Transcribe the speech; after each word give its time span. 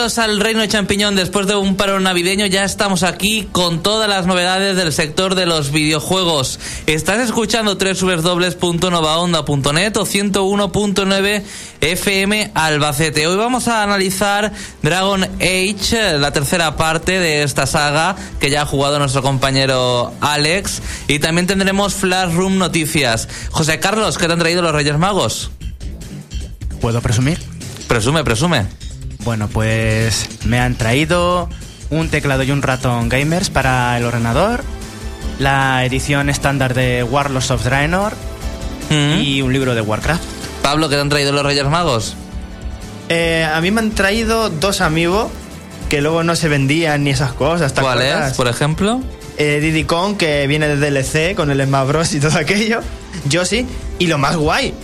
Bienvenidos 0.00 0.18
al 0.18 0.40
Reino 0.40 0.62
de 0.62 0.68
Champiñón. 0.68 1.14
Después 1.14 1.46
de 1.46 1.56
un 1.56 1.76
paro 1.76 2.00
navideño 2.00 2.46
ya 2.46 2.64
estamos 2.64 3.02
aquí 3.02 3.46
con 3.52 3.82
todas 3.82 4.08
las 4.08 4.24
novedades 4.24 4.74
del 4.74 4.94
sector 4.94 5.34
de 5.34 5.44
los 5.44 5.72
videojuegos. 5.72 6.58
Estás 6.86 7.20
escuchando 7.20 7.74
www.novaonda.net 7.74 9.96
o 9.98 10.06
101.9 10.06 11.42
FM 11.82 12.50
Albacete. 12.54 13.26
Hoy 13.26 13.36
vamos 13.36 13.68
a 13.68 13.82
analizar 13.82 14.52
Dragon 14.80 15.22
Age, 15.22 16.16
la 16.18 16.32
tercera 16.32 16.76
parte 16.76 17.18
de 17.18 17.42
esta 17.42 17.66
saga 17.66 18.16
que 18.40 18.48
ya 18.48 18.62
ha 18.62 18.66
jugado 18.66 18.98
nuestro 18.98 19.20
compañero 19.20 20.14
Alex. 20.22 20.80
Y 21.08 21.18
también 21.18 21.46
tendremos 21.46 21.92
Flash 21.92 22.32
Room 22.32 22.56
Noticias. 22.56 23.28
José 23.50 23.78
Carlos, 23.80 24.16
¿qué 24.16 24.28
te 24.28 24.32
han 24.32 24.38
traído 24.38 24.62
los 24.62 24.72
Reyes 24.72 24.96
Magos? 24.96 25.50
¿Puedo 26.80 27.02
presumir? 27.02 27.38
Presume, 27.86 28.24
presume. 28.24 28.89
Bueno, 29.24 29.48
pues 29.48 30.28
me 30.46 30.58
han 30.58 30.74
traído 30.76 31.48
un 31.90 32.08
teclado 32.08 32.42
y 32.42 32.50
un 32.50 32.62
ratón 32.62 33.08
gamers 33.08 33.50
para 33.50 33.96
el 33.98 34.04
ordenador, 34.04 34.62
la 35.38 35.84
edición 35.84 36.30
estándar 36.30 36.74
de 36.74 37.02
Warlords 37.04 37.50
of 37.50 37.64
Draenor 37.64 38.12
Mm. 38.90 39.20
y 39.22 39.40
un 39.42 39.52
libro 39.52 39.74
de 39.76 39.80
Warcraft. 39.82 40.22
Pablo, 40.62 40.88
¿qué 40.88 40.96
te 40.96 41.00
han 41.00 41.08
traído 41.08 41.30
los 41.32 41.44
Reyes 41.44 41.64
Magos? 41.66 42.16
Eh, 43.08 43.46
a 43.52 43.60
mí 43.60 43.70
me 43.70 43.80
han 43.80 43.92
traído 43.92 44.50
dos 44.50 44.80
amigos 44.80 45.28
que 45.88 46.00
luego 46.00 46.24
no 46.24 46.34
se 46.34 46.48
vendían 46.48 47.04
ni 47.04 47.10
esas 47.10 47.32
cosas. 47.32 47.72
¿te 47.72 47.82
¿Cuál 47.82 47.98
acuerdas? 47.98 48.32
es, 48.32 48.36
por 48.36 48.48
ejemplo? 48.48 49.00
Eh, 49.38 49.60
Diddy 49.60 49.84
Kong, 49.84 50.16
que 50.16 50.46
viene 50.48 50.66
de 50.68 50.76
DLC 50.76 51.34
con 51.36 51.50
el 51.52 51.64
Smash 51.64 51.86
Bros. 51.86 52.14
y 52.14 52.20
todo 52.20 52.36
aquello. 52.38 52.80
Yo 53.26 53.44
sí. 53.44 53.64
Y 54.00 54.06
lo 54.08 54.18
más 54.18 54.36
guay, 54.36 54.74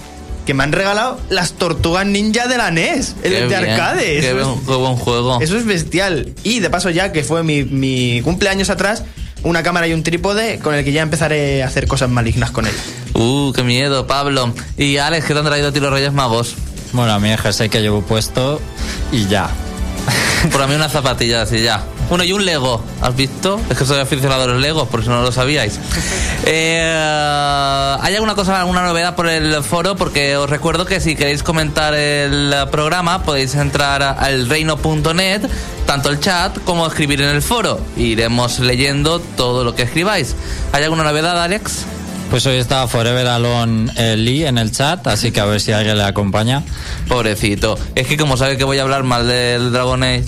que 0.46 0.54
me 0.54 0.62
han 0.64 0.72
regalado 0.72 1.20
las 1.28 1.52
tortugas 1.52 2.06
ninja 2.06 2.46
de 2.46 2.56
la 2.56 2.70
NES, 2.70 3.16
el 3.22 3.32
Qué 3.32 3.40
de 3.40 3.46
bien, 3.48 3.70
arcade. 3.70 4.00
Qué, 4.04 4.18
Eso 4.30 4.38
es- 4.40 4.46
buen- 4.46 4.66
qué 4.66 4.74
buen 4.74 4.96
juego. 4.96 5.38
Eso 5.42 5.56
es 5.58 5.66
bestial. 5.66 6.32
Y 6.44 6.60
de 6.60 6.70
paso 6.70 6.88
ya 6.88 7.12
que 7.12 7.22
fue 7.24 7.42
mi, 7.42 7.64
mi 7.64 8.22
cumpleaños 8.22 8.70
atrás, 8.70 9.02
una 9.42 9.62
cámara 9.62 9.86
y 9.88 9.92
un 9.92 10.02
trípode 10.02 10.58
con 10.60 10.74
el 10.74 10.84
que 10.84 10.92
ya 10.92 11.02
empezaré 11.02 11.62
a 11.62 11.66
hacer 11.66 11.86
cosas 11.86 12.08
malignas 12.08 12.50
con 12.52 12.66
él. 12.66 12.74
Uh, 13.14 13.52
qué 13.52 13.62
miedo, 13.62 14.06
Pablo. 14.06 14.54
Y 14.78 14.96
Alex, 14.96 15.26
¿qué 15.26 15.32
te 15.34 15.38
han 15.40 15.44
traído 15.44 15.68
a 15.68 15.72
ti 15.72 15.80
los 15.80 15.90
Reyes 15.92 16.12
Magos? 16.12 16.54
Bueno, 16.92 17.12
a 17.12 17.18
mí 17.18 17.28
el 17.30 17.38
jersey 17.38 17.68
que 17.68 17.82
llevo 17.82 18.00
puesto 18.02 18.60
y 19.12 19.26
ya. 19.26 19.50
Por 20.52 20.62
a 20.62 20.66
mí 20.66 20.74
unas 20.76 20.92
zapatillas 20.92 21.52
y 21.52 21.62
ya. 21.62 21.82
Bueno, 22.08 22.22
y 22.22 22.32
un 22.32 22.44
Lego, 22.44 22.82
¿has 23.00 23.16
visto? 23.16 23.60
Es 23.68 23.76
que 23.76 23.84
soy 23.84 23.98
aficionado 23.98 24.44
a 24.44 24.46
los 24.46 24.60
Legos, 24.60 24.88
por 24.88 25.02
si 25.02 25.08
no 25.08 25.22
lo 25.22 25.32
sabíais. 25.32 25.80
Eh, 26.48 27.98
¿Hay 28.00 28.14
alguna 28.14 28.36
cosa, 28.36 28.60
alguna 28.60 28.82
novedad 28.82 29.16
por 29.16 29.26
el 29.26 29.64
foro? 29.64 29.96
Porque 29.96 30.36
os 30.36 30.48
recuerdo 30.48 30.84
que 30.84 31.00
si 31.00 31.16
queréis 31.16 31.42
comentar 31.42 31.92
el 31.94 32.54
programa, 32.70 33.24
podéis 33.24 33.56
entrar 33.56 34.00
al 34.02 34.48
reino.net, 34.48 35.42
tanto 35.86 36.10
el 36.10 36.20
chat 36.20 36.56
como 36.62 36.86
escribir 36.86 37.20
en 37.22 37.30
el 37.30 37.42
foro. 37.42 37.80
Iremos 37.96 38.60
leyendo 38.60 39.18
todo 39.18 39.64
lo 39.64 39.74
que 39.74 39.82
escribáis. 39.82 40.36
¿Hay 40.72 40.84
alguna 40.84 41.02
novedad, 41.02 41.42
Alex? 41.42 41.84
Pues 42.30 42.46
hoy 42.46 42.56
está 42.56 42.86
Forever 42.86 43.26
Alone 43.26 43.90
eh, 43.96 44.16
Lee 44.16 44.46
en 44.46 44.58
el 44.58 44.70
chat, 44.70 45.04
así 45.06 45.32
que 45.32 45.40
a 45.40 45.44
ver 45.46 45.60
si 45.60 45.72
alguien 45.72 45.96
le 45.96 46.04
acompaña. 46.04 46.62
Pobrecito. 47.08 47.76
Es 47.94 48.06
que 48.06 48.16
como 48.16 48.36
sabe 48.36 48.56
que 48.56 48.64
voy 48.64 48.78
a 48.78 48.82
hablar 48.82 49.02
mal 49.02 49.26
del 49.26 49.72
Dragon 49.72 50.02
Age. 50.02 50.24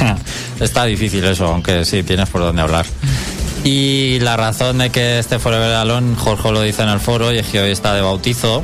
está 0.60 0.84
difícil 0.84 1.24
eso, 1.24 1.46
aunque 1.46 1.84
sí, 1.84 2.02
tienes 2.02 2.28
por 2.28 2.40
dónde 2.40 2.62
hablar. 2.62 2.86
Y 3.64 4.20
la 4.20 4.36
razón 4.36 4.78
de 4.78 4.90
que 4.90 5.18
esté 5.18 5.38
Forever 5.38 5.74
Alone, 5.74 6.14
Jorge 6.16 6.52
lo 6.52 6.62
dice 6.62 6.82
en 6.82 6.88
el 6.88 7.00
foro, 7.00 7.32
y 7.32 7.38
es 7.38 7.46
que 7.48 7.60
hoy 7.60 7.70
está 7.70 7.94
de 7.94 8.00
bautizo. 8.00 8.62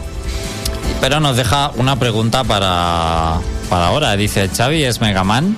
Pero 1.01 1.19
nos 1.19 1.37
deja 1.37 1.73
una 1.77 1.99
pregunta 1.99 2.45
para, 2.45 3.41
para 3.69 3.89
ahora. 3.89 4.17
Dice, 4.17 4.49
¿Xavi 4.49 4.85
es 4.85 5.01
Megaman? 5.01 5.57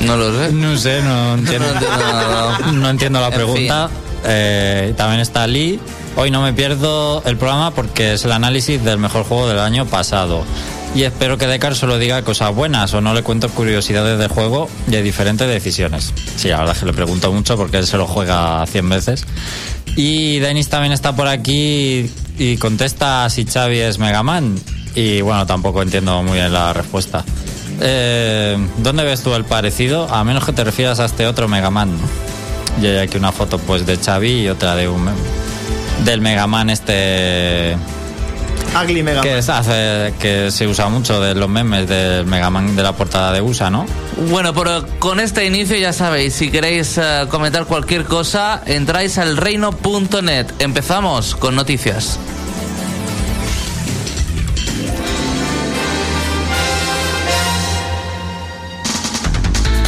No 0.00 0.16
lo 0.16 0.32
sé. 0.32 0.52
No 0.52 0.76
sé, 0.76 1.02
no 1.02 1.34
entiendo, 1.34 1.66
No 1.72 1.74
entiendo 1.74 1.98
nada. 1.98 2.58
no 2.72 2.90
entiendo 2.90 3.20
la 3.20 3.28
En 3.28 3.34
pregunta. 3.34 3.90
Eh, 4.24 4.94
también 4.96 5.20
está 5.20 5.46
Lee. 5.46 5.80
Hoy 6.16 6.30
no 6.30 6.42
me 6.42 6.52
pierdo 6.52 7.22
el 7.24 7.36
programa 7.36 7.72
porque 7.72 8.14
es 8.14 8.24
el 8.24 8.32
análisis 8.32 8.82
del 8.84 8.98
mejor 8.98 9.24
juego 9.24 9.48
del 9.48 9.58
año 9.58 9.86
pasado. 9.86 10.44
Y 10.96 11.04
espero 11.04 11.36
que 11.36 11.46
Decar 11.46 11.74
solo 11.74 11.98
diga 11.98 12.22
cosas 12.22 12.54
buenas 12.54 12.94
o 12.94 13.02
no 13.02 13.12
le 13.12 13.22
cuento 13.22 13.50
curiosidades 13.50 14.18
de 14.18 14.28
juego 14.28 14.70
y 14.88 14.92
de 14.92 15.02
diferentes 15.02 15.46
decisiones. 15.46 16.14
Sí, 16.36 16.48
la 16.48 16.56
verdad 16.56 16.74
es 16.74 16.80
que 16.80 16.86
le 16.86 16.94
pregunto 16.94 17.30
mucho 17.30 17.54
porque 17.58 17.76
él 17.76 17.86
se 17.86 17.98
lo 17.98 18.06
juega 18.06 18.64
100 18.64 18.88
veces. 18.88 19.26
Y 19.94 20.38
Denis 20.38 20.70
también 20.70 20.94
está 20.94 21.14
por 21.14 21.28
aquí 21.28 22.10
y 22.38 22.56
contesta 22.56 23.28
si 23.28 23.44
Xavi 23.44 23.78
es 23.78 23.98
Megaman. 23.98 24.58
Y 24.94 25.20
bueno, 25.20 25.44
tampoco 25.44 25.82
entiendo 25.82 26.22
muy 26.22 26.38
bien 26.38 26.50
la 26.50 26.72
respuesta. 26.72 27.22
Eh, 27.82 28.56
¿Dónde 28.78 29.04
ves 29.04 29.22
tú 29.22 29.34
el 29.34 29.44
parecido? 29.44 30.08
A 30.10 30.24
menos 30.24 30.46
que 30.46 30.54
te 30.54 30.64
refieras 30.64 30.98
a 31.00 31.04
este 31.04 31.26
otro 31.26 31.46
Megaman. 31.46 31.94
Y 32.80 32.86
hay 32.86 32.96
aquí 32.96 33.18
una 33.18 33.32
foto 33.32 33.58
pues 33.58 33.84
de 33.84 33.98
Xavi 33.98 34.44
y 34.44 34.48
otra 34.48 34.74
de 34.74 34.88
un 34.88 35.10
del 36.06 36.22
Megaman 36.22 36.70
este 36.70 37.76
Ugly 38.82 39.02
Mega 39.02 39.20
que 39.22 39.30
Man. 39.30 39.38
es- 39.38 39.48
hace 39.48 40.14
que 40.20 40.50
se 40.50 40.66
usa 40.66 40.88
mucho 40.88 41.20
de 41.20 41.34
los 41.34 41.48
memes 41.48 41.88
del 41.88 42.26
Megaman 42.26 42.76
de 42.76 42.82
la 42.82 42.92
portada 42.92 43.32
de 43.32 43.40
USA, 43.40 43.70
¿no? 43.70 43.86
Bueno, 44.30 44.52
pero 44.54 44.84
con 44.98 45.20
este 45.20 45.44
inicio 45.46 45.76
ya 45.76 45.92
sabéis, 45.92 46.34
si 46.34 46.50
queréis 46.50 46.98
eh, 46.98 47.26
comentar 47.30 47.64
cualquier 47.66 48.04
cosa, 48.04 48.62
entráis 48.66 49.18
al 49.18 49.36
reino.net. 49.36 50.46
Empezamos 50.58 51.36
con 51.36 51.54
noticias. 51.54 52.18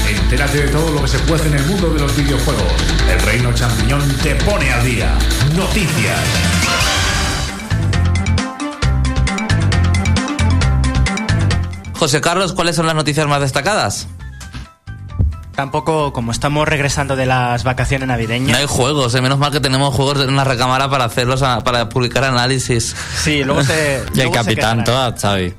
Entérate 0.08 0.58
de 0.62 0.69
todo 0.69 0.90
lo 0.93 1.02
que 1.02 1.08
se 1.08 1.19
puede 1.20 1.46
en 1.49 1.55
el 1.55 1.67
mundo 1.67 1.90
de 1.90 2.00
los 2.00 2.14
videojuegos. 2.17 2.62
El 3.11 3.20
Reino 3.23 3.52
Champiñón 3.55 4.02
te 4.23 4.35
pone 4.37 4.70
al 4.73 4.85
día. 4.85 5.14
Noticias. 5.56 6.19
José 11.98 12.20
Carlos, 12.20 12.52
¿cuáles 12.52 12.76
son 12.76 12.86
las 12.86 12.94
noticias 12.94 13.26
más 13.26 13.40
destacadas? 13.40 14.06
Tampoco, 15.54 16.12
como 16.12 16.30
estamos 16.30 16.68
regresando 16.68 17.16
de 17.16 17.26
las 17.26 17.64
vacaciones 17.64 18.06
No 18.06 18.12
navideñas. 18.14 18.56
hay 18.56 18.66
juegos, 18.68 19.12
eh, 19.16 19.20
menos 19.20 19.38
mal 19.40 19.50
que 19.50 19.58
tenemos 19.58 19.92
juegos 19.92 20.22
en 20.22 20.28
una 20.30 20.44
recámara 20.44 20.88
para 20.88 21.04
hacerlos, 21.06 21.42
a- 21.42 21.58
para 21.64 21.88
publicar 21.88 22.22
análisis. 22.22 22.94
Sí, 23.24 23.42
luego 23.42 23.64
se. 23.64 24.04
Y 24.14 24.20
el 24.20 24.30
capitán 24.30 24.84
toda, 24.84 25.12
Xavi. 25.20 25.52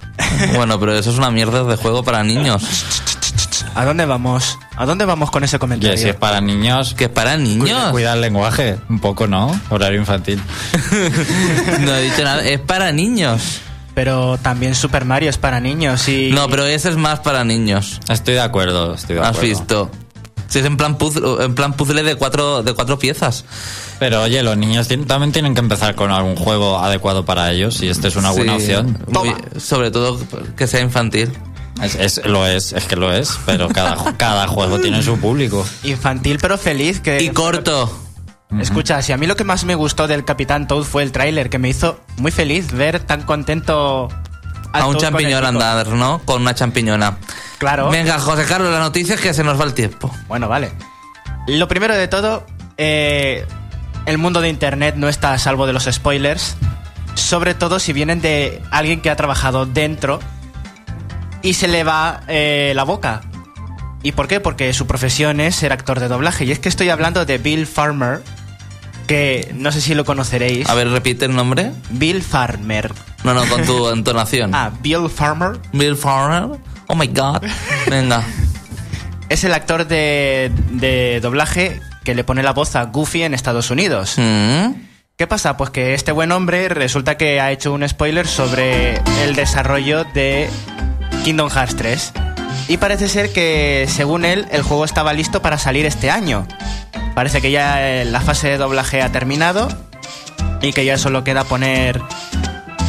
Bueno, 0.56 0.80
pero 0.80 0.96
eso 0.98 1.10
es 1.12 1.18
una 1.18 1.30
mierda 1.32 1.66
de 1.66 1.76
juego 1.76 2.02
para 2.04 2.24
niños. 2.24 2.64
¿A 3.76 3.84
dónde 3.84 4.06
vamos? 4.06 4.58
¿A 4.78 4.86
dónde 4.86 5.04
vamos 5.04 5.32
con 5.32 5.44
ese 5.44 5.60
comentario? 5.60 5.98
si 5.98 6.08
es 6.08 6.16
para 6.16 6.40
niños, 6.40 6.94
Que 6.94 7.06
es 7.06 7.10
para 7.10 7.36
niños. 7.36 7.92
cuida 7.92 8.14
el 8.14 8.22
lenguaje, 8.22 8.78
un 8.88 9.00
poco, 9.00 9.28
¿no? 9.28 9.60
Horario 9.70 10.00
infantil. 10.00 10.42
No 11.82 11.94
he 11.94 12.04
dicho 12.04 12.24
nada, 12.24 12.42
es 12.46 12.60
para 12.62 12.94
niños. 12.94 13.60
Pero 14.00 14.38
también 14.42 14.76
Super 14.76 15.04
Mario 15.04 15.30
es 15.30 15.38
para 15.38 15.60
niños 15.60 16.08
y. 16.08 16.32
No, 16.32 16.48
pero 16.48 16.66
ese 16.66 16.88
es 16.88 16.96
más 16.96 17.20
para 17.20 17.44
niños. 17.44 18.00
Estoy 18.08 18.36
de 18.36 18.40
acuerdo, 18.40 18.94
estoy 18.94 19.18
de 19.18 19.22
¿Has 19.22 19.28
acuerdo. 19.32 19.48
visto? 19.50 19.92
Si 20.48 20.60
es 20.60 20.66
en 20.66 20.78
plan 20.78 20.98
puzzle, 20.98 21.44
en 21.44 21.54
plan 21.54 21.74
puzzle 21.74 22.02
de 22.04 22.16
cuatro, 22.16 22.64
de 22.64 22.72
cuatro 22.74 22.98
piezas. 22.98 23.44
Pero 24.00 24.22
oye, 24.24 24.42
los 24.42 24.56
niños 24.56 24.88
también 25.06 25.34
tienen 25.34 25.54
que 25.54 25.60
empezar 25.60 25.96
con 25.96 26.12
algún 26.12 26.38
juego 26.38 26.80
adecuado 26.80 27.26
para 27.26 27.52
ellos 27.52 27.82
y 27.82 27.90
esta 27.90 28.08
es 28.08 28.16
una 28.16 28.32
buena 28.32 28.54
Sí, 28.58 28.72
opción. 28.74 28.98
muy- 29.10 29.36
sobre 29.60 29.92
todo 29.92 30.18
que 30.56 30.66
sea 30.66 30.80
infantil. 30.80 31.34
Es, 31.84 31.96
es- 31.96 32.26
lo 32.26 32.48
es, 32.48 32.72
es 32.72 32.86
que 32.86 32.96
lo 32.96 33.12
es, 33.12 33.38
pero 33.46 33.68
cada, 33.68 34.14
cada 34.18 34.48
juego 34.48 34.80
tiene 34.80 35.04
su 35.04 35.18
público. 35.20 35.66
Infantil 35.84 36.38
pero 36.42 36.58
feliz. 36.58 37.02
Que... 37.02 37.22
Y 37.22 37.32
corto. 37.32 37.94
Escucha, 38.58 39.02
si 39.04 39.12
a 39.12 39.18
mí 39.18 39.28
lo 39.28 39.36
que 39.36 39.44
más 39.44 39.64
me 39.64 39.76
gustó 39.76 40.08
del 40.08 40.26
Capitán 40.26 40.68
Toad 40.68 40.84
fue 40.84 41.04
el 41.04 41.12
tráiler, 41.12 41.50
que 41.50 41.60
me 41.60 41.70
hizo 41.70 42.00
muy 42.18 42.32
feliz 42.32 42.72
ver 42.72 43.00
tan 43.00 43.22
contento 43.22 44.10
A 44.74 44.86
un 44.88 44.98
champiñón 44.98 45.46
andar, 45.46 45.88
¿no? 45.90 46.20
Con 46.26 46.42
una 46.42 46.56
champiñona. 46.56 47.18
Claro. 47.60 47.90
Venga, 47.90 48.20
José 48.20 48.46
Carlos, 48.46 48.72
la 48.72 48.80
noticia 48.80 49.16
es 49.16 49.22
que 49.22 49.34
se 49.34 49.44
nos 49.44 49.60
va 49.60 49.66
el 49.66 49.74
tiempo. 49.74 50.12
Bueno, 50.28 50.48
vale. 50.48 50.72
Lo 51.48 51.68
primero 51.68 51.96
de 51.96 52.08
todo, 52.08 52.46
eh, 52.78 53.46
el 54.06 54.18
mundo 54.18 54.42
de 54.42 54.50
Internet 54.50 54.96
no 54.98 55.10
está 55.10 55.34
a 55.34 55.38
salvo 55.38 55.68
de 55.68 55.74
los 55.74 55.86
spoilers, 55.86 56.56
sobre 57.14 57.54
todo 57.54 57.80
si 57.80 57.94
vienen 57.94 58.22
de 58.22 58.62
alguien 58.72 59.02
que 59.02 59.10
ha 59.10 59.16
trabajado 59.16 59.66
dentro 59.68 60.20
y 61.42 61.54
se 61.54 61.68
le 61.68 61.84
va 61.84 62.22
eh, 62.28 62.74
la 62.76 62.84
boca. 62.84 63.22
¿Y 64.02 64.14
por 64.14 64.28
qué? 64.28 64.40
Porque 64.40 64.74
su 64.74 64.88
profesión 64.88 65.40
es 65.40 65.56
ser 65.56 65.74
actor 65.74 66.00
de 66.00 66.08
doblaje. 66.08 66.46
Y 66.46 66.52
es 66.52 66.60
que 66.60 66.70
estoy 66.70 66.90
hablando 66.90 67.26
de 67.26 67.38
Bill 67.38 67.68
Farmer, 67.68 68.22
que 69.10 69.52
no 69.56 69.72
sé 69.72 69.82
si 69.82 69.96
lo 69.96 70.06
conoceréis. 70.06 70.70
A 70.70 70.76
ver, 70.76 70.88
repite 70.90 71.26
el 71.26 71.36
nombre. 71.36 71.72
Bill 71.90 72.22
Farmer. 72.22 72.94
No, 73.24 73.34
no, 73.34 73.44
con 73.50 73.66
tu 73.66 73.90
entonación. 73.94 74.54
Ah, 74.54 74.72
Bill 74.82 75.10
Farmer 75.10 75.60
Bill 75.74 75.96
Farmer. 75.96 76.60
Oh 76.86 76.96
my 76.96 77.08
god. 77.08 77.42
Venga. 77.90 78.24
es 79.30 79.44
el 79.44 79.56
actor 79.56 79.88
de, 79.88 80.52
de 80.74 81.20
doblaje 81.22 81.82
que 82.04 82.14
le 82.14 82.24
pone 82.24 82.44
la 82.44 82.54
voz 82.54 82.76
a 82.76 82.84
Goofy 82.84 83.24
en 83.24 83.34
Estados 83.34 83.72
Unidos. 83.72 84.14
Mm. 84.18 84.74
¿Qué 85.18 85.26
pasa? 85.26 85.58
Pues 85.58 85.72
que 85.72 85.96
este 85.96 86.12
buen 86.12 86.32
hombre 86.32 86.70
resulta 86.70 87.18
que 87.18 87.42
ha 87.42 87.52
hecho 87.52 87.74
un 87.74 87.90
spoiler 87.90 88.28
sobre 88.28 89.02
el 89.24 89.36
desarrollo 89.36 90.04
de 90.14 90.48
Kingdom 91.24 91.50
Hearts 91.50 91.76
3. 91.76 92.14
Y 92.68 92.78
parece 92.78 93.10
ser 93.10 93.32
que, 93.32 93.88
según 93.90 94.26
él, 94.26 94.48
el 94.52 94.62
juego 94.62 94.86
estaba 94.86 95.14
listo 95.14 95.42
para 95.42 95.58
salir 95.58 95.86
este 95.86 96.12
año. 96.12 96.48
Parece 97.16 97.42
que 97.42 97.52
ya 97.52 97.88
eh, 97.88 98.06
la 98.06 98.22
fase 98.22 98.50
de 98.50 98.58
doblaje 98.58 99.02
ha 99.02 99.12
terminado 99.12 99.68
y 100.62 100.74
que 100.74 100.86
ya 100.86 100.98
solo 100.98 101.24
queda 101.24 101.44
poner 101.44 102.02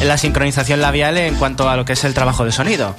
la 0.03 0.17
sincronización 0.17 0.81
labial 0.81 1.17
en 1.17 1.35
cuanto 1.35 1.69
a 1.69 1.75
lo 1.75 1.85
que 1.85 1.93
es 1.93 2.03
el 2.03 2.13
trabajo 2.13 2.45
de 2.45 2.51
sonido. 2.51 2.95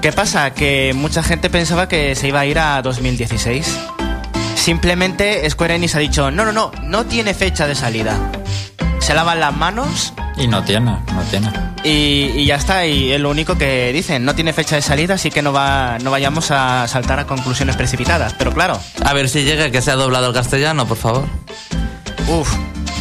¿Qué 0.00 0.12
pasa? 0.12 0.52
Que 0.52 0.92
mucha 0.94 1.22
gente 1.22 1.48
pensaba 1.50 1.88
que 1.88 2.14
se 2.16 2.28
iba 2.28 2.40
a 2.40 2.46
ir 2.46 2.58
a 2.58 2.82
2016. 2.82 3.78
Simplemente 4.56 5.48
Square 5.48 5.76
Enix 5.76 5.94
ha 5.94 5.98
dicho, 6.00 6.30
no, 6.30 6.44
no, 6.44 6.52
no, 6.52 6.72
no 6.82 7.06
tiene 7.06 7.34
fecha 7.34 7.66
de 7.66 7.74
salida. 7.74 8.18
Se 9.02 9.14
lavan 9.14 9.40
las 9.40 9.54
manos 9.56 10.12
Y 10.36 10.46
no 10.46 10.62
tiene, 10.62 10.92
no 10.92 11.22
tiene. 11.30 11.50
y, 11.84 12.30
y 12.36 12.46
ya 12.46 12.54
está, 12.54 12.86
y 12.86 13.12
es 13.12 13.20
lo 13.20 13.30
único 13.30 13.58
que 13.58 13.92
dicen, 13.92 14.24
no 14.24 14.34
tiene 14.34 14.52
fecha 14.52 14.76
de 14.76 14.82
salida, 14.82 15.14
así 15.14 15.30
que 15.30 15.42
no, 15.42 15.52
va, 15.52 15.98
no 16.00 16.10
vayamos 16.12 16.50
a 16.52 16.86
saltar 16.88 17.18
a 17.18 17.26
conclusiones 17.26 17.76
precipitadas. 17.76 18.34
Pero 18.34 18.52
claro, 18.52 18.80
A 19.04 19.12
ver 19.12 19.28
si 19.28 19.42
llega 19.42 19.70
que 19.70 19.82
sea 19.82 19.96
doblado 19.96 20.26
al 20.26 20.32
castellano, 20.32 20.86
por 20.86 20.96
favor. 20.96 21.26
Uf, 22.28 22.48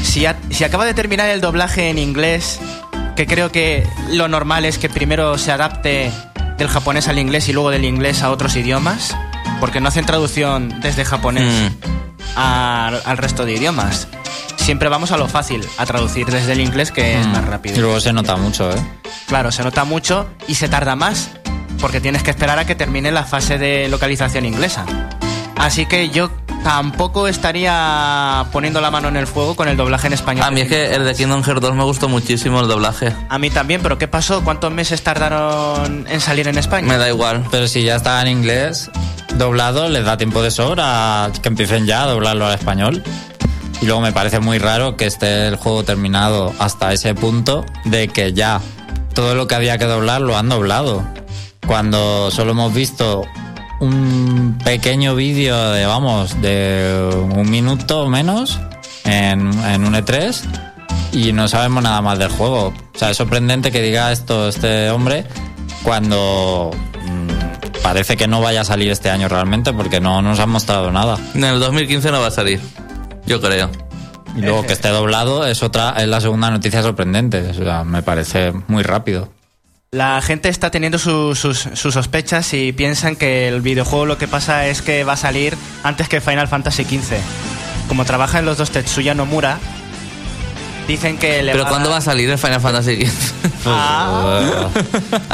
si, 0.03 0.25
a- 0.25 0.35
si 0.49 0.63
acaba 0.63 0.85
de 0.85 0.93
terminar 0.95 1.29
el 1.29 1.39
doblaje 1.39 1.89
en 1.89 1.99
inglés, 1.99 2.59
que 3.15 3.27
creo 3.27 3.51
que 3.51 3.87
lo 4.09 4.27
normal 4.27 4.65
es 4.65 4.79
que 4.79 4.89
primero 4.89 5.37
se 5.37 5.51
adapte 5.51 6.11
del 6.57 6.67
japonés 6.67 7.07
al 7.07 7.19
inglés 7.19 7.47
y 7.47 7.53
luego 7.53 7.69
del 7.69 7.85
inglés 7.85 8.23
a 8.23 8.31
otros 8.31 8.55
idiomas, 8.55 9.15
porque 9.59 9.79
no 9.79 9.87
hacen 9.89 10.05
traducción 10.07 10.81
desde 10.81 11.05
japonés 11.05 11.71
Mm. 12.35 12.39
al 12.39 13.17
resto 13.17 13.45
de 13.45 13.53
idiomas. 13.53 14.07
Siempre 14.61 14.89
vamos 14.89 15.11
a 15.11 15.17
lo 15.17 15.27
fácil, 15.27 15.65
a 15.77 15.85
traducir 15.85 16.27
desde 16.27 16.53
el 16.53 16.61
inglés 16.61 16.91
que 16.91 17.19
es 17.19 17.27
más 17.27 17.41
Mm. 17.43 17.47
Y 17.47 17.49
rápido. 17.49 17.81
luego 17.81 17.99
se 17.99 18.13
nota 18.13 18.35
mucho, 18.37 18.71
¿eh? 18.71 18.75
Claro, 19.27 19.51
se 19.51 19.63
nota 19.63 19.83
mucho 19.85 20.27
y 20.47 20.55
se 20.55 20.69
tarda 20.69 20.95
más, 20.95 21.29
porque 21.79 21.99
tienes 21.99 22.21
que 22.23 22.31
esperar 22.31 22.59
a 22.59 22.65
que 22.65 22.75
termine 22.75 23.11
la 23.11 23.23
fase 23.23 23.57
de 23.57 23.87
localización 23.89 24.45
inglesa. 24.45 24.85
Así 25.57 25.85
que 25.87 26.09
yo 26.09 26.31
tampoco 26.63 27.27
estaría 27.27 28.45
poniendo 28.51 28.81
la 28.81 28.91
mano 28.91 29.07
en 29.09 29.17
el 29.17 29.25
fuego 29.27 29.55
con 29.55 29.67
el 29.67 29.75
doblaje 29.77 30.07
en 30.07 30.13
español. 30.13 30.43
A 30.45 30.51
mí 30.51 30.61
es 30.61 30.69
que 30.69 30.93
el 30.93 31.05
de 31.05 31.15
Kingdom 31.15 31.43
Hearts 31.43 31.61
2 31.61 31.75
me 31.75 31.83
gustó 31.83 32.07
muchísimo 32.07 32.61
el 32.61 32.67
doblaje. 32.67 33.13
A 33.29 33.37
mí 33.39 33.49
también, 33.49 33.81
pero 33.81 33.97
¿qué 33.97 34.07
pasó? 34.07 34.43
¿Cuántos 34.43 34.71
meses 34.71 35.01
tardaron 35.03 36.05
en 36.07 36.21
salir 36.21 36.47
en 36.47 36.57
España? 36.57 36.87
Me 36.87 36.97
da 36.97 37.09
igual. 37.09 37.45
Pero 37.51 37.67
si 37.67 37.83
ya 37.83 37.95
está 37.95 38.21
en 38.21 38.27
inglés 38.27 38.89
doblado, 39.35 39.89
les 39.89 40.05
da 40.05 40.17
tiempo 40.17 40.41
de 40.43 40.51
sobra 40.51 41.31
que 41.41 41.47
empiecen 41.49 41.85
ya 41.87 42.03
a 42.03 42.07
doblarlo 42.07 42.45
al 42.45 42.53
español. 42.53 43.03
Y 43.81 43.85
luego 43.85 44.01
me 44.01 44.11
parece 44.11 44.39
muy 44.39 44.59
raro 44.59 44.95
que 44.95 45.05
esté 45.05 45.47
el 45.47 45.55
juego 45.55 45.83
terminado 45.83 46.53
hasta 46.59 46.93
ese 46.93 47.15
punto 47.15 47.65
de 47.85 48.07
que 48.07 48.31
ya 48.31 48.61
todo 49.13 49.33
lo 49.35 49.47
que 49.47 49.55
había 49.55 49.77
que 49.77 49.85
doblar 49.85 50.21
lo 50.21 50.37
han 50.37 50.49
doblado. 50.49 51.03
Cuando 51.65 52.29
solo 52.31 52.51
hemos 52.51 52.73
visto 52.73 53.23
un 53.79 54.59
pequeño 54.63 55.15
vídeo 55.15 55.71
de, 55.71 55.85
vamos, 55.85 56.39
de 56.41 57.09
un 57.35 57.49
minuto 57.49 58.03
o 58.03 58.09
menos 58.09 58.59
en, 59.03 59.47
un 59.47 59.93
E3 59.95 60.41
y 61.11 61.33
no 61.33 61.47
sabemos 61.47 61.81
nada 61.81 62.01
más 62.01 62.19
del 62.19 62.29
juego. 62.29 62.67
O 62.67 62.97
sea, 62.97 63.09
es 63.09 63.17
sorprendente 63.17 63.71
que 63.71 63.81
diga 63.81 64.11
esto 64.11 64.47
este 64.47 64.91
hombre 64.91 65.25
cuando 65.83 66.69
mm, 66.71 67.81
parece 67.81 68.15
que 68.15 68.27
no 68.27 68.41
vaya 68.41 68.61
a 68.61 68.65
salir 68.65 68.91
este 68.91 69.09
año 69.09 69.27
realmente 69.27 69.73
porque 69.73 69.99
no 69.99 70.21
nos 70.21 70.39
han 70.39 70.51
mostrado 70.51 70.91
nada. 70.91 71.17
En 71.33 71.43
el 71.43 71.59
2015 71.59 72.11
no 72.11 72.21
va 72.21 72.27
a 72.27 72.31
salir. 72.31 72.61
Yo 73.31 73.39
creo. 73.41 73.69
Y 74.35 74.41
luego 74.41 74.65
que 74.65 74.73
esté 74.73 74.89
doblado 74.89 75.45
es 75.45 75.63
otra 75.63 75.95
es 75.97 76.07
la 76.07 76.19
segunda 76.19 76.51
noticia 76.51 76.81
sorprendente. 76.83 77.49
O 77.49 77.53
sea, 77.53 77.83
me 77.85 78.03
parece 78.03 78.51
muy 78.67 78.83
rápido. 78.83 79.31
La 79.93 80.21
gente 80.21 80.49
está 80.49 80.69
teniendo 80.69 80.97
su- 80.99 81.33
sus, 81.35 81.59
sus 81.73 81.93
sospechas 81.93 82.53
y 82.53 82.73
piensan 82.73 83.15
que 83.15 83.47
el 83.47 83.61
videojuego 83.61 84.05
lo 84.05 84.17
que 84.17 84.27
pasa 84.27 84.67
es 84.67 84.81
que 84.81 85.03
va 85.05 85.13
a 85.13 85.17
salir 85.17 85.57
antes 85.83 86.09
que 86.09 86.19
Final 86.21 86.47
Fantasy 86.49 86.83
XV. 86.83 87.15
Como 87.87 88.03
trabaja 88.05 88.39
en 88.39 88.45
los 88.45 88.57
dos 88.57 88.71
Tetsuya 88.71 89.13
Nomura, 89.15 89.59
dicen 90.87 91.17
que 91.17 91.41
le 91.43 91.51
Pero 91.53 91.63
va 91.65 91.69
¿cuándo 91.69 91.89
va 91.89 91.97
a 91.97 92.01
salir 92.01 92.29
el 92.29 92.37
Final 92.37 92.59
Fantasy 92.61 93.05
XV? 93.05 93.31
Ah. 93.65 94.69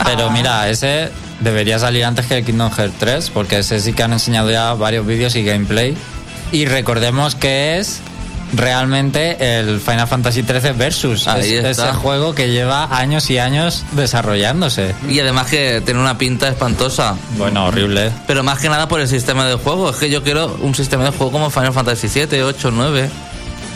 Pero 0.05 0.29
mira, 0.31 0.67
ese 0.69 1.09
debería 1.39 1.79
salir 1.79 2.03
antes 2.03 2.25
que 2.25 2.37
el 2.39 2.43
Kingdom 2.45 2.69
Hearts 2.71 2.95
3 2.99 3.29
porque 3.29 3.59
ese 3.59 3.79
sí 3.79 3.93
que 3.93 4.03
han 4.03 4.11
enseñado 4.11 4.51
ya 4.51 4.73
varios 4.73 5.05
vídeos 5.05 5.33
y 5.37 5.43
gameplay. 5.45 5.95
Y 6.51 6.65
recordemos 6.65 7.35
que 7.35 7.77
es 7.77 7.99
realmente 8.53 9.59
el 9.59 9.79
Final 9.79 10.07
Fantasy 10.07 10.43
13 10.43 10.71
Versus. 10.73 11.27
Ahí 11.27 11.53
es 11.55 11.65
está. 11.65 11.89
ese 11.89 11.97
juego 11.97 12.33
que 12.33 12.49
lleva 12.49 12.97
años 12.97 13.29
y 13.29 13.37
años 13.37 13.83
desarrollándose. 13.91 14.95
y 15.09 15.19
además 15.19 15.47
que 15.47 15.81
tiene 15.83 15.99
una 15.99 16.17
pinta 16.17 16.47
espantosa. 16.47 17.15
Bueno, 17.37 17.65
horrible. 17.65 18.11
Pero 18.25 18.43
más 18.43 18.59
que 18.59 18.69
nada 18.69 18.87
por 18.87 19.01
el 19.01 19.07
sistema 19.07 19.45
de 19.45 19.55
juego. 19.55 19.89
Es 19.89 19.97
que 19.97 20.09
yo 20.09 20.23
quiero 20.23 20.57
un 20.61 20.73
sistema 20.75 21.03
de 21.03 21.11
juego 21.11 21.31
como 21.31 21.49
Final 21.49 21.73
Fantasy 21.73 22.07
7, 22.07 22.43
8, 22.43 22.71
9. 22.71 23.09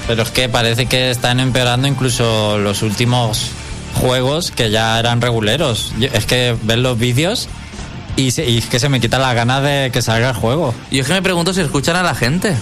Pero 0.07 0.23
es 0.23 0.29
que 0.31 0.49
parece 0.49 0.85
que 0.87 1.11
están 1.11 1.39
empeorando 1.39 1.87
incluso 1.87 2.57
los 2.57 2.81
últimos 2.81 3.51
juegos 3.95 4.51
que 4.51 4.71
ya 4.71 4.97
eran 4.99 5.21
reguleros. 5.21 5.93
Es 6.13 6.25
que 6.25 6.55
ves 6.63 6.77
los 6.77 6.97
vídeos 6.97 7.49
y, 8.15 8.31
se- 8.31 8.45
y 8.49 8.61
que 8.61 8.79
se 8.79 8.89
me 8.89 8.99
quita 8.99 9.19
la 9.19 9.33
gana 9.33 9.61
de 9.61 9.91
que 9.91 10.01
salga 10.01 10.29
el 10.29 10.35
juego. 10.35 10.73
Y 10.89 10.99
es 10.99 11.07
que 11.07 11.13
me 11.13 11.21
pregunto 11.21 11.53
si 11.53 11.61
escuchan 11.61 11.95
a 11.95 12.03
la 12.03 12.15
gente. 12.15 12.55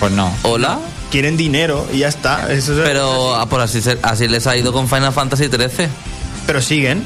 Pues 0.00 0.12
no. 0.12 0.32
¿Hola? 0.42 0.78
Quieren 1.10 1.36
dinero 1.36 1.86
y 1.92 1.98
ya 1.98 2.08
está. 2.08 2.52
Eso 2.52 2.72
es- 2.72 2.80
Pero 2.88 3.34
ah, 3.36 3.46
por 3.48 3.60
así, 3.60 3.80
se- 3.80 3.98
así 4.02 4.26
les 4.28 4.46
ha 4.46 4.56
ido 4.56 4.72
con 4.72 4.88
Final 4.88 5.12
Fantasy 5.12 5.48
13. 5.48 5.88
pero 6.46 6.60
siguen. 6.60 7.02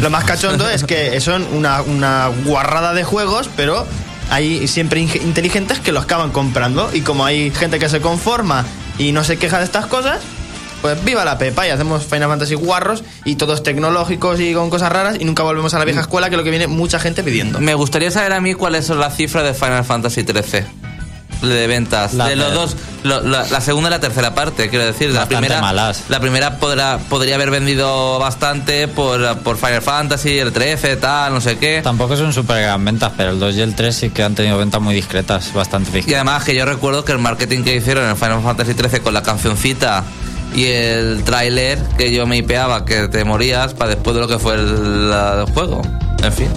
Lo 0.00 0.10
más 0.10 0.24
cachondo 0.24 0.68
es 0.70 0.84
que 0.84 1.20
son 1.20 1.44
una, 1.52 1.82
una 1.82 2.28
guarrada 2.44 2.94
de 2.94 3.02
juegos, 3.04 3.50
pero 3.56 3.84
hay 4.30 4.68
siempre 4.68 5.00
in- 5.00 5.10
inteligentes 5.22 5.80
que 5.80 5.90
los 5.92 6.04
acaban 6.04 6.30
comprando. 6.30 6.88
Y 6.94 7.00
como 7.00 7.24
hay 7.24 7.50
gente 7.50 7.78
que 7.78 7.88
se 7.88 8.00
conforma 8.00 8.64
y 8.98 9.12
no 9.12 9.24
se 9.24 9.38
queja 9.38 9.58
de 9.58 9.64
estas 9.64 9.86
cosas, 9.86 10.20
pues 10.82 11.02
viva 11.04 11.24
la 11.24 11.38
pepa 11.38 11.66
y 11.66 11.70
hacemos 11.70 12.04
Final 12.04 12.28
Fantasy 12.28 12.54
guarros 12.54 13.02
y 13.24 13.36
todos 13.36 13.62
tecnológicos 13.62 14.38
y 14.40 14.52
con 14.52 14.68
cosas 14.68 14.92
raras 14.92 15.16
y 15.18 15.24
nunca 15.24 15.42
volvemos 15.42 15.72
a 15.72 15.78
la 15.78 15.84
vieja 15.86 16.00
escuela, 16.02 16.28
que 16.28 16.34
es 16.34 16.38
lo 16.38 16.44
que 16.44 16.50
viene 16.50 16.66
mucha 16.66 16.98
gente 16.98 17.22
pidiendo. 17.22 17.60
Me 17.60 17.74
gustaría 17.74 18.10
saber 18.10 18.32
a 18.34 18.40
mí 18.40 18.52
cuáles 18.54 18.84
son 18.86 18.98
las 19.00 19.16
cifras 19.16 19.44
de 19.44 19.54
Final 19.54 19.84
Fantasy 19.84 20.24
13 20.24 20.66
de 21.42 21.66
ventas. 21.66 22.14
La 22.14 22.28
de 22.28 22.36
los 22.36 22.54
dos, 22.54 22.76
lo- 23.02 23.20
la, 23.20 23.44
la 23.48 23.60
segunda 23.60 23.88
y 23.88 23.90
la 23.90 23.98
tercera 23.98 24.32
parte, 24.32 24.68
quiero 24.68 24.84
decir. 24.84 25.10
La 25.10 25.26
primera, 25.26 25.60
malas. 25.60 26.04
la 26.08 26.20
primera 26.20 26.58
podrá, 26.58 26.98
podría 27.08 27.34
haber 27.34 27.50
vendido 27.50 28.20
bastante 28.20 28.86
por, 28.86 29.38
por 29.38 29.56
Final 29.56 29.82
Fantasy, 29.82 30.38
el 30.38 30.52
13, 30.52 30.96
tal, 30.98 31.34
no 31.34 31.40
sé 31.40 31.58
qué. 31.58 31.80
Tampoco 31.82 32.16
son 32.16 32.32
súper 32.32 32.62
gran 32.62 32.84
ventas, 32.84 33.10
pero 33.16 33.30
el 33.30 33.40
2 33.40 33.56
y 33.56 33.60
el 33.60 33.74
3 33.74 33.92
sí 33.96 34.10
que 34.10 34.22
han 34.22 34.36
tenido 34.36 34.56
ventas 34.56 34.80
muy 34.80 34.94
discretas, 34.94 35.52
bastante 35.52 35.90
Y 35.90 35.94
discretas. 35.94 36.20
además 36.22 36.44
que 36.44 36.54
yo 36.54 36.64
recuerdo 36.64 37.04
que 37.04 37.10
el 37.10 37.18
marketing 37.18 37.64
que 37.64 37.74
hicieron 37.74 38.08
en 38.08 38.16
Final 38.16 38.40
Fantasy 38.42 38.74
13 38.74 39.00
con 39.00 39.12
la 39.12 39.24
cancioncita 39.24 40.04
y 40.54 40.66
el 40.66 41.22
tráiler 41.24 41.78
que 41.96 42.12
yo 42.12 42.26
me 42.26 42.36
hipeaba 42.36 42.84
que 42.84 43.08
te 43.08 43.24
morías 43.24 43.74
para 43.74 43.90
después 43.94 44.14
de 44.14 44.20
lo 44.22 44.28
que 44.28 44.38
fue 44.38 44.54
el, 44.54 45.10
la- 45.10 45.40
el 45.46 45.52
juego. 45.52 45.82
En 46.22 46.32
fin. 46.32 46.48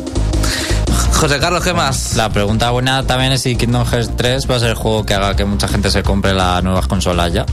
José 1.13 1.39
Carlos, 1.39 1.63
¿qué 1.63 1.73
más? 1.73 2.15
La 2.15 2.29
pregunta 2.29 2.69
buena 2.71 3.03
también 3.07 3.31
es 3.31 3.41
si 3.41 3.55
Kingdom 3.55 3.85
Hearts 3.85 4.11
3 4.17 4.49
va 4.51 4.55
a 4.57 4.59
ser 4.59 4.69
el 4.71 4.75
juego 4.75 5.05
que 5.05 5.13
haga 5.13 5.35
que 5.35 5.45
mucha 5.45 5.67
gente 5.67 5.89
se 5.89 6.03
compre 6.03 6.33
las 6.33 6.61
nuevas 6.63 6.87
consolas 6.87 7.31
ya. 7.31 7.45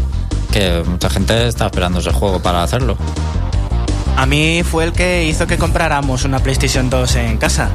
Que 0.51 0.83
mucha 0.87 1.09
gente 1.09 1.47
está 1.47 1.67
esperando 1.67 2.01
ese 2.01 2.13
juego 2.13 2.41
para 2.41 2.63
hacerlo. 2.63 2.97
A 4.17 4.27
mí 4.27 4.63
fue 4.65 4.85
el 4.85 4.93
que 4.93 5.25
hizo 5.27 5.47
que 5.47 5.57
compráramos 5.59 6.25
una 6.25 6.41
PlayStation 6.41 6.91
2 6.91 7.15
en 7.17 7.39
casa. 7.39 7.71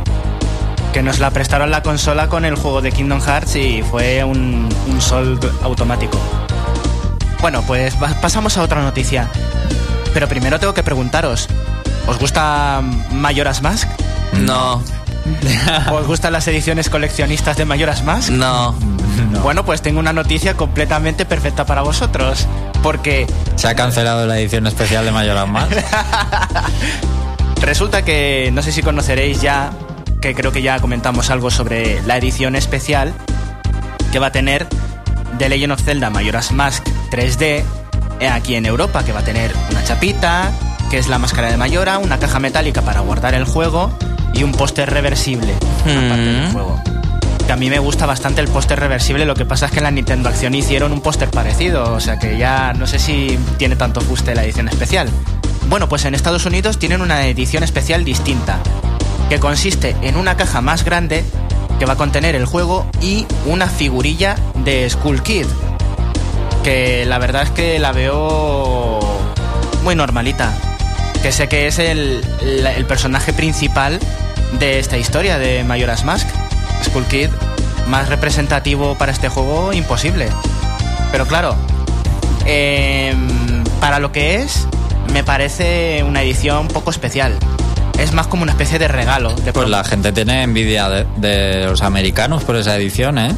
Que 0.93 1.01
nos 1.01 1.19
la 1.19 1.31
prestaron 1.31 1.71
la 1.71 1.81
consola 1.81 2.27
con 2.27 2.45
el 2.45 2.55
juego 2.55 2.81
de 2.81 2.91
Kingdom 2.91 3.21
Hearts 3.21 3.55
y 3.55 3.81
fue 3.89 4.23
un, 4.23 4.67
un 4.87 5.01
sold 5.01 5.43
automático. 5.63 6.19
Bueno, 7.41 7.61
pues 7.63 7.95
pasamos 8.21 8.57
a 8.57 8.63
otra 8.63 8.81
noticia. 8.81 9.29
Pero 10.13 10.27
primero 10.27 10.59
tengo 10.59 10.73
que 10.73 10.83
preguntaros, 10.83 11.47
¿os 12.07 12.17
gusta 12.17 12.81
Majora's 13.11 13.61
Mask? 13.61 13.87
No, 14.33 14.81
¿Os 15.91 16.07
gustan 16.07 16.33
las 16.33 16.47
ediciones 16.47 16.89
coleccionistas 16.89 17.57
de 17.57 17.65
Majora's 17.65 18.03
Mask? 18.03 18.29
no. 18.29 18.75
Bueno, 19.43 19.65
pues 19.65 19.81
tengo 19.81 19.99
una 19.99 20.13
noticia 20.13 20.55
completamente 20.55 21.25
perfecta 21.25 21.65
para 21.65 21.81
vosotros. 21.81 22.47
Porque 22.83 23.27
Se 23.55 23.67
ha 23.67 23.75
cancelado 23.75 24.25
la 24.25 24.37
edición 24.39 24.67
especial 24.67 25.05
de 25.05 25.11
Majora's 25.11 25.47
Mask. 25.47 25.71
Resulta 27.61 28.03
que 28.03 28.49
no 28.53 28.61
sé 28.61 28.71
si 28.71 28.81
conoceréis 28.83 29.41
ya, 29.41 29.71
que 30.21 30.35
creo 30.35 30.51
que 30.51 30.61
ya 30.61 30.79
comentamos 30.79 31.29
algo 31.29 31.49
sobre 31.49 32.01
la 32.03 32.17
edición 32.17 32.55
especial 32.55 33.13
que 34.11 34.19
va 34.19 34.27
a 34.27 34.31
tener 34.31 34.67
The 35.37 35.49
Legend 35.49 35.73
of 35.73 35.81
Zelda 35.81 36.09
Majora's 36.09 36.51
Mask 36.51 36.83
3D 37.11 37.63
eh, 38.19 38.27
aquí 38.29 38.55
en 38.55 38.65
Europa, 38.65 39.03
que 39.03 39.11
va 39.13 39.19
a 39.19 39.23
tener 39.23 39.51
una 39.71 39.83
chapita, 39.83 40.51
que 40.89 40.97
es 40.97 41.07
la 41.07 41.19
máscara 41.19 41.49
de 41.51 41.57
Mayora, 41.57 41.97
una 41.99 42.17
caja 42.17 42.39
metálica 42.39 42.81
para 42.81 43.01
guardar 43.01 43.33
el 43.35 43.43
juego 43.45 43.91
y 44.33 44.43
un 44.43 44.51
póster 44.53 44.89
reversible 44.89 45.53
del 45.85 46.47
Mm. 46.49 46.51
juego. 46.53 46.81
Que 47.45 47.53
a 47.53 47.55
mí 47.55 47.69
me 47.69 47.79
gusta 47.79 48.05
bastante 48.05 48.41
el 48.41 48.47
póster 48.49 48.79
reversible, 48.79 49.25
lo 49.25 49.35
que 49.35 49.45
pasa 49.45 49.67
es 49.67 49.71
que 49.71 49.77
en 49.77 49.83
la 49.83 49.91
Nintendo 49.91 50.27
Acción 50.29 50.53
hicieron 50.55 50.91
un 50.91 50.99
póster 51.01 51.29
parecido, 51.29 51.93
o 51.93 51.99
sea 51.99 52.19
que 52.19 52.37
ya 52.37 52.73
no 52.73 52.87
sé 52.87 52.99
si 52.99 53.37
tiene 53.57 53.75
tanto 53.77 54.01
fuste 54.01 54.35
la 54.35 54.43
edición 54.43 54.67
especial. 54.67 55.09
Bueno, 55.69 55.87
pues 55.87 56.03
en 56.05 56.13
Estados 56.15 56.45
Unidos 56.45 56.77
tienen 56.79 57.01
una 57.01 57.25
edición 57.27 57.63
especial 57.63 58.03
distinta. 58.03 58.59
que 59.29 59.39
consiste 59.41 59.93
en 60.03 60.15
una 60.15 60.37
caja 60.37 60.61
más 60.61 60.85
grande 60.85 61.25
que 61.79 61.85
va 61.85 61.93
a 61.93 61.97
contener 61.97 62.35
el 62.35 62.45
juego 62.45 62.85
y 63.01 63.25
una 63.45 63.67
figurilla 63.67 64.35
de 64.63 64.89
Skull 64.89 65.21
Kid. 65.21 65.45
Que 66.63 67.05
la 67.05 67.17
verdad 67.19 67.43
es 67.43 67.51
que 67.51 67.79
la 67.79 67.91
veo 67.91 68.99
muy 69.83 69.95
normalita. 69.95 70.53
Que 71.21 71.31
sé 71.31 71.47
que 71.47 71.67
es 71.67 71.79
el, 71.79 72.23
personaje 72.87 73.33
principal 73.33 73.99
de 74.59 74.79
esta 74.79 74.97
historia 74.97 75.37
de 75.37 75.63
Majora's 75.63 76.03
Mask. 76.03 76.27
Skull 76.83 77.05
Kid, 77.05 77.29
más 77.87 78.09
representativo 78.09 78.95
para 78.95 79.11
este 79.11 79.29
juego, 79.29 79.73
imposible. 79.73 80.29
Pero 81.11 81.25
claro, 81.25 81.55
em, 82.45 83.63
para 83.79 83.99
lo 83.99 84.11
que 84.11 84.35
es, 84.35 84.67
me 85.13 85.23
parece 85.23 86.03
una 86.03 86.21
edición 86.21 86.67
poco 86.67 86.91
especial. 86.91 87.37
Es 87.97 88.13
más 88.13 88.27
como 88.27 88.43
una 88.43 88.51
especie 88.51 88.79
de 88.79 88.87
regalo. 88.87 89.33
De 89.33 89.53
Pues 89.53 89.69
la 89.69 89.83
gente 89.83 90.11
tiene 90.11 90.43
envidia 90.43 90.89
de, 90.89 91.05
de 91.17 91.65
los 91.65 91.81
americanos 91.81 92.43
por 92.43 92.55
esa 92.55 92.75
edición, 92.75 93.17
¿eh? 93.17 93.35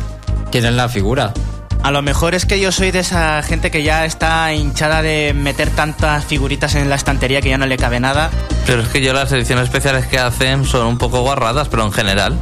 Quieren 0.52 0.76
la 0.76 0.90
figura. 0.90 1.34
A 1.82 1.92
lo 1.92 2.02
mejor 2.02 2.36
es 2.36 2.46
que 2.46 2.60
yo 2.60 2.74
soy 2.74 2.92
de 2.92 3.00
esa 3.00 3.42
gente 3.42 3.72
que 3.72 3.84
ya 3.84 4.04
está 4.04 4.54
hinchada 4.54 5.02
de 5.02 5.34
meter 5.34 5.70
tantas 5.70 6.26
figuritas 6.26 6.76
en 6.76 6.90
la 6.90 6.96
estantería 6.96 7.42
que 7.42 7.50
ya 7.50 7.58
no 7.58 7.66
le 7.66 7.78
cabe 7.78 8.02
nada. 8.02 8.30
Pero 8.66 8.82
es 8.82 8.90
que 8.90 9.02
yo 9.02 9.14
las 9.14 9.32
ediciones 9.32 9.66
especiales 9.66 10.06
que 10.06 10.20
hacen 10.20 10.66
son 10.66 10.88
un 10.88 10.98
poco 10.98 11.22
guarradas, 11.22 11.70
pero 11.70 11.86
en 11.86 11.94
general. 11.94 12.38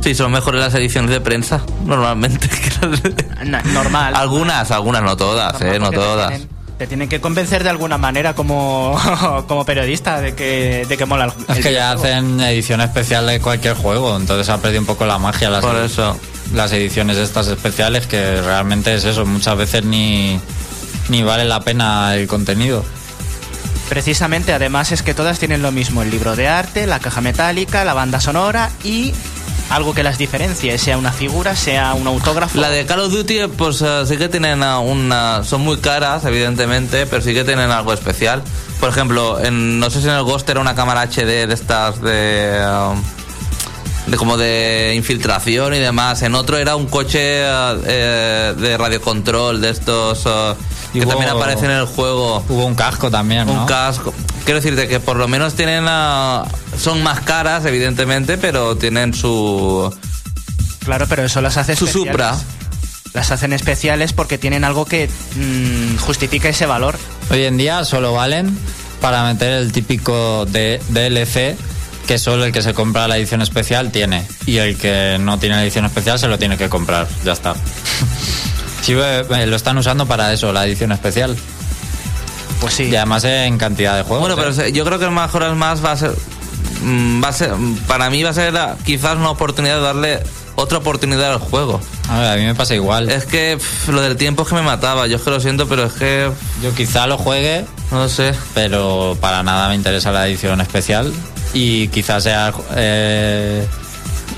Sí, 0.00 0.14
son 0.14 0.32
mejores 0.32 0.60
las 0.60 0.74
ediciones 0.74 1.10
de 1.10 1.20
prensa, 1.20 1.60
normalmente. 1.84 2.48
normal. 3.72 4.14
Algunas, 4.16 4.70
algunas, 4.70 5.02
no 5.02 5.16
todas, 5.16 5.52
Normal, 5.60 5.74
eh, 5.74 5.78
no 5.78 5.90
todas. 5.90 6.40
Tienen- 6.80 6.80
Te 6.80 6.86
tienen 6.86 7.08
que 7.08 7.20
convencer 7.20 7.62
de 7.62 7.70
alguna 7.70 7.98
manera 7.98 8.34
como, 8.34 8.98
como 9.48 9.64
periodista 9.66 10.20
de 10.20 10.34
que, 10.34 10.86
de 10.88 10.96
que 10.96 11.04
mola 11.06 11.26
el 11.26 11.32
Es 11.48 11.56
el 11.58 11.62
que 11.62 11.72
ya 11.74 11.92
hacen 11.92 12.40
edición 12.40 12.80
especial 12.80 13.26
de 13.26 13.38
cualquier 13.40 13.74
juego, 13.74 14.16
entonces 14.16 14.48
ha 14.48 14.58
perdido 14.58 14.80
un 14.80 14.86
poco 14.86 15.04
la 15.06 15.18
magia 15.18 15.50
las, 15.50 15.64
Por 15.64 15.76
eso. 15.76 16.18
las 16.54 16.72
ediciones 16.72 17.16
estas 17.18 17.48
especiales 17.48 18.06
que 18.06 18.40
realmente 18.42 18.94
es 18.94 19.04
eso, 19.04 19.26
muchas 19.26 19.56
veces 19.58 19.84
ni, 19.84 20.40
ni 21.10 21.22
vale 21.22 21.44
la 21.44 21.60
pena 21.60 22.14
el 22.16 22.26
contenido. 22.26 22.82
Precisamente, 23.88 24.52
además 24.52 24.92
es 24.92 25.02
que 25.02 25.14
todas 25.14 25.38
tienen 25.40 25.62
lo 25.62 25.72
mismo, 25.72 26.02
el 26.02 26.10
libro 26.10 26.36
de 26.36 26.46
arte, 26.46 26.86
la 26.86 27.00
caja 27.00 27.20
metálica, 27.20 27.84
la 27.84 27.92
banda 27.92 28.20
sonora 28.20 28.70
y 28.84 29.12
algo 29.70 29.94
que 29.94 30.02
las 30.02 30.18
diferencie, 30.18 30.76
sea 30.78 30.98
una 30.98 31.12
figura, 31.12 31.56
sea 31.56 31.94
un 31.94 32.06
autógrafo. 32.06 32.58
La 32.60 32.68
de 32.70 32.84
Call 32.86 33.00
of 33.00 33.12
Duty, 33.12 33.46
pues 33.56 33.80
eh, 33.82 34.02
sí 34.06 34.16
que 34.16 34.28
tienen 34.28 34.62
una. 34.62 35.42
Son 35.44 35.60
muy 35.62 35.78
caras, 35.78 36.24
evidentemente, 36.24 37.06
pero 37.06 37.22
sí 37.22 37.32
que 37.32 37.44
tienen 37.44 37.70
algo 37.70 37.92
especial. 37.92 38.42
Por 38.80 38.88
ejemplo, 38.88 39.38
en, 39.42 39.78
no 39.78 39.88
sé 39.90 40.00
si 40.02 40.08
en 40.08 40.14
el 40.14 40.22
Ghost 40.24 40.48
era 40.50 40.60
una 40.60 40.74
cámara 40.74 41.02
HD 41.02 41.46
de 41.46 41.54
estas 41.54 42.00
de. 42.02 42.60
ah, 42.62 42.94
de 44.06 44.16
como 44.16 44.36
de 44.36 44.94
infiltración 44.96 45.72
y 45.74 45.78
demás. 45.78 46.22
En 46.22 46.34
otro 46.34 46.56
era 46.56 46.74
un 46.74 46.86
coche 46.86 47.44
ah, 47.46 47.76
eh, 47.86 48.54
de 48.58 48.76
radiocontrol, 48.76 49.60
de 49.60 49.70
estos. 49.70 50.22
que 50.92 51.00
hubo- 51.00 51.10
también 51.10 51.30
aparece 51.30 51.66
en 51.66 51.72
el 51.72 51.84
juego. 51.86 52.42
Hubo 52.48 52.64
un 52.66 52.74
casco 52.74 53.10
también, 53.10 53.46
¿no? 53.46 53.52
Un 53.52 53.66
casco. 53.66 54.12
Quiero 54.44 54.60
decirte 54.60 54.88
que 54.88 55.00
por 55.00 55.16
lo 55.16 55.28
menos 55.28 55.54
tienen. 55.54 55.84
ah, 55.88 56.44
son 56.78 57.02
más 57.02 57.20
caras, 57.20 57.64
evidentemente, 57.64 58.38
pero 58.38 58.76
tienen 58.76 59.14
su. 59.14 59.94
Claro, 60.84 61.06
pero 61.08 61.24
eso 61.24 61.40
las 61.40 61.56
hace 61.56 61.76
Su 61.76 61.86
especiales. 61.86 62.12
Supra. 62.12 62.36
Las 63.12 63.30
hacen 63.32 63.52
especiales 63.52 64.12
porque 64.12 64.38
tienen 64.38 64.64
algo 64.64 64.84
que 64.84 65.08
mm, 65.36 65.96
justifica 65.98 66.48
ese 66.48 66.66
valor. 66.66 66.96
Hoy 67.30 67.44
en 67.44 67.56
día 67.56 67.84
solo 67.84 68.12
valen 68.12 68.56
para 69.00 69.24
meter 69.24 69.52
el 69.52 69.72
típico 69.72 70.46
de 70.46 70.80
DLC 70.90 71.56
que 72.06 72.18
solo 72.18 72.44
el 72.44 72.52
que 72.52 72.62
se 72.62 72.74
compra 72.74 73.06
la 73.08 73.18
edición 73.18 73.40
especial 73.42 73.92
tiene 73.92 74.26
y 74.46 74.56
el 74.56 74.76
que 74.76 75.16
no 75.20 75.38
tiene 75.38 75.56
la 75.56 75.62
edición 75.62 75.84
especial 75.84 76.18
se 76.18 76.28
lo 76.28 76.38
tiene 76.38 76.56
que 76.56 76.68
comprar, 76.68 77.08
ya 77.24 77.32
está. 77.32 77.54
Sí, 78.82 78.94
eh, 78.96 79.46
lo 79.46 79.56
están 79.56 79.76
usando 79.76 80.06
para 80.06 80.32
eso, 80.32 80.54
la 80.54 80.66
edición 80.66 80.90
especial. 80.90 81.36
Pues 82.60 82.74
sí. 82.74 82.84
Y 82.84 82.96
además 82.96 83.24
en 83.24 83.58
cantidad 83.58 83.96
de 83.96 84.02
juegos. 84.02 84.20
Bueno, 84.20 84.36
pero 84.36 84.50
¿eh? 84.50 84.54
se- 84.54 84.72
yo 84.72 84.84
creo 84.84 84.98
que 84.98 85.06
el 85.06 85.10
Majora's 85.10 85.56
más 85.56 85.84
va 85.84 85.92
a 85.92 85.96
ser, 85.96 86.12
mm, 86.82 87.22
va 87.24 87.28
a 87.28 87.32
ser, 87.32 87.54
mm, 87.54 87.76
para 87.86 88.10
mí 88.10 88.22
va 88.22 88.30
a 88.30 88.34
ser 88.34 88.54
quizás 88.84 89.16
una 89.16 89.30
oportunidad 89.30 89.76
de 89.76 89.82
darle 89.82 90.20
otra 90.56 90.78
oportunidad 90.78 91.32
al 91.32 91.38
juego. 91.38 91.80
A, 92.10 92.18
ver, 92.18 92.28
a 92.32 92.36
mí 92.36 92.44
me 92.44 92.54
pasa 92.54 92.74
igual. 92.74 93.08
Es 93.10 93.24
que 93.24 93.56
pff, 93.56 93.88
lo 93.88 94.02
del 94.02 94.16
tiempo 94.16 94.42
es 94.42 94.48
que 94.48 94.54
me 94.56 94.62
mataba. 94.62 95.06
Yo 95.06 95.16
es 95.16 95.22
que 95.22 95.30
lo 95.30 95.40
siento, 95.40 95.66
pero 95.68 95.84
es 95.84 95.92
que 95.94 96.30
Yo 96.62 96.74
quizá 96.74 97.06
lo 97.06 97.16
juegue, 97.16 97.64
no 97.92 98.08
sé. 98.08 98.34
pero 98.52 99.16
para 99.20 99.42
nada 99.42 99.68
me 99.68 99.74
interesa 99.74 100.12
la 100.12 100.26
edición 100.28 100.60
especial. 100.60 101.12
Y 101.54 101.88
quizás 101.88 102.24
sea 102.24 102.52
eh, 102.76 103.66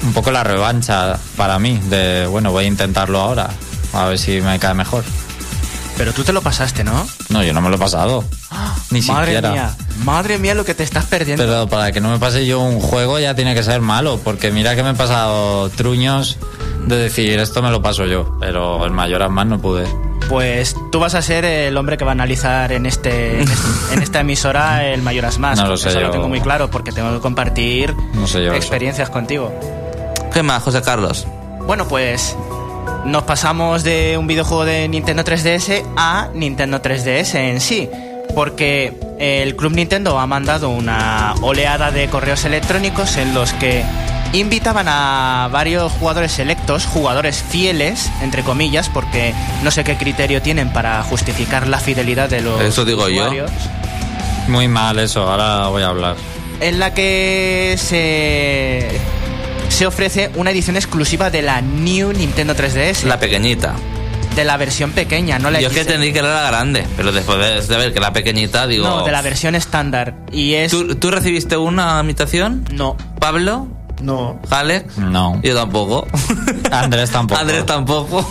un 0.05 0.13
poco 0.13 0.31
la 0.31 0.45
revancha 0.45 1.19
para 1.37 1.59
mí. 1.59 1.81
De 1.91 2.27
bueno, 2.27 2.53
voy 2.53 2.65
a 2.65 2.69
intentarlo 2.69 3.21
ahora. 3.21 3.51
A 3.95 4.07
ver 4.07 4.19
si 4.19 4.41
me 4.41 4.59
cae 4.59 4.75
mejor. 4.75 5.03
Pero 5.97 6.13
tú 6.13 6.25
te 6.25 6.33
lo 6.33 6.41
pasaste, 6.43 6.85
¿no? 6.85 7.07
No, 7.29 7.43
yo 7.43 7.53
no 7.53 7.61
me 7.61 7.69
lo 7.69 7.77
he 7.77 7.79
pasado. 7.79 8.25
Ni 8.91 9.01
madre 9.03 9.27
siquiera. 9.27 9.51
mía, 9.53 9.77
madre 10.05 10.39
mía 10.39 10.55
lo 10.55 10.65
que 10.65 10.75
te 10.75 10.83
estás 10.83 11.05
perdiendo. 11.07 11.45
Pero 11.45 11.69
para 11.69 11.93
que 11.93 12.01
no 12.01 12.11
me 12.11 12.19
pase 12.19 12.47
yo 12.47 12.61
un 12.61 12.81
juego 12.81 13.19
ya 13.19 13.35
tiene 13.35 13.55
que 13.55 13.63
ser 13.63 13.81
malo, 13.81 14.19
porque 14.25 14.51
mira 14.51 14.75
que 14.75 14.83
me 14.83 14.91
he 14.91 14.95
pasado 14.95 15.69
truños 15.71 16.39
de 16.87 16.97
decir 16.97 17.39
esto 17.39 17.63
me 17.63 17.71
lo 17.71 17.81
paso 17.83 18.07
yo, 18.07 18.37
pero 18.41 18.85
el 18.85 18.91
mayor 18.91 19.29
más 19.29 19.47
no 19.47 19.61
pude. 19.61 19.87
Pues 20.29 20.75
tú 20.91 20.99
vas 20.99 21.15
a 21.15 21.23
ser 21.23 21.45
el 21.45 21.77
hombre 21.77 21.97
que 21.99 22.05
va 22.05 22.13
a 22.13 22.15
analizar 22.15 22.73
en 22.73 22.87
este 22.87 23.43
en 23.43 24.03
esta 24.03 24.21
emisora 24.21 24.87
el 24.87 25.03
Mayoras 25.03 25.39
Más. 25.39 25.59
No 25.59 25.69
lo 25.69 25.77
sé 25.77 25.91
Eso 25.91 26.01
lo 26.01 26.07
yo. 26.07 26.11
tengo 26.13 26.29
muy 26.29 26.41
claro 26.41 26.71
porque 26.71 26.91
tengo 26.93 27.13
que 27.13 27.21
compartir 27.21 27.95
No 28.15 28.27
sé 28.27 28.39
yo 28.41 28.47
eso. 28.49 28.55
experiencias 28.57 29.11
contigo. 29.11 29.53
¿Qué 30.33 30.43
más, 30.43 30.63
José 30.63 30.81
Carlos? 30.83 31.27
Bueno, 31.67 31.87
pues 31.87 32.37
nos 33.05 33.25
pasamos 33.25 33.83
de 33.83 34.17
un 34.17 34.27
videojuego 34.27 34.65
de 34.65 34.89
Nintendo 34.89 35.25
3DS 35.25 35.83
a 35.97 36.29
Nintendo 36.35 36.81
3DS 36.81 37.35
en 37.35 37.61
sí. 37.61 37.89
Porque 38.35 38.99
el 39.19 39.57
Club 39.57 39.73
Nintendo 39.73 40.19
ha 40.19 40.27
mandado 40.27 40.71
una 40.71 41.35
oleada 41.43 41.91
de 41.91 42.09
correos 42.09 42.45
electrónicos 42.45 43.17
en 43.17 43.35
los 43.35 43.53
que 43.55 43.85
invitaban 44.33 44.87
a 44.89 45.49
varios 45.53 45.93
jugadores 45.93 46.33
selectos, 46.33 46.87
jugadores 46.87 47.43
fieles, 47.43 48.11
entre 48.23 48.43
comillas, 48.43 48.89
porque 48.89 49.35
no 49.63 49.71
sé 49.71 49.85
qué 49.85 49.97
criterio 49.97 50.41
tienen 50.41 50.73
para 50.73 51.03
justificar 51.03 51.67
la 51.69 51.79
fidelidad 51.79 52.31
de 52.31 52.41
los 52.41 52.61
Eso 52.63 52.85
digo 52.85 53.09
yo. 53.09 53.29
Muy 54.49 54.69
mal 54.69 54.99
eso, 54.99 55.29
ahora 55.29 55.69
voy 55.69 55.83
a 55.83 55.89
hablar. 55.89 56.17
en 56.61 56.79
la 56.79 56.95
que 56.95 57.75
se, 57.79 58.89
se 59.73 59.87
ofrece 59.87 60.31
una 60.37 60.51
edición 60.51 60.77
exclusiva 60.77 61.31
de 61.31 61.43
la 61.43 61.61
New 61.61 62.13
Nintendo 62.13 62.55
3DS. 62.55 63.05
La 63.05 63.19
pequeñita. 63.19 63.75
de 64.37 64.45
la 64.45 64.57
versión 64.57 64.93
pequeña, 64.93 65.39
no 65.39 65.51
la 65.51 65.61
Yo 65.61 65.69
es 65.69 65.75
que 65.75 65.85
tendría 65.85 66.13
que 66.13 66.19
era 66.21 66.43
la 66.43 66.49
grande, 66.49 66.87
pero 66.97 67.13
después 67.13 67.39
de, 67.39 67.61
de 67.75 67.77
ver 67.77 67.93
que 67.93 68.01
la 68.01 68.13
pequeñita, 68.13 68.67
digo. 68.67 68.87
No, 68.87 69.05
de 69.05 69.13
la 69.13 69.21
versión 69.23 69.55
estándar. 69.55 70.15
Y 70.33 70.55
es... 70.55 70.71
¿Tú, 70.71 70.95
tú 70.97 71.11
recibiste 71.11 71.57
una 71.57 71.99
invitación? 72.01 72.65
No. 72.73 72.97
¿Pablo? 73.19 73.69
No. 74.03 74.41
¿Alex? 74.51 74.99
No. 74.99 75.41
Yo 75.43 75.55
tampoco. 75.55 76.07
Andrés 76.73 77.11
tampoco. 77.11 77.41
Andrés 77.41 77.65
tampoco. 77.65 78.29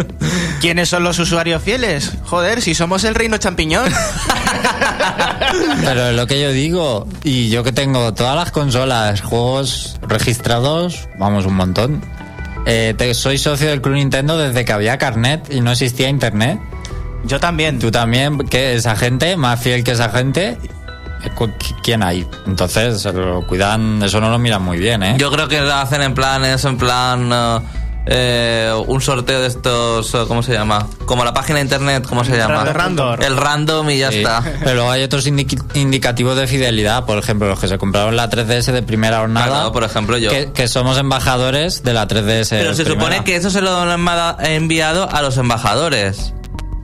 ¿Quiénes 0.60 0.88
son 0.88 1.02
los 1.04 1.18
usuarios 1.18 1.62
fieles? 1.62 2.12
Joder, 2.24 2.60
si 2.62 2.74
somos 2.74 3.02
el 3.04 3.14
reino 3.14 3.36
champiñón. 3.38 3.90
Pero 5.84 6.08
es 6.08 6.16
lo 6.16 6.26
que 6.26 6.40
yo 6.42 6.50
digo, 6.52 7.06
y 7.22 7.48
yo 7.48 7.62
que 7.62 7.72
tengo 7.72 8.12
todas 8.14 8.36
las 8.36 8.50
consolas, 8.50 9.20
juegos 9.20 9.98
registrados, 10.02 11.08
vamos, 11.18 11.46
un 11.46 11.54
montón. 11.54 12.02
Eh, 12.66 12.94
te- 12.98 13.14
soy 13.14 13.38
socio 13.38 13.68
del 13.68 13.80
Club 13.80 13.94
Nintendo 13.94 14.36
desde 14.36 14.64
que 14.64 14.72
había 14.72 14.98
carnet 14.98 15.52
y 15.52 15.60
no 15.60 15.72
existía 15.72 16.08
internet. 16.08 16.58
Yo 17.24 17.38
también. 17.40 17.78
Tú 17.78 17.90
también, 17.90 18.38
que 18.38 18.74
esa 18.74 18.96
gente, 18.96 19.36
más 19.36 19.60
fiel 19.60 19.82
que 19.84 19.92
esa 19.92 20.10
gente, 20.10 20.58
¿quién 21.82 22.02
hay? 22.02 22.26
Entonces, 22.46 23.04
lo 23.04 23.46
cuidan, 23.46 24.02
eso 24.02 24.20
no 24.20 24.30
lo 24.30 24.38
miran 24.38 24.62
muy 24.62 24.78
bien, 24.78 25.02
¿eh? 25.02 25.14
Yo 25.18 25.30
creo 25.30 25.48
que 25.48 25.60
lo 25.60 25.72
hacen 25.74 26.02
en 26.02 26.14
plan, 26.14 26.44
eso 26.44 26.68
en 26.68 26.78
plan. 26.78 27.30
eh, 27.32 27.58
eh, 28.08 28.72
un 28.86 29.00
sorteo 29.00 29.40
de 29.40 29.48
estos, 29.48 30.14
eh, 30.14 30.18
¿cómo 30.28 30.40
se 30.40 30.52
llama? 30.52 30.86
Como 31.06 31.24
la 31.24 31.34
página 31.34 31.56
de 31.56 31.62
internet, 31.64 32.06
¿cómo 32.08 32.24
se 32.24 32.36
llama? 32.36 32.62
Random. 32.64 33.20
El 33.20 33.36
random 33.36 33.90
y 33.90 33.98
ya 33.98 34.12
Sí. 34.12 34.18
está. 34.18 34.44
Pero 34.60 34.74
luego 34.76 34.90
hay 34.92 35.02
otros 35.02 35.26
indicativos 35.26 36.36
de 36.36 36.46
fidelidad, 36.46 37.04
por 37.04 37.18
ejemplo, 37.18 37.48
los 37.48 37.58
que 37.58 37.66
se 37.66 37.78
compraron 37.78 38.14
la 38.14 38.30
3DS 38.30 38.70
de 38.70 38.82
primera 38.82 39.18
jornada. 39.18 39.46
Claro, 39.48 39.72
por 39.72 39.82
ejemplo, 39.82 40.16
yo. 40.18 40.30
Que, 40.30 40.52
que 40.52 40.68
somos 40.68 40.98
embajadores 40.98 41.82
de 41.82 41.92
la 41.94 42.06
3DS. 42.06 42.50
Pero 42.50 42.74
se 42.74 42.84
primera. 42.84 43.06
supone 43.06 43.24
que 43.24 43.34
eso 43.34 43.50
se 43.50 43.60
lo 43.60 43.76
han 43.76 44.44
enviado 44.44 45.10
a 45.10 45.20
los 45.22 45.36
embajadores. 45.36 46.32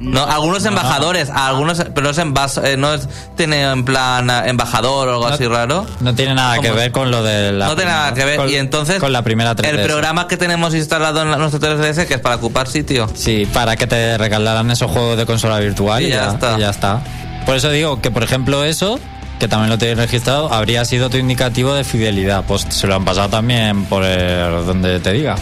No, 0.03 0.25
algunos 0.25 0.65
embajadores, 0.65 1.31
algunos, 1.31 1.79
pero 1.95 2.03
no 2.03 2.11
es, 2.11 2.19
embas- 2.19 2.61
eh, 2.65 2.77
no 2.77 2.93
es, 2.93 3.09
tiene 3.37 3.63
en 3.63 3.85
plan 3.85 4.29
eh, 4.29 4.43
embajador 4.51 5.09
o 5.09 5.13
algo 5.13 5.29
No- 5.29 5.35
así 5.35 5.47
raro. 5.47 5.87
No 6.01 6.15
tiene 6.15 6.35
nada 6.35 6.59
que 6.59 6.71
ver 6.73 6.91
con 6.93 7.11
lo 7.11 7.23
de 7.23 7.53
la. 7.53 7.67
no 7.69 7.77
tiene 7.77 7.91
nada 7.93 8.13
que 8.13 8.25
ver. 8.25 8.37
con- 8.37 8.51
y 8.51 8.57
entonces, 8.57 8.99
Con 8.99 9.13
la 9.13 9.23
primera 9.23 9.55
3DS. 9.55 9.69
el 9.81 9.87
programa 9.87 10.27
que 10.29 10.37
tenemos 10.37 10.75
instalado 10.75 11.23
en 11.23 11.31
la- 11.31 11.37
nuestro 11.37 11.61
3DS, 11.61 12.07
que 12.07 12.15
es 12.15 12.21
para 12.21 12.35
ocupar 12.37 12.67
sitio. 12.69 13.09
Sí, 13.15 13.47
para 13.53 13.77
que 13.77 13.87
te 13.87 14.19
regalaran 14.19 14.71
esos 14.71 14.91
juegos 14.91 15.17
de 15.17 15.25
consola 15.27 15.59
virtual 15.61 16.03
Y 16.03 16.07
y, 16.07 16.09
ya 16.11 16.17
ya, 16.27 16.29
está. 16.33 16.57
y 16.57 16.61
ya 16.61 16.71
está. 16.71 17.01
Por 17.47 17.57
eso 17.57 17.71
digo 17.71 18.01
que, 18.01 18.11
por 18.11 18.23
ejemplo, 18.25 18.65
eso, 18.65 18.99
que 19.39 19.49
también 19.49 19.71
lo 19.71 19.79
tenéis 19.79 19.99
registrado, 19.99 20.53
habría 20.53 20.85
sido 20.85 21.11
tu 21.11 21.17
indicativo 21.17 21.75
de 21.75 21.85
fidelidad. 21.85 22.45
Pues 22.47 22.67
se 22.69 22.87
lo 22.87 22.95
han 22.95 23.05
pasado 23.05 23.29
también 23.29 23.85
por 23.87 24.05
el- 24.05 24.67
donde 24.67 25.01
te 25.01 25.13
diga. 25.13 25.37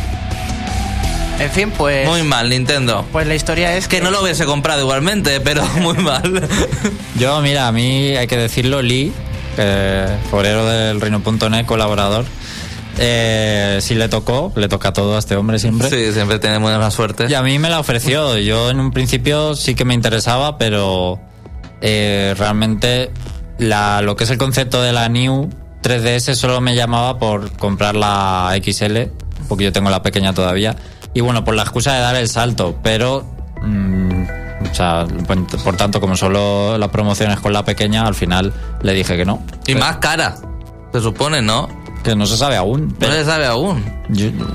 En 1.40 1.50
fin, 1.50 1.73
pues. 1.76 2.06
Muy 2.06 2.23
mal, 2.23 2.50
Nintendo. 2.50 3.06
Pues 3.12 3.26
la 3.26 3.35
historia 3.35 3.75
es 3.76 3.88
Que 3.88 4.00
no 4.00 4.11
lo 4.11 4.23
hubiese 4.23 4.44
comprado 4.44 4.82
igualmente, 4.82 5.40
pero 5.40 5.64
muy 5.80 5.97
mal. 5.97 6.47
Yo, 7.18 7.40
mira, 7.40 7.66
a 7.66 7.73
mí 7.73 8.16
hay 8.16 8.26
que 8.26 8.37
decirlo, 8.37 8.82
Lee, 8.82 9.12
que 9.56 10.06
forero 10.30 10.66
del 10.66 11.00
reino.net, 11.00 11.64
colaborador, 11.64 12.26
eh, 12.99 13.78
sí 13.80 13.94
le 13.94 14.09
tocó, 14.09 14.52
le 14.56 14.68
toca 14.68 14.92
todo 14.92 15.16
a 15.16 15.18
este 15.18 15.35
hombre 15.37 15.59
siempre. 15.59 15.88
Sí, 15.88 16.12
siempre 16.12 16.38
tiene 16.38 16.59
buena 16.59 16.90
suerte. 16.90 17.26
Y 17.28 17.35
a 17.35 17.42
mí 17.42 17.59
me 17.59 17.70
la 17.70 17.80
ofreció. 17.80 18.37
Yo 18.37 18.70
en 18.70 18.78
un 18.78 18.90
principio 18.90 19.54
sí 19.54 19.75
que 19.75 19.87
me 19.87 19.94
interesaba, 19.94 20.59
pero 20.59 21.18
eh, 21.80 22.35
realmente 22.37 23.11
la, 23.59 24.03
lo 24.03 24.16
que 24.16 24.24
es 24.24 24.31
el 24.31 24.37
concepto 24.37 24.83
de 24.83 24.92
la 24.92 25.09
New 25.09 25.48
3DS 25.83 26.35
solo 26.35 26.61
me 26.61 26.74
llamaba 26.74 27.18
por 27.18 27.53
comprar 27.57 27.96
la 27.96 28.55
XL, 28.62 29.05
porque 29.48 29.64
yo 29.64 29.72
tengo 29.72 29.88
la 29.88 30.03
pequeña 30.03 30.35
todavía. 30.35 30.76
Y 31.14 31.20
bueno, 31.20 31.44
por 31.44 31.55
la 31.55 31.62
excusa 31.62 31.94
de 31.94 32.01
dar 32.01 32.16
el 32.16 32.29
salto, 32.29 32.77
pero... 32.83 33.25
mm, 33.62 34.23
o 34.70 34.75
sea, 34.75 35.07
por, 35.64 35.77
tanto, 35.77 36.01
como 36.01 36.16
solo 36.16 36.77
la 36.79 36.88
promoción 36.88 37.31
es 37.33 37.40
con 37.40 37.53
la 37.53 37.64
pequeña, 37.64 38.07
al 38.07 38.14
final 38.14 38.53
le 38.83 38.92
dije 38.94 39.16
que 39.16 39.25
no. 39.25 39.42
Y 39.66 39.75
más 39.75 39.96
cara, 39.96 40.37
se 40.92 41.01
supone, 41.01 41.42
¿no? 41.42 41.68
Que 42.05 42.14
no 42.14 42.25
se 42.27 42.37
sabe 42.37 42.57
aún. 42.57 42.94
No 43.01 43.09
se 43.11 43.25
sabe 43.25 43.46
aún. 43.46 43.85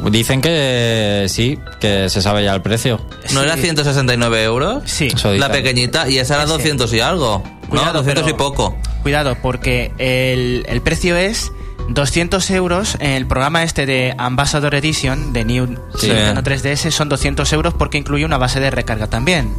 dicen 0.09 0.41
que 0.41 1.25
sí, 1.27 1.59
que 1.79 2.09
se 2.09 2.21
sabe 2.21 2.43
ya 2.43 2.53
el 2.55 2.61
precio. 2.61 2.99
¿No 3.33 3.41
era 3.43 3.55
Sí. 3.55 3.61
169 3.63 4.43
euros? 4.43 4.83
Sí. 4.85 5.09
La 5.37 5.51
pequeñita, 5.51 6.07
y 6.09 6.17
esa 6.19 6.35
era 6.35 6.43
Ese. 6.45 6.53
200 6.53 6.93
y 6.93 6.99
algo. 7.01 7.43
Cuidado, 7.69 7.93
no, 7.93 7.99
200 7.99 8.23
pero- 8.23 8.35
y 8.35 8.37
poco. 8.37 8.75
Cuidado, 9.03 9.37
porque 9.41 9.91
el, 9.99 10.65
el 10.67 10.81
precio 10.81 11.15
es 11.17 11.51
200 11.89 12.49
euros. 12.51 12.97
En 12.99 13.11
el 13.11 13.27
programa 13.27 13.63
este 13.63 13.85
de 13.85 14.13
Ambassador 14.17 14.73
Edition 14.75 15.33
de 15.33 15.45
New 15.45 15.75
Sí. 15.97 16.07
Nintendo 16.07 16.41
3DS 16.43 16.91
son 16.91 17.09
200 17.09 17.51
euros 17.53 17.73
porque 17.73 17.97
incluye 17.97 18.25
una 18.25 18.37
base 18.37 18.59
de 18.59 18.71
recarga 18.71 19.07
también. 19.07 19.53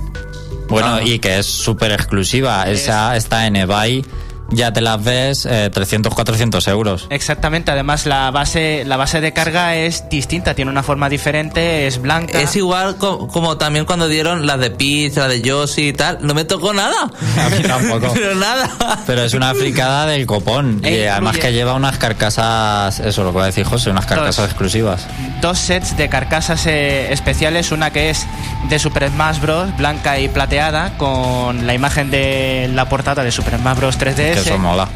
Bueno, 0.69 0.95
Ah. 0.97 1.03
y 1.03 1.19
que 1.21 1.39
es 1.39 1.47
súper 1.47 1.93
exclusiva. 1.93 2.65
Esa 2.69 3.17
está 3.17 3.47
en 3.47 3.55
eBay, 3.57 4.05
ya 4.51 4.73
te 4.73 4.81
las 4.81 5.03
ves 5.03 5.47
eh, 5.47 5.71
300, 5.73 6.15
400 6.15 6.69
euros. 6.69 7.07
Exactamente, 7.11 7.71
además 7.71 8.07
la 8.07 8.31
base, 8.31 8.85
la 8.87 8.97
base 8.97 9.21
de 9.21 9.33
carga 9.33 9.75
es 9.77 10.09
distinta, 10.09 10.55
tiene 10.55 10.71
una 10.71 10.83
forma 10.83 11.09
diferente, 11.09 11.87
es 11.87 12.01
blanca. 12.01 12.41
Es 12.41 12.55
igual 12.57 12.97
co- 12.97 13.29
como 13.29 13.57
también 13.59 13.85
cuando 13.85 14.09
dieron 14.09 14.47
las 14.47 14.59
de 14.61 14.71
Peach, 14.71 15.17
la 15.17 15.29
de 15.29 15.41
Yoshi 15.43 15.89
y 15.89 15.93
tal. 15.93 16.19
No 16.23 16.35
me 16.35 16.45
tocó 16.45 16.73
nada. 16.73 17.11
A 17.45 17.49
mí 17.51 17.59
tampoco. 17.67 18.13
Pero 18.15 18.35
nada. 18.35 18.71
Pero 19.07 19.23
es 19.25 19.35
una 19.35 19.55
fricada 19.55 20.07
del 20.07 20.27
copón. 20.27 20.81
E 20.85 20.97
y 20.97 21.07
además 21.07 21.39
que 21.39 21.53
lleva 21.53 21.75
unas 21.75 21.99
carcasas, 21.99 23.01
eso 23.01 23.25
lo 23.25 23.31
que 23.33 23.37
va 23.39 23.43
a 23.45 23.47
decir 23.47 23.65
José, 23.65 23.91
unas 23.91 24.07
carcasas 24.07 24.37
Dos. 24.37 24.47
exclusivas. 24.47 25.07
Dos 25.41 25.59
sets 25.59 25.97
de 25.97 26.09
carcasas 26.09 26.67
eh, 26.67 27.13
especiales, 27.13 27.73
una 27.73 27.91
que 27.91 28.11
es 28.11 28.27
de 28.69 28.79
Super 28.79 29.09
Smash 29.11 29.41
Bros. 29.41 29.77
blanca 29.77 30.19
y 30.19 30.29
plateada 30.29 30.97
con 30.99 31.67
la 31.67 31.75
imagen 31.75 32.11
de 32.11 32.71
la 32.75 32.89
portada 32.89 33.23
de 33.25 33.31
Super 33.33 33.59
Smash 33.59 33.77
Bros. 33.79 33.97
3DS. 34.41 34.45
Que 34.45 34.51
eso 34.51 34.59
mola. 34.59 34.89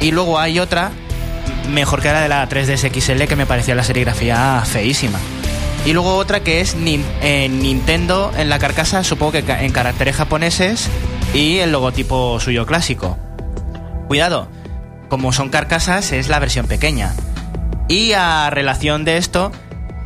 Y 0.00 0.10
luego 0.12 0.38
hay 0.38 0.58
otra, 0.58 0.90
mejor 1.70 2.00
que 2.02 2.12
la 2.12 2.20
de 2.22 2.28
la 2.28 2.48
3DS 2.48 2.90
XL, 2.90 3.24
que 3.26 3.36
me 3.36 3.46
parecía 3.46 3.74
la 3.74 3.82
serigrafía 3.84 4.62
feísima. 4.64 5.18
Y 5.86 5.92
luego 5.92 6.16
otra 6.16 6.40
que 6.40 6.60
es 6.60 6.76
Nin- 6.76 7.02
eh, 7.22 7.48
Nintendo 7.48 8.30
en 8.36 8.48
la 8.50 8.58
carcasa, 8.58 9.02
supongo 9.04 9.32
que 9.32 9.42
ca- 9.44 9.62
en 9.62 9.72
caracteres 9.72 10.16
japoneses 10.16 10.88
y 11.32 11.58
el 11.58 11.72
logotipo 11.72 12.38
suyo 12.40 12.66
clásico. 12.66 13.16
Cuidado, 14.08 14.48
como 15.08 15.32
son 15.32 15.48
carcasas 15.48 16.12
es 16.12 16.28
la 16.28 16.38
versión 16.38 16.66
pequeña. 16.66 17.14
Y 17.88 18.12
a 18.12 18.50
relación 18.50 19.04
de 19.04 19.16
esto, 19.16 19.52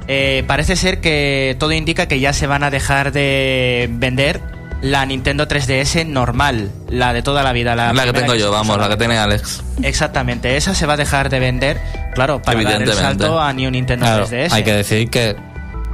eh, 0.07 0.45
parece 0.47 0.77
ser 0.77 1.01
que 1.01 1.57
todo 1.59 1.73
indica 1.73 2.07
que 2.07 2.21
ya 2.21 2.33
se 2.33 2.47
van 2.47 2.63
a 2.63 2.71
dejar 2.71 3.11
de 3.13 3.89
vender 3.91 4.41
la 4.85 5.07
Nintendo 5.07 5.49
3DS 5.49 6.07
normal, 6.07 6.71
la 6.91 7.15
de 7.15 7.23
toda 7.23 7.43
la 7.43 7.53
vida. 7.55 7.75
La, 7.75 7.93
La 7.95 8.05
que 8.05 8.13
tengo 8.13 8.35
yo, 8.35 8.51
vamos, 8.51 8.79
la 8.79 8.89
que 8.91 8.99
tiene 8.99 9.17
Alex. 9.17 9.63
Exactamente, 9.83 10.59
esa 10.59 10.75
se 10.75 10.85
va 10.85 10.93
a 10.93 10.97
dejar 10.99 11.31
de 11.31 11.39
vender, 11.41 11.81
claro, 12.15 12.43
para 12.43 12.63
dar 12.63 12.83
el 12.83 12.93
salto 12.93 13.41
a 13.41 13.53
New 13.55 13.71
Nintendo 13.71 14.05
Claro, 14.05 14.29
3DS. 14.29 14.53
hay 14.53 14.63
que 14.63 14.73
decir 14.75 15.09
que 15.09 15.37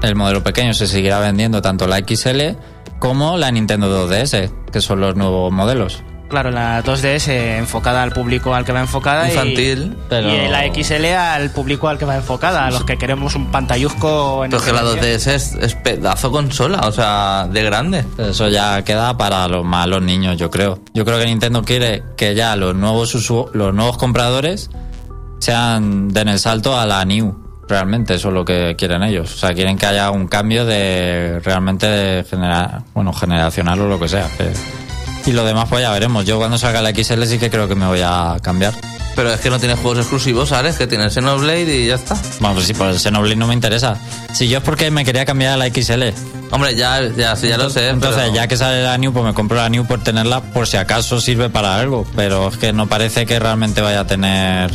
el 0.03 0.17
modelo 0.17 0.43
pequeño 0.43 0.75
se 0.75 0.89
seguirá 0.89 1.21
vendiendo 1.21 1.63
tanto 1.63 1.87
la 1.87 1.99
XL 1.99 2.57
como 2.99 3.37
la 3.39 3.53
Nintendo 3.53 4.09
2DS, 4.09 4.51
que 4.73 4.81
son 4.81 5.01
los 5.01 5.15
nuevos 5.15 5.53
modelos. 5.53 6.03
Claro, 6.31 6.53
la 6.53 6.83
2DS 6.85 7.59
enfocada 7.59 8.03
al 8.05 8.13
público 8.13 8.55
al 8.55 8.65
que 8.65 8.71
va 8.73 8.79
enfocada 8.81 9.27
y- 9.27 9.31
Infantil, 9.33 9.97
pero- 10.09 10.29
y 10.33 10.49
la 10.49 10.65
XL 10.65 11.05
al 11.13 11.51
público 11.51 11.89
al 11.89 11.99
que 11.99 12.05
va 12.05 12.15
enfocada, 12.15 12.67
a 12.67 12.71
los 12.71 12.85
que 12.85 12.97
queremos 12.97 13.35
un 13.35 13.51
pantalluzco 13.51 14.45
en 14.45 14.51
Pero 14.53 14.63
es 14.63 14.69
que 14.69 14.73
la 14.73 14.83
nuestra 14.83 15.03
2DS 15.03 15.27
es, 15.35 15.55
es 15.61 15.75
pedazo 15.75 16.31
consola, 16.31 16.83
o 16.87 16.93
sea, 16.93 17.49
de 17.51 17.63
grande. 17.65 18.05
Eso 18.17 18.49
ya 18.49 18.83
queda 18.85 19.17
para 19.19 19.49
los 19.49 19.65
malos 19.65 20.03
niños, 20.03 20.37
yo 20.37 20.51
creo. 20.51 20.79
Yo 20.95 21.05
creo 21.05 21.19
que 21.19 21.27
Nintendo 21.27 21.65
quiere 21.65 22.05
que 22.17 22.35
ya 22.37 22.55
los 22.55 22.77
nuevos 22.77 23.13
usu- 23.17 23.51
los 23.53 23.75
nuevos 23.75 23.99
compradores 23.99 24.71
sean 25.41 26.09
den 26.09 26.29
el 26.29 26.39
salto 26.39 26.79
a 26.79 26.87
la 26.87 27.05
New. 27.05 27.37
Realmente 27.69 28.15
eso 28.15 28.29
es 28.29 28.35
lo 28.35 28.45
que 28.45 28.75
quieren 28.77 29.03
ellos. 29.03 29.33
O 29.35 29.37
sea, 29.39 29.53
quieren 29.55 29.77
que 29.79 29.87
haya 29.87 30.11
un 30.11 30.27
cambio 30.29 30.65
de 30.65 31.41
realmente 31.45 31.87
de 31.87 32.25
genera, 32.25 32.83
bueno, 32.95 33.13
generacional 33.13 33.81
o 33.81 33.89
lo 33.89 33.99
que 33.99 34.09
sea. 34.09 34.29
Y 35.27 35.33
lo 35.33 35.45
demás 35.45 35.67
pues 35.69 35.83
ya 35.83 35.91
veremos. 35.93 36.25
Yo 36.25 36.39
cuando 36.39 36.59
salga 36.59 36.83
la 36.83 36.91
XL 36.91 37.25
sí 37.25 37.39
que 37.39 37.51
creo 37.51 37.69
que 37.69 37.75
me 37.75 37.87
voy 37.87 38.01
a 38.03 38.39
cambiar. 38.43 38.75
Pero 39.17 39.33
es 39.33 39.41
que 39.41 39.51
no 39.51 39.59
tiene 39.59 39.75
juegos 39.75 39.99
exclusivos, 39.99 40.53
Alex, 40.53 40.79
que 40.79 40.87
tiene 40.87 41.05
el 41.05 41.11
Xenoblade 41.11 41.77
y 41.77 41.87
ya 41.89 41.97
está. 41.97 42.15
Vamos, 42.41 42.57
pues 42.57 42.67
sí, 42.67 42.75
por 42.75 42.89
el 42.89 42.99
Xenoblade 42.99 43.37
no 43.37 43.47
me 43.47 43.55
interesa. 43.55 43.97
Si 44.33 44.49
yo 44.49 44.59
es 44.59 44.65
porque 44.65 44.91
me 44.91 45.05
quería 45.05 45.25
cambiar 45.25 45.53
a 45.55 45.57
la 45.57 45.67
XL. 45.67 46.03
Hombre, 46.53 46.75
ya, 46.75 47.01
ya, 47.17 47.37
sí, 47.37 47.49
ya 47.49 47.59
lo 47.59 47.69
sé. 47.71 47.89
Entonces, 47.89 48.23
pero- 48.23 48.35
ya 48.35 48.47
que 48.49 48.57
sale 48.57 48.83
la 48.83 48.97
New, 48.99 49.13
pues 49.13 49.25
me 49.25 49.35
compro 49.35 49.57
la 49.57 49.69
New 49.69 49.85
por 49.87 50.03
tenerla 50.03 50.41
por 50.41 50.67
si 50.67 50.77
acaso 50.77 51.21
sirve 51.21 51.51
para 51.51 51.77
algo. 51.79 52.07
Pero 52.17 52.49
es 52.49 52.57
que 52.57 52.73
no 52.73 52.87
parece 52.89 53.27
que 53.27 53.39
realmente 53.39 53.81
vaya 53.81 54.01
a 54.01 54.07
tener 54.07 54.71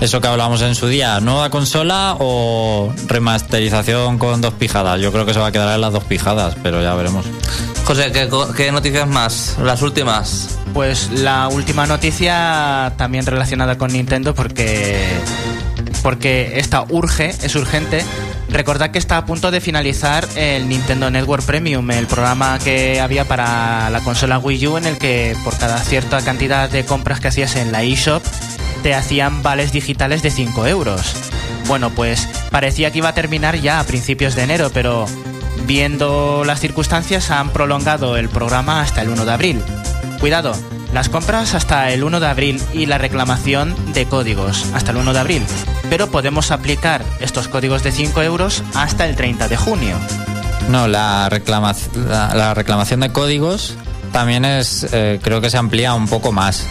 eso 0.00 0.20
que 0.20 0.28
hablamos 0.28 0.60
en 0.62 0.74
su 0.74 0.88
día. 0.88 1.18
¿Nueva 1.20 1.48
consola 1.50 2.16
o 2.18 2.92
remasterización 3.06 4.18
con 4.18 4.40
dos 4.40 4.54
pijadas? 4.54 5.00
Yo 5.00 5.12
creo 5.12 5.24
que 5.26 5.32
se 5.34 5.40
va 5.40 5.46
a 5.48 5.52
quedar 5.52 5.74
en 5.74 5.80
las 5.80 5.92
dos 5.92 6.04
pijadas, 6.04 6.56
pero 6.62 6.82
ya 6.82 6.94
veremos. 6.94 7.24
José, 7.84 8.12
¿qué, 8.12 8.28
co- 8.28 8.52
qué 8.52 8.70
noticias 8.70 9.08
más? 9.08 9.56
Las 9.62 9.82
últimas. 9.82 10.58
Pues 10.72 11.10
la 11.10 11.48
última 11.48 11.86
noticia 11.86 12.94
también 12.96 13.26
relacionada 13.26 13.76
con 13.76 13.92
Nintendo 13.92 14.34
porque 14.34 15.06
porque 16.02 16.54
esta 16.56 16.84
urge, 16.88 17.30
es 17.30 17.54
urgente. 17.54 18.04
Recordad 18.48 18.90
que 18.90 18.98
está 18.98 19.16
a 19.16 19.24
punto 19.24 19.50
de 19.50 19.60
finalizar 19.60 20.26
el 20.36 20.68
Nintendo 20.68 21.10
Network 21.10 21.44
Premium, 21.44 21.90
el 21.90 22.06
programa 22.06 22.58
que 22.58 23.00
había 23.00 23.24
para 23.24 23.88
la 23.88 24.00
consola 24.00 24.38
Wii 24.38 24.66
U 24.66 24.76
en 24.76 24.86
el 24.86 24.98
que 24.98 25.34
por 25.44 25.56
cada 25.56 25.78
cierta 25.78 26.20
cantidad 26.22 26.68
de 26.68 26.84
compras 26.84 27.20
que 27.20 27.28
hacías 27.28 27.56
en 27.56 27.72
la 27.72 27.82
eShop 27.82 28.22
te 28.82 28.94
hacían 28.94 29.42
vales 29.42 29.72
digitales 29.72 30.22
de 30.22 30.30
5 30.30 30.66
euros. 30.66 31.14
Bueno, 31.66 31.90
pues 31.90 32.28
parecía 32.50 32.90
que 32.90 32.98
iba 32.98 33.10
a 33.10 33.14
terminar 33.14 33.56
ya 33.56 33.80
a 33.80 33.84
principios 33.84 34.34
de 34.34 34.42
enero, 34.42 34.70
pero 34.74 35.06
viendo 35.66 36.44
las 36.44 36.60
circunstancias 36.60 37.30
han 37.30 37.50
prolongado 37.50 38.16
el 38.16 38.28
programa 38.28 38.82
hasta 38.82 39.02
el 39.02 39.10
1 39.10 39.24
de 39.24 39.32
abril. 39.32 39.62
Cuidado, 40.20 40.54
las 40.92 41.08
compras 41.08 41.54
hasta 41.54 41.90
el 41.90 42.04
1 42.04 42.20
de 42.20 42.26
abril 42.26 42.62
y 42.72 42.86
la 42.86 42.98
reclamación 42.98 43.74
de 43.92 44.06
códigos 44.06 44.66
hasta 44.74 44.90
el 44.92 44.98
1 44.98 45.12
de 45.12 45.18
abril. 45.18 45.42
Pero 45.90 46.10
podemos 46.10 46.50
aplicar 46.50 47.02
estos 47.20 47.48
códigos 47.48 47.82
de 47.82 47.92
5 47.92 48.22
euros 48.22 48.62
hasta 48.74 49.06
el 49.06 49.16
30 49.16 49.48
de 49.48 49.56
junio. 49.56 49.96
No, 50.68 50.86
la, 50.86 51.28
reclama- 51.28 51.74
la, 52.08 52.34
la 52.34 52.54
reclamación 52.54 53.00
de 53.00 53.10
códigos 53.10 53.74
también 54.12 54.44
es, 54.44 54.86
eh, 54.92 55.18
creo 55.22 55.40
que 55.40 55.50
se 55.50 55.58
amplía 55.58 55.94
un 55.94 56.06
poco 56.08 56.30
más. 56.32 56.64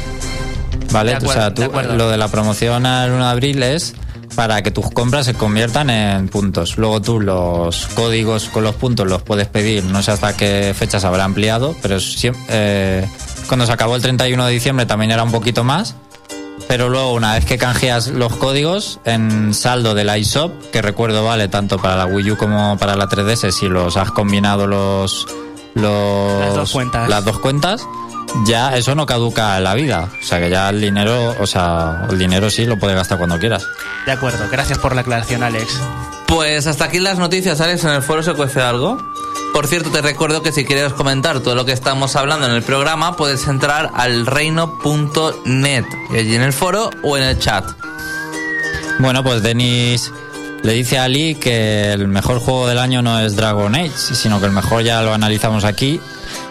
¿Vale? 0.92 1.12
De 1.12 1.18
acuerdo, 1.18 1.32
o 1.42 1.44
sea, 1.44 1.54
tú- 1.54 1.72
lo 1.98 2.10
de 2.10 2.18
la 2.18 2.28
promoción 2.28 2.86
al 2.86 3.12
1 3.12 3.26
de 3.26 3.32
abril 3.32 3.64
es 3.64 3.94
para 4.36 4.62
que 4.62 4.72
tus 4.72 4.90
compras 4.92 5.26
se 5.26 5.34
conviertan 5.34 5.90
en 5.90 6.28
puntos. 6.30 6.78
Luego 6.78 7.02
tú 7.02 7.20
los 7.20 7.88
códigos 7.96 8.46
con 8.50 8.64
los 8.64 8.76
puntos 8.76 9.08
los 9.08 9.22
puedes 9.22 9.48
pedir, 9.48 9.84
no 9.86 10.02
sé 10.02 10.12
hasta 10.12 10.36
qué 10.36 10.74
fecha 10.78 11.00
se 11.00 11.08
habrá 11.08 11.24
ampliado, 11.26 11.76
pero 11.82 11.98
siem- 11.98 12.36
eh, 12.50 13.08
cuando 13.48 13.66
se 13.66 13.72
acabó 13.72 13.96
el 13.96 14.02
31 14.02 14.46
de 14.46 14.52
diciembre 14.54 14.86
también 14.86 15.12
era 15.12 15.24
un 15.24 15.32
poquito 15.32 15.64
más. 15.64 15.96
Pero 16.68 16.90
luego, 16.90 17.14
una 17.14 17.34
vez 17.34 17.44
que 17.46 17.58
canjeas 17.58 18.08
los 18.08 18.36
códigos 18.38 19.00
en 19.04 19.54
saldo 19.54 19.94
de 19.94 20.04
la 20.06 20.18
iShop, 20.18 20.52
que 20.72 20.82
recuerdo 20.82 21.26
vale 21.26 21.48
tanto 21.50 21.78
para 21.80 21.98
la 21.98 22.06
Wii 22.06 22.32
U 22.32 22.38
como 22.38 22.78
para 22.78 22.96
la 22.96 23.08
3DS, 23.10 23.52
si 23.52 23.68
los 23.68 23.98
has 23.98 24.12
combinado 24.12 24.68
los, 24.68 25.26
los 25.74 26.40
Las 26.40 26.56
dos 26.56 26.72
cuentas. 26.72 27.10
las 27.10 27.26
dos 27.26 27.40
cuentas, 27.40 27.82
ya 28.46 28.76
eso 28.78 28.96
no 28.96 29.06
caduca 29.06 29.58
en 29.58 29.64
la 29.64 29.74
vida. 29.74 30.10
O 30.22 30.26
sea 30.26 30.40
que 30.40 30.50
ya 30.50 30.70
el 30.70 30.82
dinero, 30.82 31.36
o 31.40 31.48
sea, 31.48 32.08
el 32.10 32.18
dinero 32.18 32.50
sí 32.50 32.66
lo 32.66 32.78
puedes 32.78 32.96
gastar 32.96 33.18
cuando 33.18 33.40
quieras. 33.40 33.68
De 34.06 34.12
acuerdo, 34.12 34.48
gracias 34.52 34.78
por 34.78 34.96
la 34.96 35.02
aclaración, 35.02 35.44
Alex. 35.44 35.80
Pues 36.28 36.68
hasta 36.68 36.86
aquí 36.86 37.00
las 37.00 37.18
noticias, 37.18 37.60
Alex. 37.62 37.84
En 37.84 37.92
el 37.92 38.02
foro 38.02 38.24
se 38.24 38.34
cuece 38.34 38.62
algo. 38.62 38.98
Por 39.54 39.68
cierto, 39.68 39.92
te 39.92 40.02
recuerdo 40.02 40.42
que 40.42 40.54
si 40.54 40.64
quieres 40.64 40.94
comentar 40.94 41.42
todo 41.42 41.56
lo 41.56 41.66
que 41.66 41.74
estamos 41.74 42.16
hablando 42.16 42.48
en 42.48 42.54
el 42.54 42.64
programa, 42.64 43.18
puedes 43.18 43.48
entrar 43.48 43.92
al 43.94 44.26
reino.net, 44.26 45.86
allí 46.10 46.36
en 46.36 46.42
el 46.42 46.54
foro 46.54 46.90
o 47.04 47.18
en 47.18 47.24
el 47.24 47.38
chat. 47.38 47.66
Bueno, 49.00 49.24
pues 49.24 49.44
Denis 49.44 50.10
le 50.64 50.74
dice 50.74 51.00
a 51.00 51.04
Ali 51.04 51.36
que 51.36 51.92
el 51.92 52.08
mejor 52.08 52.40
juego 52.40 52.68
del 52.68 52.80
año 52.80 53.02
no 53.02 53.20
es 53.20 53.36
Dragon 53.36 53.76
Age, 53.76 53.92
sino 53.98 54.40
que 54.40 54.46
el 54.46 54.52
mejor 54.54 54.84
ya 54.84 55.02
lo 55.02 55.14
analizamos 55.14 55.66
aquí. 55.66 56.00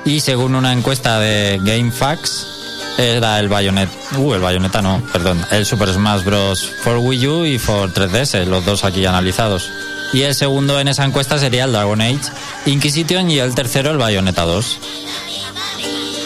Y 0.05 0.21
según 0.21 0.55
una 0.55 0.73
encuesta 0.73 1.19
de 1.19 1.61
GameFAQs, 1.63 2.61
era 2.99 3.39
el 3.39 3.49
Bayonetta. 3.49 3.93
Uh, 4.19 4.35
el 4.35 4.41
Bayonetta 4.41 4.83
no, 4.83 5.03
perdón. 5.13 5.45
El 5.51 5.65
Super 5.65 5.93
Smash 5.93 6.25
Bros. 6.25 6.71
for 6.83 6.99
Wii 6.99 7.27
U 7.27 7.45
y 7.45 7.59
for 7.59 7.93
3DS, 7.93 8.45
los 8.45 8.65
dos 8.65 8.85
aquí 8.85 9.05
analizados. 9.07 9.71
Y 10.13 10.23
el 10.23 10.35
segundo 10.35 10.81
en 10.81 10.89
esa 10.89 11.05
encuesta 11.05 11.39
sería 11.39 11.65
el 11.65 11.73
Dragon 11.73 12.01
Age 12.01 12.19
Inquisition 12.67 13.31
y 13.31 13.39
el 13.39 13.55
tercero 13.55 13.91
el 13.91 13.99
Bayonetta 13.99 14.43
2. 14.43 14.79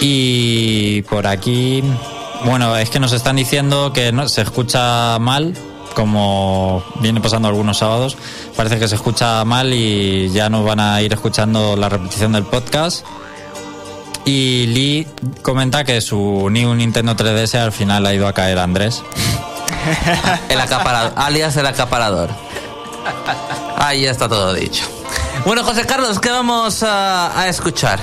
Y 0.00 1.02
por 1.02 1.26
aquí, 1.26 1.82
bueno, 2.44 2.76
es 2.76 2.90
que 2.90 2.98
nos 2.98 3.12
están 3.12 3.37
diciendo 3.37 3.92
que 3.92 4.10
no, 4.10 4.28
se 4.28 4.42
escucha 4.42 5.18
mal, 5.18 5.54
como 5.94 6.82
viene 7.00 7.20
pasando 7.20 7.48
algunos 7.48 7.78
sábados. 7.78 8.16
Parece 8.56 8.78
que 8.78 8.88
se 8.88 8.96
escucha 8.96 9.44
mal 9.44 9.72
y 9.72 10.30
ya 10.30 10.48
no 10.48 10.64
van 10.64 10.80
a 10.80 11.00
ir 11.02 11.12
escuchando 11.12 11.76
la 11.76 11.88
repetición 11.88 12.32
del 12.32 12.44
podcast. 12.44 13.04
Y 14.24 14.66
Lee 14.68 15.06
comenta 15.42 15.84
que 15.84 16.00
su 16.00 16.48
New 16.50 16.74
Nintendo 16.74 17.14
3DS 17.14 17.58
al 17.58 17.72
final 17.72 18.06
ha 18.06 18.14
ido 18.14 18.26
a 18.26 18.32
caer 18.32 18.58
a 18.58 18.62
Andrés. 18.64 19.02
El 20.48 20.60
acaparador, 20.60 21.12
alias 21.16 21.56
el 21.56 21.66
acaparador. 21.66 22.30
Ahí 23.76 24.02
ya 24.02 24.10
está 24.10 24.28
todo 24.28 24.54
dicho. 24.54 24.84
Bueno, 25.44 25.62
José 25.62 25.84
Carlos, 25.84 26.20
¿qué 26.20 26.30
vamos 26.30 26.82
a, 26.82 27.38
a 27.38 27.48
escuchar? 27.48 28.00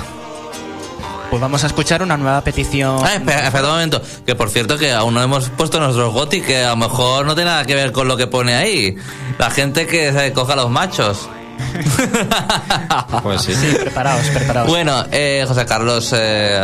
Pues 1.31 1.41
vamos 1.41 1.63
a 1.63 1.67
escuchar 1.67 2.03
una 2.03 2.17
nueva 2.17 2.41
petición. 2.41 2.99
Ah, 3.03 3.15
espera, 3.15 3.47
espera 3.47 3.63
un 3.63 3.71
momento. 3.71 4.01
Que 4.25 4.35
por 4.35 4.49
cierto, 4.49 4.77
que 4.77 4.91
aún 4.91 5.13
no 5.13 5.23
hemos 5.23 5.49
puesto 5.49 5.79
nuestros 5.79 6.13
GOTI, 6.13 6.41
que 6.41 6.63
a 6.63 6.71
lo 6.71 6.75
mejor 6.75 7.25
no 7.25 7.35
tiene 7.35 7.49
nada 7.49 7.65
que 7.65 7.73
ver 7.73 7.91
con 7.93 8.07
lo 8.07 8.17
que 8.17 8.27
pone 8.27 8.53
ahí. 8.53 8.95
La 9.39 9.49
gente 9.49 9.87
que 9.87 10.11
se 10.11 10.33
coja 10.33 10.55
los 10.55 10.69
machos. 10.69 11.29
Pues 13.23 13.41
sí. 13.41 13.53
Sí, 13.53 13.75
preparaos, 13.79 14.25
preparaos. 14.27 14.67
Bueno, 14.67 15.05
eh, 15.11 15.45
José 15.47 15.65
Carlos, 15.65 16.13
eh, 16.15 16.59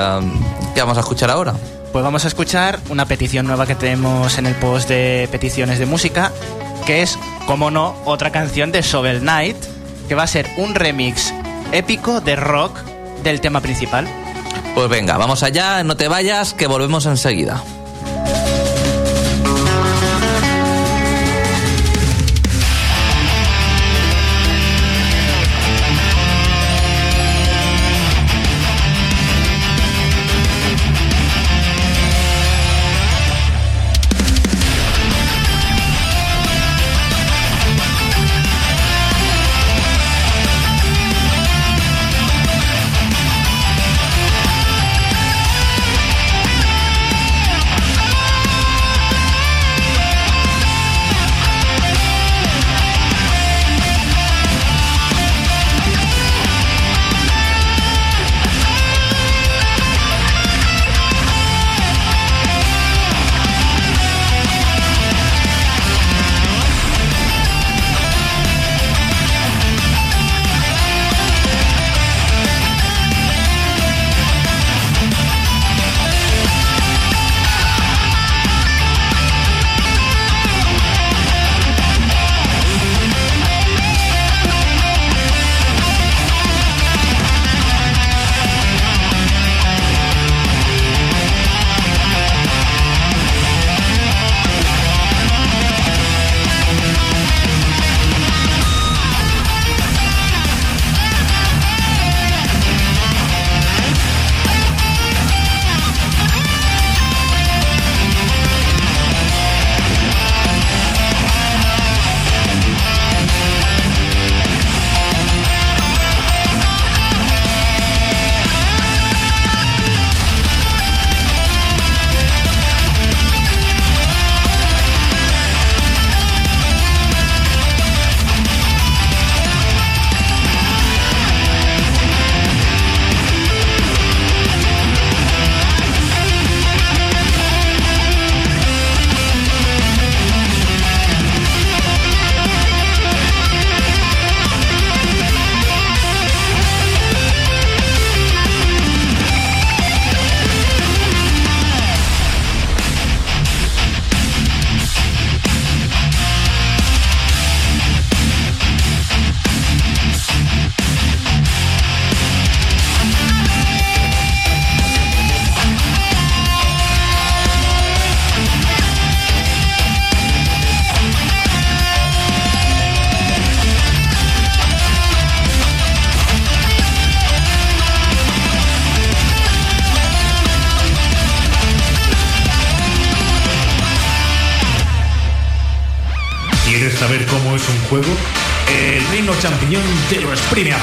¿qué 0.74 0.82
vamos 0.82 0.98
a 0.98 1.02
escuchar 1.02 1.30
ahora? 1.30 1.54
Pues 1.92 2.04
vamos 2.04 2.26
a 2.26 2.28
escuchar 2.28 2.80
una 2.90 3.06
petición 3.06 3.46
nueva 3.48 3.66
que 3.66 3.76
tenemos 3.76 4.38
en 4.38 4.46
el 4.46 4.56
post 4.56 4.90
de 4.90 5.28
peticiones 5.32 5.80
de 5.80 5.86
música, 5.86 6.32
que 6.86 7.02
es, 7.02 7.18
como 7.46 7.72
no, 7.72 7.96
otra 8.06 8.32
canción 8.32 8.72
de 8.72 8.82
Shovel 8.82 9.22
Knight, 9.22 9.58
que 10.08 10.16
va 10.16 10.24
a 10.24 10.28
ser 10.28 10.48
un 10.58 10.76
remix 10.76 11.34
épico 11.72 12.22
de 12.22 12.36
rock 12.36 12.78
del 13.24 13.42
tema 13.42 13.62
principal. 13.62 14.08
Pues 14.76 14.90
venga, 14.90 15.18
vamos 15.18 15.44
allá, 15.44 15.84
no 15.84 15.98
te 15.98 16.08
vayas, 16.08 16.54
que 16.54 16.68
volvemos 16.68 17.06
enseguida. 17.06 17.64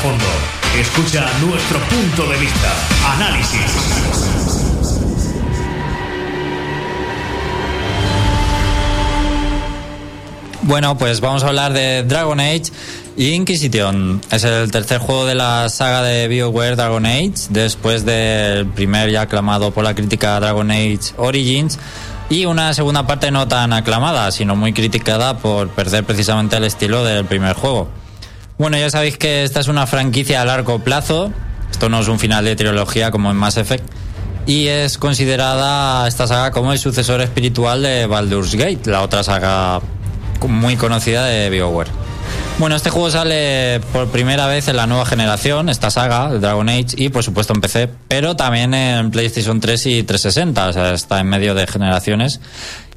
Fondo. 0.04 0.24
Escucha 0.78 1.26
nuestro 1.40 1.78
punto 1.78 2.30
de 2.30 2.38
vista. 2.38 2.70
Análisis. 3.16 3.60
Bueno, 10.60 10.98
pues 10.98 11.22
vamos 11.22 11.42
a 11.42 11.48
hablar 11.48 11.72
de 11.72 12.02
Dragon 12.02 12.38
Age 12.38 12.64
Inquisition. 13.16 14.20
Es 14.30 14.44
el 14.44 14.70
tercer 14.70 14.98
juego 14.98 15.24
de 15.24 15.36
la 15.36 15.70
saga 15.70 16.02
de 16.02 16.28
BioWare 16.28 16.76
Dragon 16.76 17.06
Age, 17.06 17.32
después 17.48 18.04
del 18.04 18.66
primer 18.66 19.10
ya 19.10 19.22
aclamado 19.22 19.70
por 19.70 19.84
la 19.84 19.94
crítica 19.94 20.38
Dragon 20.38 20.70
Age 20.70 21.14
Origins, 21.16 21.78
y 22.28 22.44
una 22.44 22.74
segunda 22.74 23.06
parte 23.06 23.30
no 23.30 23.48
tan 23.48 23.72
aclamada, 23.72 24.30
sino 24.32 24.54
muy 24.54 24.74
criticada 24.74 25.38
por 25.38 25.68
perder 25.70 26.04
precisamente 26.04 26.56
el 26.56 26.64
estilo 26.64 27.04
del 27.04 27.24
primer 27.24 27.54
juego. 27.54 28.03
Bueno, 28.56 28.76
ya 28.76 28.88
sabéis 28.88 29.18
que 29.18 29.42
esta 29.42 29.60
es 29.60 29.68
una 29.68 29.86
franquicia 29.86 30.40
a 30.40 30.44
largo 30.44 30.78
plazo. 30.78 31.32
Esto 31.70 31.88
no 31.88 32.00
es 32.00 32.08
un 32.08 32.20
final 32.20 32.44
de 32.44 32.54
trilogía 32.54 33.10
como 33.10 33.30
en 33.30 33.36
Mass 33.36 33.56
Effect. 33.56 33.84
Y 34.46 34.68
es 34.68 34.96
considerada 34.98 36.06
esta 36.06 36.26
saga 36.26 36.50
como 36.50 36.72
el 36.72 36.78
sucesor 36.78 37.20
espiritual 37.20 37.82
de 37.82 38.06
Baldur's 38.06 38.54
Gate, 38.54 38.82
la 38.84 39.02
otra 39.02 39.22
saga 39.22 39.80
muy 40.46 40.76
conocida 40.76 41.24
de 41.24 41.48
BioWare. 41.50 41.90
Bueno, 42.58 42.76
este 42.76 42.90
juego 42.90 43.10
sale 43.10 43.80
por 43.92 44.08
primera 44.08 44.46
vez 44.46 44.68
en 44.68 44.76
la 44.76 44.86
nueva 44.86 45.06
generación, 45.06 45.68
esta 45.68 45.90
saga, 45.90 46.28
Dragon 46.28 46.68
Age, 46.68 46.88
y 46.96 47.08
por 47.08 47.24
supuesto 47.24 47.54
en 47.54 47.60
PC, 47.60 47.88
pero 48.06 48.36
también 48.36 48.74
en 48.74 49.10
PlayStation 49.10 49.58
3 49.58 49.86
y 49.86 50.02
360, 50.04 50.68
o 50.68 50.72
sea, 50.72 50.92
está 50.92 51.20
en 51.20 51.26
medio 51.26 51.54
de 51.54 51.66
generaciones. 51.66 52.40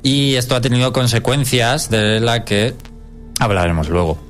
Y 0.03 0.35
esto 0.35 0.55
ha 0.55 0.61
tenido 0.61 0.93
consecuencias 0.93 1.89
de 1.89 2.19
la 2.19 2.45
que 2.45 2.75
hablaremos 3.39 3.89
luego. 3.89 4.26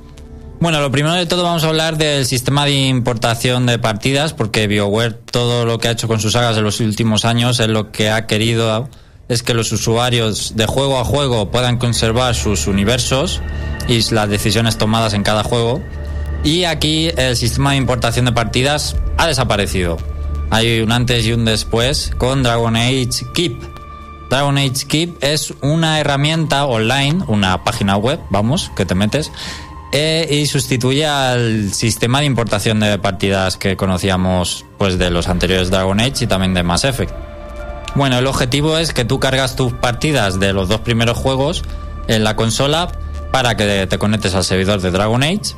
Bueno, 0.60 0.80
lo 0.80 0.90
primero 0.90 1.14
de 1.14 1.26
todo 1.26 1.44
vamos 1.44 1.62
a 1.62 1.68
hablar 1.68 1.98
del 1.98 2.26
sistema 2.26 2.64
de 2.64 2.72
importación 2.88 3.66
de 3.66 3.78
partidas, 3.78 4.32
porque 4.32 4.66
BioWare 4.66 5.12
todo 5.12 5.64
lo 5.64 5.78
que 5.78 5.86
ha 5.86 5.92
hecho 5.92 6.08
con 6.08 6.18
sus 6.18 6.32
sagas 6.32 6.56
en 6.56 6.64
los 6.64 6.80
últimos 6.80 7.24
años 7.24 7.60
es 7.60 7.68
lo 7.68 7.92
que 7.92 8.10
ha 8.10 8.26
querido 8.26 8.88
es 9.28 9.42
que 9.42 9.54
los 9.54 9.70
usuarios 9.70 10.56
de 10.56 10.66
juego 10.66 10.98
a 10.98 11.04
juego 11.04 11.50
puedan 11.50 11.78
conservar 11.78 12.34
sus 12.34 12.66
universos 12.66 13.40
y 13.86 14.02
las 14.12 14.28
decisiones 14.28 14.78
tomadas 14.78 15.14
en 15.14 15.22
cada 15.22 15.44
juego. 15.44 15.80
Y 16.42 16.64
aquí 16.64 17.10
el 17.16 17.36
sistema 17.36 17.72
de 17.72 17.76
importación 17.76 18.24
de 18.24 18.32
partidas 18.32 18.96
ha 19.16 19.26
desaparecido. 19.26 19.96
Hay 20.50 20.80
un 20.80 20.90
antes 20.90 21.26
y 21.26 21.32
un 21.32 21.44
después 21.44 22.10
con 22.16 22.42
Dragon 22.42 22.74
Age 22.74 23.26
Keep. 23.34 23.62
Dragon 24.30 24.58
Age 24.58 24.86
Keep 24.88 25.22
es 25.22 25.54
una 25.62 26.00
herramienta 26.00 26.64
online, 26.64 27.22
una 27.28 27.64
página 27.64 27.96
web, 27.96 28.20
vamos, 28.30 28.70
que 28.76 28.84
te 28.84 28.94
metes, 28.94 29.30
eh, 29.92 30.28
y 30.30 30.46
sustituye 30.46 31.06
al 31.06 31.72
sistema 31.72 32.20
de 32.20 32.26
importación 32.26 32.80
de 32.80 32.98
partidas 32.98 33.56
que 33.56 33.76
conocíamos 33.76 34.66
pues 34.76 34.98
de 34.98 35.10
los 35.10 35.28
anteriores 35.28 35.70
Dragon 35.70 35.98
Age 35.98 36.24
y 36.24 36.26
también 36.26 36.54
de 36.54 36.62
Mass 36.62 36.84
Effect. 36.84 37.12
Bueno, 37.94 38.18
el 38.18 38.26
objetivo 38.26 38.76
es 38.76 38.92
que 38.92 39.04
tú 39.04 39.18
cargas 39.18 39.56
tus 39.56 39.72
partidas 39.72 40.38
de 40.38 40.52
los 40.52 40.68
dos 40.68 40.80
primeros 40.80 41.16
juegos 41.16 41.64
en 42.06 42.22
la 42.22 42.36
consola 42.36 42.92
para 43.32 43.56
que 43.56 43.86
te 43.86 43.98
conectes 43.98 44.34
al 44.34 44.44
servidor 44.44 44.80
de 44.80 44.90
Dragon 44.90 45.22
Age. 45.22 45.54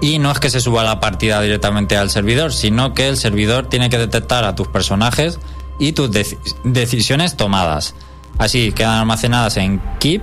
Y 0.00 0.18
no 0.18 0.32
es 0.32 0.40
que 0.40 0.50
se 0.50 0.60
suba 0.60 0.82
la 0.82 0.98
partida 0.98 1.40
directamente 1.40 1.96
al 1.96 2.10
servidor, 2.10 2.52
sino 2.52 2.94
que 2.94 3.08
el 3.08 3.16
servidor 3.16 3.68
tiene 3.68 3.88
que 3.88 3.98
detectar 3.98 4.44
a 4.44 4.54
tus 4.54 4.66
personajes 4.66 5.38
y 5.78 5.92
tus 5.92 6.10
decisiones 6.64 7.36
tomadas. 7.36 7.94
Así 8.38 8.72
quedan 8.72 8.98
almacenadas 8.98 9.56
en 9.58 9.80
Keep 10.00 10.22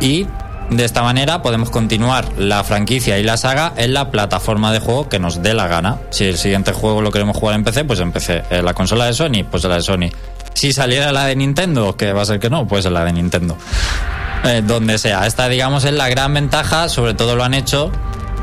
y 0.00 0.26
de 0.70 0.84
esta 0.84 1.02
manera 1.02 1.42
podemos 1.42 1.70
continuar 1.70 2.26
la 2.38 2.64
franquicia 2.64 3.18
y 3.18 3.22
la 3.22 3.36
saga 3.36 3.72
en 3.76 3.94
la 3.94 4.10
plataforma 4.10 4.72
de 4.72 4.80
juego 4.80 5.08
que 5.08 5.18
nos 5.18 5.42
dé 5.42 5.54
la 5.54 5.68
gana. 5.68 5.98
Si 6.10 6.24
el 6.24 6.36
siguiente 6.36 6.72
juego 6.72 7.02
lo 7.02 7.10
queremos 7.10 7.36
jugar 7.36 7.54
en 7.54 7.64
PC, 7.64 7.84
pues 7.84 8.00
en 8.00 8.12
PC. 8.12 8.44
En 8.50 8.64
la 8.64 8.74
consola 8.74 9.06
de 9.06 9.14
Sony, 9.14 9.44
pues 9.50 9.64
la 9.64 9.76
de 9.76 9.82
Sony. 9.82 10.10
Si 10.54 10.72
saliera 10.72 11.12
la 11.12 11.26
de 11.26 11.36
Nintendo, 11.36 11.96
que 11.96 12.12
va 12.12 12.22
a 12.22 12.24
ser 12.24 12.40
que 12.40 12.50
no, 12.50 12.66
pues 12.66 12.86
en 12.86 12.94
la 12.94 13.04
de 13.04 13.12
Nintendo. 13.12 13.56
Eh, 14.44 14.62
donde 14.64 14.98
sea. 14.98 15.26
Esta, 15.26 15.48
digamos, 15.48 15.84
es 15.84 15.92
la 15.92 16.08
gran 16.08 16.34
ventaja, 16.34 16.88
sobre 16.88 17.14
todo 17.14 17.36
lo 17.36 17.44
han 17.44 17.54
hecho 17.54 17.92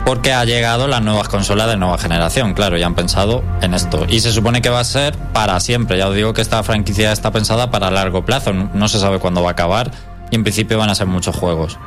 porque 0.05 0.33
ha 0.33 0.43
llegado 0.43 0.88
las 0.88 1.01
nuevas 1.01 1.29
consolas 1.29 1.67
de 1.67 1.77
nueva 1.77 1.97
generación, 1.97 2.53
claro, 2.53 2.77
ya 2.77 2.86
han 2.86 2.95
pensado 2.95 3.41
en 3.62 3.73
esto. 3.73 4.05
Y 4.09 4.19
se 4.19 4.33
supone 4.33 4.62
que 4.62 4.69
va 4.69 4.81
a 4.81 4.83
ser 4.83 5.15
para 5.33 5.59
siempre. 5.62 5.97
Ya 5.97 6.09
os 6.09 6.15
digo 6.15 6.33
que 6.33 6.41
esta 6.41 6.62
franquicia 6.63 7.12
está 7.12 7.31
pensada 7.31 7.71
para 7.71 7.89
largo 7.89 8.25
plazo, 8.25 8.51
no 8.51 8.88
se 8.89 8.99
sabe 8.99 9.19
cuándo 9.19 9.41
va 9.41 9.49
a 9.49 9.51
acabar 9.53 9.91
y 10.33 10.36
en 10.36 10.43
principio 10.43 10.77
van 10.77 10.89
a 10.89 10.95
ser 10.95 11.07
muchos 11.07 11.36
juegos. 11.36 11.77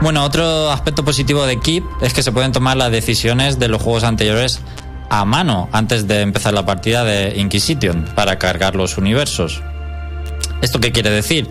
Bueno, 0.00 0.24
otro 0.24 0.70
aspecto 0.70 1.04
positivo 1.04 1.46
de 1.46 1.60
Keep 1.60 1.84
es 2.02 2.12
que 2.12 2.22
se 2.22 2.32
pueden 2.32 2.52
tomar 2.52 2.76
las 2.76 2.90
decisiones 2.90 3.58
de 3.58 3.68
los 3.68 3.80
juegos 3.80 4.04
anteriores 4.04 4.60
a 5.08 5.24
mano 5.24 5.68
antes 5.72 6.06
de 6.06 6.20
empezar 6.20 6.52
la 6.52 6.66
partida 6.66 7.04
de 7.04 7.34
Inquisition 7.36 8.04
para 8.14 8.38
cargar 8.38 8.74
los 8.74 8.98
universos. 8.98 9.62
¿Esto 10.60 10.80
qué 10.80 10.92
quiere 10.92 11.10
decir? 11.10 11.48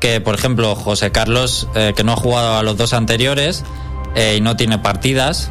Que, 0.00 0.20
por 0.20 0.34
ejemplo, 0.34 0.74
José 0.74 1.12
Carlos, 1.12 1.68
eh, 1.74 1.92
que 1.94 2.04
no 2.04 2.12
ha 2.12 2.16
jugado 2.16 2.56
a 2.56 2.62
los 2.62 2.76
dos 2.76 2.92
anteriores 2.92 3.64
eh, 4.14 4.36
y 4.38 4.40
no 4.40 4.56
tiene 4.56 4.78
partidas, 4.78 5.50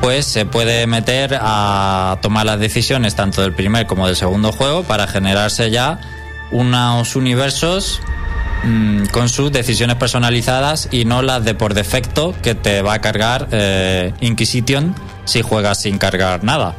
pues 0.00 0.26
se 0.26 0.46
puede 0.46 0.86
meter 0.86 1.38
a 1.40 2.18
tomar 2.22 2.46
las 2.46 2.60
decisiones 2.60 3.16
tanto 3.16 3.42
del 3.42 3.54
primer 3.54 3.86
como 3.86 4.06
del 4.06 4.16
segundo 4.16 4.52
juego 4.52 4.82
para 4.82 5.06
generarse 5.06 5.70
ya 5.70 6.00
unos 6.52 7.16
universos 7.16 8.00
mm, 8.66 9.06
con 9.06 9.28
sus 9.28 9.52
decisiones 9.52 9.96
personalizadas 9.96 10.88
y 10.90 11.04
no 11.04 11.22
las 11.22 11.44
de 11.44 11.54
por 11.54 11.74
defecto 11.74 12.34
que 12.42 12.54
te 12.54 12.82
va 12.82 12.94
a 12.94 13.00
cargar 13.00 13.48
eh, 13.52 14.12
Inquisition 14.20 14.94
si 15.24 15.42
juegas 15.42 15.80
sin 15.80 15.98
cargar 15.98 16.44
nada. 16.44 16.74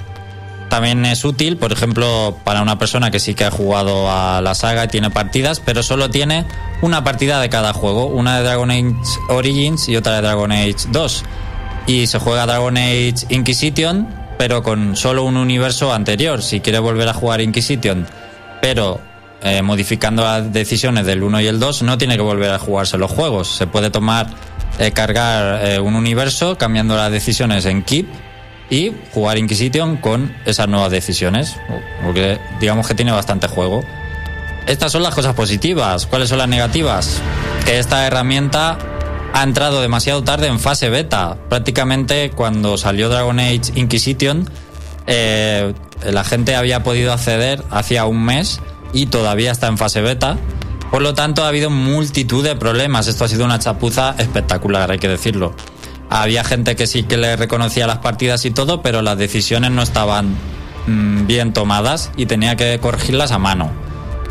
También 0.70 1.06
es 1.06 1.24
útil, 1.24 1.58
por 1.58 1.72
ejemplo, 1.72 2.38
para 2.44 2.62
una 2.62 2.78
persona 2.78 3.10
que 3.10 3.20
sí 3.20 3.36
que 3.36 3.46
ha 3.46 3.52
jugado 3.52 4.12
a 4.12 4.42
la 4.42 4.54
saga 4.54 4.86
y 4.86 4.88
tiene 4.90 5.10
partidas, 5.10 5.62
pero 5.62 5.82
solo 5.82 6.10
tiene 6.10 6.46
una 6.82 7.04
partida 7.04 7.40
de 7.40 7.50
cada 7.50 7.74
juego, 7.74 8.08
una 8.08 8.38
de 8.38 8.44
Dragon 8.44 8.70
Age 8.70 8.96
Origins 9.30 9.88
y 9.88 9.96
otra 9.96 10.16
de 10.16 10.22
Dragon 10.22 10.52
Age 10.52 10.76
2. 10.90 11.24
Y 11.88 12.08
se 12.08 12.20
juega 12.20 12.46
Dragon 12.46 12.76
Age 12.76 13.16
Inquisition, 13.30 14.08
pero 14.38 14.62
con 14.62 14.98
solo 14.98 15.24
un 15.24 15.38
universo 15.38 15.94
anterior. 15.94 16.42
Si 16.42 16.60
quiere 16.60 16.80
volver 16.80 17.08
a 17.08 17.14
jugar 17.14 17.40
Inquisition, 17.40 18.06
pero 18.62 19.00
eh, 19.44 19.62
modificando 19.62 20.24
las 20.24 20.52
decisiones 20.52 21.06
del 21.06 21.22
1 21.22 21.42
y 21.42 21.48
el 21.48 21.60
2, 21.60 21.84
no 21.84 22.00
tiene 22.00 22.16
que 22.16 22.24
volver 22.24 22.50
a 22.50 22.58
jugarse 22.58 22.98
los 22.98 23.12
juegos. 23.12 23.48
Se 23.48 23.68
puede 23.68 23.92
tomar, 23.92 24.28
eh, 24.80 24.92
cargar 24.92 25.64
eh, 25.64 25.80
un 25.80 25.94
universo 25.94 26.58
cambiando 26.58 26.96
las 26.98 27.12
decisiones 27.12 27.66
en 27.68 27.84
Keep 27.84 28.08
y 28.72 28.92
jugar 29.14 29.38
Inquisition 29.38 29.98
con 29.98 30.36
esas 30.46 30.68
nuevas 30.68 30.90
decisiones, 30.90 31.56
porque 32.04 32.40
digamos 32.60 32.88
que 32.88 32.96
tiene 32.96 33.12
bastante 33.12 33.48
juego. 33.48 33.84
Estas 34.66 34.92
son 34.92 35.04
las 35.04 35.14
cosas 35.14 35.36
positivas. 35.36 36.08
¿Cuáles 36.08 36.30
son 36.30 36.40
las 36.40 36.50
negativas? 36.50 37.22
Que 37.64 37.78
esta 37.78 38.08
herramienta 38.08 38.80
ha 39.34 39.44
entrado 39.44 39.82
demasiado 39.82 40.24
tarde 40.24 40.48
en 40.48 40.60
fase 40.60 40.90
beta. 40.90 41.38
Prácticamente 41.48 42.32
cuando 42.32 42.76
salió 42.78 43.08
Dragon 43.08 43.40
Age 43.40 43.72
Inquisition, 43.76 44.50
la 45.06 46.24
gente 46.26 46.56
había 46.56 46.84
podido 46.84 47.14
acceder 47.14 47.64
hacía 47.72 48.06
un 48.06 48.26
mes 48.26 48.60
y 48.94 49.08
todavía 49.08 49.52
está 49.52 49.68
en 49.68 49.78
fase 49.78 50.02
beta. 50.02 50.38
Por 50.92 51.02
lo 51.02 51.14
tanto, 51.14 51.44
ha 51.44 51.50
habido 51.50 51.70
multitud 51.70 52.44
de 52.44 52.56
problemas. 52.56 53.08
Esto 53.08 53.26
ha 53.26 53.28
sido 53.28 53.46
una 53.46 53.60
chapuza 53.60 54.16
espectacular, 54.18 54.90
hay 54.92 55.00
que 55.00 55.10
decirlo. 55.10 55.54
Había 56.10 56.44
gente 56.44 56.76
que 56.76 56.88
sí 56.88 57.04
que 57.04 57.18
le 57.18 57.36
reconocía 57.36 57.88
las 57.88 57.98
partidas 57.98 58.46
y 58.46 58.52
todo, 58.52 58.82
pero 58.82 59.02
las 59.02 59.18
decisiones 59.18 59.72
no 59.72 59.82
estaban 59.82 60.36
mm, 60.88 61.28
bien 61.28 61.52
tomadas 61.52 62.12
y 62.16 62.26
tenía 62.26 62.56
que 62.56 62.80
corregirlas 62.80 63.32
a 63.32 63.40
mano. 63.40 63.72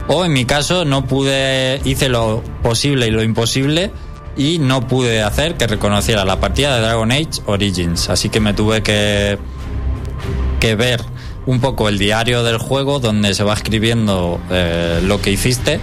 O 0.08 0.24
en 0.24 0.32
mi 0.32 0.44
caso 0.44 0.84
no 0.84 1.04
pude, 1.04 1.80
hice 1.84 2.08
lo 2.08 2.42
posible 2.62 3.08
y 3.08 3.10
lo 3.10 3.22
imposible 3.22 3.90
y 4.36 4.58
no 4.58 4.86
pude 4.86 5.22
hacer 5.22 5.56
que 5.56 5.66
reconociera 5.66 6.24
la 6.24 6.38
partida 6.40 6.76
de 6.76 6.82
Dragon 6.82 7.10
Age 7.10 7.42
Origins. 7.46 8.08
Así 8.08 8.28
que 8.28 8.40
me 8.40 8.54
tuve 8.54 8.82
que, 8.82 9.38
que 10.60 10.76
ver 10.76 11.02
un 11.46 11.60
poco 11.60 11.88
el 11.88 11.98
diario 11.98 12.42
del 12.42 12.58
juego 12.58 12.98
donde 12.98 13.34
se 13.34 13.44
va 13.44 13.54
escribiendo 13.54 14.40
eh, 14.50 15.00
lo 15.02 15.20
que 15.20 15.30
hiciste 15.30 15.80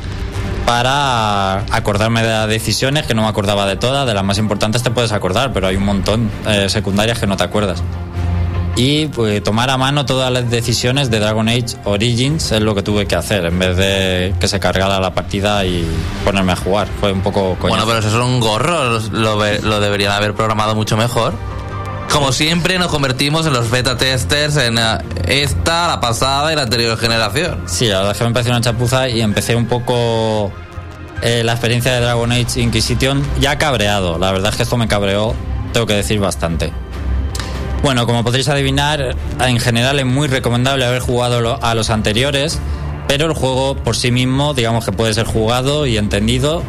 para 0.66 1.60
acordarme 1.76 2.22
de 2.22 2.30
las 2.30 2.48
decisiones, 2.48 3.06
que 3.06 3.14
no 3.14 3.24
me 3.24 3.28
acordaba 3.28 3.66
de 3.66 3.76
todas, 3.76 4.06
de 4.06 4.14
las 4.14 4.24
más 4.24 4.38
importantes 4.38 4.84
te 4.84 4.92
puedes 4.92 5.12
acordar, 5.12 5.52
pero 5.52 5.68
hay 5.68 5.76
un 5.76 5.86
montón 5.86 6.30
eh, 6.48 6.70
secundarias 6.70 7.20
que 7.20 7.28
no 7.28 7.36
te 7.38 7.44
acuerdas. 7.44 7.84
Y 8.76 9.08
pues, 9.08 9.44
tomar 9.44 9.70
a 9.70 9.78
mano 9.78 10.06
todas 10.06 10.32
las 10.32 10.50
decisiones 10.50 11.12
de 11.12 11.20
Dragon 11.20 11.48
Age 11.48 11.78
Origins 11.84 12.52
es 12.52 12.62
lo 12.62 12.74
que 12.74 12.82
tuve 12.82 13.06
que 13.06 13.16
hacer, 13.16 13.46
en 13.46 13.60
vez 13.60 13.78
de 13.78 14.34
que 14.40 14.48
se 14.48 14.60
cargara 14.60 15.00
la 15.00 15.14
partida 15.14 15.64
y 15.64 15.86
ponerme 16.26 16.54
a 16.54 16.56
jugar. 16.56 16.88
Fue 17.00 17.12
un 17.12 17.22
poco 17.22 17.56
Bueno, 17.62 17.84
pero 17.86 18.00
eso 18.00 18.08
es 18.08 18.14
un 18.16 18.40
gorro, 18.40 19.00
lo, 19.00 19.36
lo 19.62 19.80
deberían 19.80 20.14
haber 20.14 20.34
programado 20.34 20.74
mucho 20.74 20.98
mejor. 20.98 21.36
Como 22.14 22.32
siempre 22.32 22.78
nos 22.78 22.90
convertimos 22.90 23.48
en 23.48 23.54
los 23.54 23.72
beta 23.72 23.98
testers 23.98 24.58
en 24.58 24.78
eh, 24.78 25.00
esta, 25.26 25.88
la 25.88 26.00
pasada 26.00 26.54
y 26.54 26.56
la 26.56 26.62
anterior 26.62 26.96
generación. 26.96 27.64
Sí, 27.66 27.88
la 27.88 27.98
verdad 27.98 28.12
es 28.12 28.18
que 28.20 28.24
me 28.26 28.32
pareció 28.32 28.52
una 28.54 28.62
chapuza 28.62 29.10
y 29.10 29.20
empecé 29.20 29.56
un 29.56 29.66
poco 29.66 30.52
eh, 31.24 31.42
la 31.44 31.54
experiencia 31.54 31.92
de 31.92 32.02
Dragon 32.02 32.32
Age 32.32 32.62
Inquisition 32.62 33.24
ya 33.40 33.58
cabreado. 33.58 34.20
La 34.20 34.32
verdad 34.32 34.52
es 34.52 34.58
que 34.58 34.64
esto 34.64 34.78
me 34.78 34.88
cabreó, 34.88 35.34
tengo 35.74 35.88
que 35.88 35.96
decir 35.96 36.20
bastante. 36.20 36.72
Bueno, 37.82 38.06
como 38.06 38.24
podréis 38.24 38.48
adivinar, 38.48 39.16
en 39.40 39.60
general 39.60 39.98
es 39.98 40.06
muy 40.06 40.28
recomendable 40.28 40.86
haber 40.86 41.02
jugado 41.02 41.58
a 41.64 41.74
los 41.74 41.90
anteriores, 41.90 42.60
pero 43.08 43.26
el 43.26 43.34
juego 43.34 43.76
por 43.76 43.96
sí 43.96 44.12
mismo, 44.12 44.54
digamos 44.54 44.86
que 44.86 44.92
puede 44.92 45.16
ser 45.16 45.26
jugado 45.26 45.88
y 45.88 45.98
entendido 45.98 46.62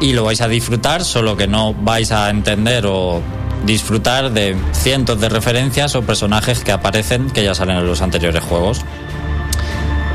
y 0.00 0.12
lo 0.12 0.24
vais 0.24 0.40
a 0.40 0.48
disfrutar, 0.48 1.04
solo 1.04 1.36
que 1.36 1.46
no 1.46 1.72
vais 1.72 2.10
a 2.10 2.30
entender 2.30 2.84
o 2.86 3.22
disfrutar 3.64 4.32
de 4.32 4.56
cientos 4.72 5.20
de 5.20 5.28
referencias 5.28 5.94
o 5.94 6.02
personajes 6.02 6.64
que 6.64 6.72
aparecen 6.72 7.30
que 7.30 7.44
ya 7.44 7.54
salen 7.54 7.78
en 7.78 7.86
los 7.86 8.02
anteriores 8.02 8.42
juegos. 8.42 8.84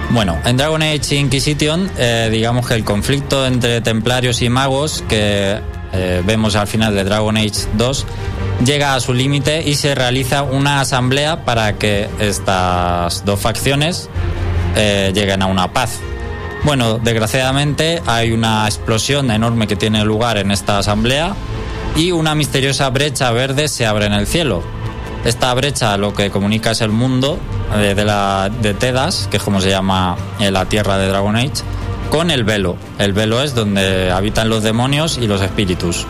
Bueno, 0.10 0.38
en 0.46 0.58
Dragon 0.58 0.82
Age 0.82 1.16
Inquisition, 1.16 1.90
eh, 1.98 2.30
digamos 2.32 2.68
que 2.68 2.76
el 2.76 2.84
conflicto 2.84 3.48
entre 3.48 3.82
templarios 3.82 4.42
y 4.44 4.50
magos, 4.50 5.04
que 5.10 5.60
eh, 5.92 6.22
vemos 6.26 6.56
al 6.56 6.68
final 6.68 6.94
de 6.94 7.04
Dragon 7.04 7.36
Age 7.36 7.68
2, 7.74 8.06
llega 8.64 8.94
a 8.94 9.00
su 9.00 9.14
límite 9.14 9.64
y 9.68 9.76
se 9.76 9.96
realiza 9.96 10.44
una 10.44 10.82
asamblea 10.82 11.46
para 11.46 11.80
que 11.80 12.10
estas 12.20 13.26
dos 13.26 13.40
facciones 13.40 14.10
eh, 14.76 15.12
lleguen 15.16 15.42
a 15.42 15.48
una 15.48 15.74
paz. 15.74 16.00
Bueno, 16.64 17.00
desgraciadamente 17.00 18.02
hay 18.06 18.32
una 18.32 18.66
explosión 18.66 19.32
enorme 19.32 19.68
que 19.68 19.76
tiene 19.76 20.06
lugar 20.06 20.38
en 20.38 20.52
esta 20.52 20.78
asamblea 20.78 21.36
y 21.96 22.12
una 22.12 22.36
misteriosa 22.36 22.90
brecha 22.90 23.32
verde 23.32 23.68
se 23.68 23.86
abre 23.86 24.06
en 24.06 24.14
el 24.14 24.28
cielo. 24.28 24.64
Esta 25.26 25.54
brecha 25.54 25.98
lo 25.98 26.14
que 26.14 26.30
comunica 26.30 26.72
es 26.72 26.82
el 26.82 26.90
mundo 26.90 27.40
eh, 27.76 27.94
de, 27.96 28.04
la, 28.04 28.50
de 28.62 28.74
Tedas, 28.74 29.28
que 29.32 29.38
es 29.38 29.44
como 29.44 29.62
se 29.62 29.70
llama 29.70 30.18
eh, 30.40 30.52
la 30.52 30.66
tierra 30.66 30.98
de 30.98 31.08
Dragon 31.08 31.36
Age, 31.36 31.64
con 32.10 32.32
el 32.32 32.44
velo. 32.44 32.76
El 33.00 33.14
velo 33.14 33.42
es 33.42 33.56
donde 33.56 34.12
habitan 34.12 34.50
los 34.50 34.64
demonios 34.64 35.18
y 35.18 35.28
los 35.28 35.42
espíritus. 35.42 36.06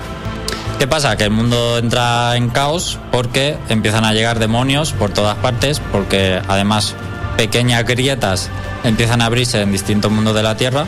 ¿Qué 0.80 0.88
pasa? 0.88 1.16
Que 1.16 1.26
el 1.26 1.30
mundo 1.30 1.78
entra 1.78 2.36
en 2.36 2.50
caos 2.50 2.98
porque 3.12 3.58
empiezan 3.70 4.04
a 4.04 4.14
llegar 4.14 4.40
demonios 4.40 4.94
por 4.94 5.12
todas 5.12 5.38
partes, 5.38 5.80
porque 5.92 6.42
además 6.48 6.96
pequeñas 7.38 7.86
grietas 7.86 8.50
empiezan 8.84 9.22
a 9.22 9.26
abrirse 9.26 9.62
en 9.62 9.72
distintos 9.72 10.12
mundos 10.12 10.36
de 10.36 10.44
la 10.44 10.58
Tierra 10.58 10.86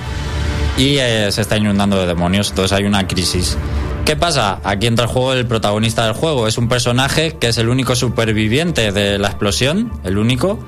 y 0.78 0.98
eh, 0.98 1.32
se 1.32 1.42
está 1.42 1.58
inundando 1.58 1.98
de 2.00 2.08
demonios, 2.08 2.50
entonces 2.50 2.78
hay 2.78 2.86
una 2.86 3.08
crisis. 3.08 3.58
¿Qué 4.06 4.16
pasa? 4.16 4.60
Aquí 4.64 4.86
entra 4.86 5.06
el 5.06 5.12
juego 5.12 5.34
el 5.34 5.48
protagonista 5.48 6.06
del 6.06 6.14
juego, 6.14 6.48
es 6.48 6.60
un 6.60 6.70
personaje 6.70 7.38
que 7.40 7.48
es 7.48 7.58
el 7.58 7.70
único 7.70 7.96
superviviente 7.96 8.92
de 8.92 9.18
la 9.18 9.30
explosión, 9.30 9.92
el 10.04 10.20
único, 10.20 10.60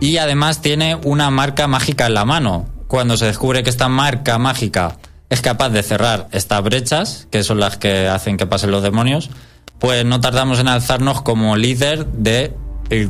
y 0.00 0.16
además 0.16 0.62
tiene 0.62 0.94
una 0.94 1.30
marca 1.30 1.66
mágica 1.66 2.06
en 2.06 2.14
la 2.14 2.24
mano. 2.24 2.64
Cuando 2.88 3.18
se 3.18 3.26
descubre 3.26 3.62
que 3.62 3.68
esta 3.68 3.90
marca 3.90 4.38
mágica 4.38 4.96
es 5.28 5.42
capaz 5.42 5.68
de 5.68 5.82
cerrar 5.82 6.28
estas 6.32 6.62
brechas, 6.62 7.28
que 7.30 7.44
son 7.44 7.60
las 7.60 7.76
que 7.76 8.08
hacen 8.08 8.38
que 8.38 8.46
pasen 8.46 8.70
los 8.70 8.82
demonios, 8.82 9.28
pues 9.78 10.06
no 10.06 10.22
tardamos 10.22 10.58
en 10.58 10.68
alzarnos 10.68 11.20
como 11.20 11.56
líder 11.56 12.06
del 12.06 12.54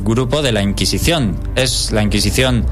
grupo 0.03 0.41
de 0.41 0.51
la 0.51 0.63
Inquisición. 0.63 1.39
Es 1.55 1.93
la 1.93 2.03
Inquisición, 2.03 2.65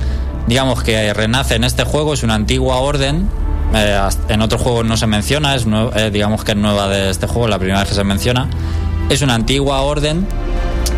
digamos 0.47 0.83
que 0.83 1.13
renace 1.13 1.55
en 1.55 1.63
este 1.63 1.85
juego, 1.85 2.13
es 2.13 2.23
una 2.23 2.35
antigua 2.35 2.75
orden. 2.75 3.29
Eh, 3.73 3.99
en 4.29 4.41
otros 4.41 4.61
juegos 4.61 4.85
no 4.85 4.97
se 4.97 5.07
menciona, 5.07 5.55
es 5.55 5.65
eh, 5.95 6.09
digamos 6.11 6.43
que 6.43 6.51
es 6.51 6.57
nueva 6.57 6.87
de 6.87 7.09
este 7.09 7.27
juego, 7.27 7.47
la 7.47 7.59
primera 7.59 7.79
vez 7.79 7.89
que 7.89 7.95
se 7.95 8.03
menciona. 8.03 8.49
Es 9.09 9.21
una 9.21 9.35
antigua 9.35 9.81
orden 9.81 10.27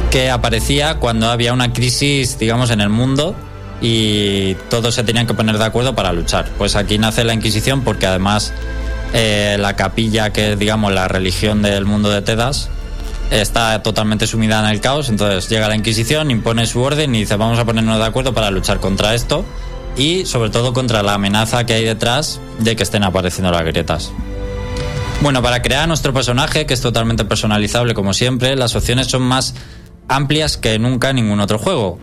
que 0.10 0.30
aparecía 0.30 0.96
cuando 0.96 1.30
había 1.30 1.54
una 1.54 1.74
crisis, 1.74 2.38
digamos, 2.38 2.70
en 2.72 2.82
el 2.82 2.90
mundo 2.90 3.36
y 3.82 4.56
todos 4.70 4.96
se 4.96 5.04
tenían 5.04 5.28
que 5.28 5.34
poner 5.34 5.58
de 5.58 5.66
acuerdo 5.66 5.96
para 5.96 6.14
luchar. 6.14 6.48
Pues 6.58 6.76
aquí 6.76 6.98
nace 6.98 7.24
la 7.24 7.34
Inquisición 7.34 7.82
porque 7.82 8.06
además 8.06 8.54
eh, 9.14 9.58
la 9.60 9.76
capilla, 9.76 10.32
que 10.32 10.54
es, 10.54 10.60
digamos, 10.60 10.94
la 10.94 11.08
religión 11.08 11.62
del 11.62 11.86
mundo 11.86 12.10
de 12.10 12.22
Tedas, 12.22 12.70
está 13.32 13.82
totalmente 13.82 14.28
sumida 14.28 14.60
en 14.60 14.66
el 14.74 14.82
caos. 14.82 15.10
Entonces 15.10 15.50
llega 15.50 15.68
la 15.68 15.76
Inquisición, 15.76 16.32
impone 16.32 16.66
su 16.66 16.82
orden 16.82 17.16
y 17.16 17.20
dice 17.20 17.36
vamos 17.36 17.60
a 17.60 17.66
ponernos 17.66 17.98
de 17.98 18.06
acuerdo 18.06 18.34
para 18.34 18.52
luchar 18.52 18.80
contra 18.80 19.14
esto 19.14 19.46
y 19.96 20.26
sobre 20.26 20.50
todo 20.50 20.74
contra 20.74 21.04
la 21.04 21.14
amenaza 21.14 21.66
que 21.66 21.74
hay 21.74 21.84
detrás 21.84 22.40
de 22.60 22.76
que 22.76 22.84
estén 22.84 23.04
apareciendo 23.04 23.52
las 23.52 23.64
grietas. 23.64 24.12
Bueno, 25.22 25.42
para 25.44 25.62
crear 25.62 25.88
nuestro 25.88 26.14
personaje, 26.14 26.66
que 26.66 26.74
es 26.74 26.82
totalmente 26.82 27.26
personalizable 27.26 27.94
como 27.94 28.14
siempre, 28.14 28.56
las 28.56 28.76
opciones 28.76 29.08
son 29.08 29.22
más 29.22 29.54
amplias 30.08 30.58
que 30.58 30.80
nunca 30.80 31.12
en 31.12 31.18
ningún 31.18 31.40
otro 31.40 31.60
juego. 31.60 32.00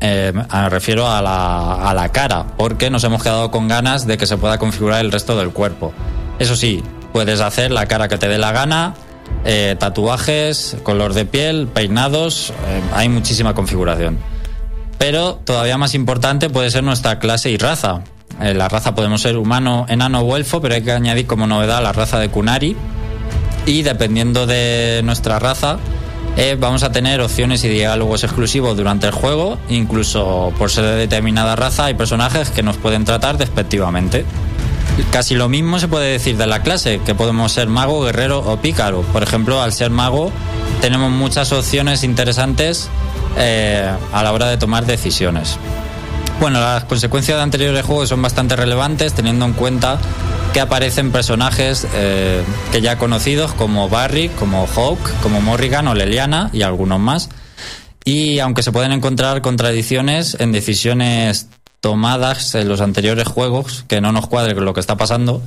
Eh, 0.00 0.32
me 0.34 0.68
refiero 0.68 1.08
a 1.10 1.20
la, 1.20 1.90
a 1.90 1.94
la 1.94 2.10
cara, 2.12 2.46
porque 2.56 2.90
nos 2.90 3.04
hemos 3.04 3.22
quedado 3.22 3.50
con 3.50 3.68
ganas 3.68 4.06
de 4.06 4.16
que 4.16 4.26
se 4.26 4.36
pueda 4.36 4.58
configurar 4.58 5.04
el 5.04 5.12
resto 5.12 5.36
del 5.36 5.50
cuerpo. 5.50 5.92
Eso 6.38 6.56
sí, 6.56 6.82
puedes 7.12 7.40
hacer 7.40 7.70
la 7.70 7.86
cara 7.86 8.08
que 8.08 8.18
te 8.18 8.28
dé 8.28 8.38
la 8.38 8.52
gana, 8.52 8.94
eh, 9.44 9.76
tatuajes, 9.78 10.76
color 10.82 11.14
de 11.14 11.24
piel, 11.24 11.66
peinados, 11.66 12.50
eh, 12.66 12.82
hay 12.94 13.08
muchísima 13.08 13.54
configuración. 13.54 14.18
Pero 14.98 15.34
todavía 15.44 15.78
más 15.78 15.94
importante 15.94 16.50
puede 16.50 16.70
ser 16.70 16.84
nuestra 16.84 17.18
clase 17.18 17.50
y 17.50 17.56
raza. 17.56 18.02
Eh, 18.40 18.54
la 18.54 18.68
raza 18.68 18.94
podemos 18.94 19.22
ser 19.22 19.36
humano, 19.36 19.86
enano 19.88 20.20
o 20.20 20.36
elfo, 20.36 20.60
pero 20.60 20.74
hay 20.74 20.82
que 20.82 20.92
añadir 20.92 21.26
como 21.26 21.46
novedad 21.46 21.82
la 21.82 21.92
raza 21.92 22.18
de 22.18 22.28
Kunari. 22.28 22.76
Y 23.66 23.82
dependiendo 23.82 24.46
de 24.46 25.00
nuestra 25.04 25.38
raza, 25.38 25.78
eh, 26.36 26.56
vamos 26.58 26.82
a 26.82 26.92
tener 26.92 27.20
opciones 27.20 27.64
y 27.64 27.68
diálogos 27.68 28.22
exclusivos 28.24 28.76
durante 28.76 29.06
el 29.06 29.12
juego. 29.12 29.58
Incluso 29.68 30.52
por 30.58 30.70
ser 30.70 30.84
de 30.84 30.96
determinada 30.96 31.56
raza 31.56 31.86
hay 31.86 31.94
personajes 31.94 32.50
que 32.50 32.62
nos 32.62 32.76
pueden 32.76 33.04
tratar 33.04 33.38
despectivamente. 33.38 34.24
Casi 35.10 35.34
lo 35.34 35.48
mismo 35.48 35.78
se 35.78 35.88
puede 35.88 36.12
decir 36.12 36.36
de 36.36 36.46
la 36.46 36.62
clase, 36.62 37.00
que 37.04 37.14
podemos 37.14 37.52
ser 37.52 37.68
mago, 37.68 38.02
guerrero 38.02 38.38
o 38.40 38.58
pícaro. 38.58 39.02
Por 39.02 39.22
ejemplo, 39.22 39.60
al 39.62 39.72
ser 39.72 39.90
mago 39.90 40.30
tenemos 40.80 41.10
muchas 41.10 41.52
opciones 41.52 42.04
interesantes 42.04 42.88
eh, 43.36 43.90
a 44.12 44.22
la 44.22 44.32
hora 44.32 44.48
de 44.48 44.56
tomar 44.56 44.86
decisiones. 44.86 45.58
Bueno, 46.40 46.60
las 46.60 46.84
consecuencias 46.84 47.38
de 47.38 47.42
anteriores 47.42 47.84
juegos 47.84 48.10
son 48.10 48.20
bastante 48.20 48.56
relevantes 48.56 49.14
teniendo 49.14 49.46
en 49.46 49.54
cuenta 49.54 49.98
que 50.52 50.60
aparecen 50.60 51.10
personajes 51.10 51.86
eh, 51.94 52.42
que 52.72 52.80
ya 52.80 52.98
conocidos 52.98 53.52
como 53.52 53.88
Barry, 53.88 54.28
como 54.30 54.66
Hawk, 54.66 54.98
como 55.22 55.40
Morrigan 55.40 55.88
o 55.88 55.94
Leliana 55.94 56.50
y 56.52 56.62
algunos 56.62 57.00
más. 57.00 57.30
Y 58.04 58.38
aunque 58.38 58.62
se 58.62 58.72
pueden 58.72 58.92
encontrar 58.92 59.42
contradicciones 59.42 60.36
en 60.38 60.52
decisiones 60.52 61.48
tomadas 61.80 62.54
en 62.54 62.68
los 62.68 62.80
anteriores 62.80 63.26
juegos 63.26 63.84
que 63.88 64.00
no 64.00 64.12
nos 64.12 64.28
cuadre 64.28 64.54
con 64.54 64.64
lo 64.64 64.74
que 64.74 64.80
está 64.80 64.96
pasando, 64.96 65.42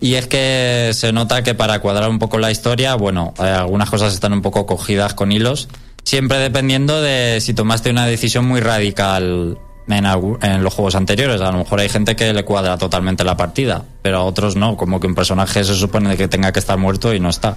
y 0.00 0.14
es 0.14 0.26
que 0.26 0.90
se 0.92 1.12
nota 1.12 1.42
que 1.42 1.54
para 1.54 1.78
cuadrar 1.80 2.10
un 2.10 2.18
poco 2.18 2.38
la 2.38 2.50
historia, 2.50 2.94
bueno, 2.96 3.32
eh, 3.38 3.42
algunas 3.44 3.88
cosas 3.88 4.12
están 4.12 4.32
un 4.32 4.42
poco 4.42 4.66
cogidas 4.66 5.14
con 5.14 5.32
hilos, 5.32 5.68
siempre 6.06 6.38
dependiendo 6.38 7.02
de 7.02 7.40
si 7.40 7.52
tomaste 7.52 7.90
una 7.90 8.06
decisión 8.06 8.46
muy 8.46 8.60
radical 8.60 9.58
en, 9.88 10.06
en 10.06 10.62
los 10.62 10.72
juegos 10.72 10.94
anteriores. 10.94 11.40
A 11.40 11.50
lo 11.50 11.58
mejor 11.58 11.80
hay 11.80 11.88
gente 11.88 12.14
que 12.14 12.32
le 12.32 12.44
cuadra 12.44 12.78
totalmente 12.78 13.24
la 13.24 13.36
partida, 13.36 13.84
pero 14.02 14.18
a 14.18 14.22
otros 14.22 14.54
no, 14.54 14.76
como 14.76 15.00
que 15.00 15.08
un 15.08 15.16
personaje 15.16 15.64
se 15.64 15.74
supone 15.74 16.16
que 16.16 16.28
tenga 16.28 16.52
que 16.52 16.60
estar 16.60 16.78
muerto 16.78 17.12
y 17.12 17.18
no 17.18 17.28
está. 17.28 17.56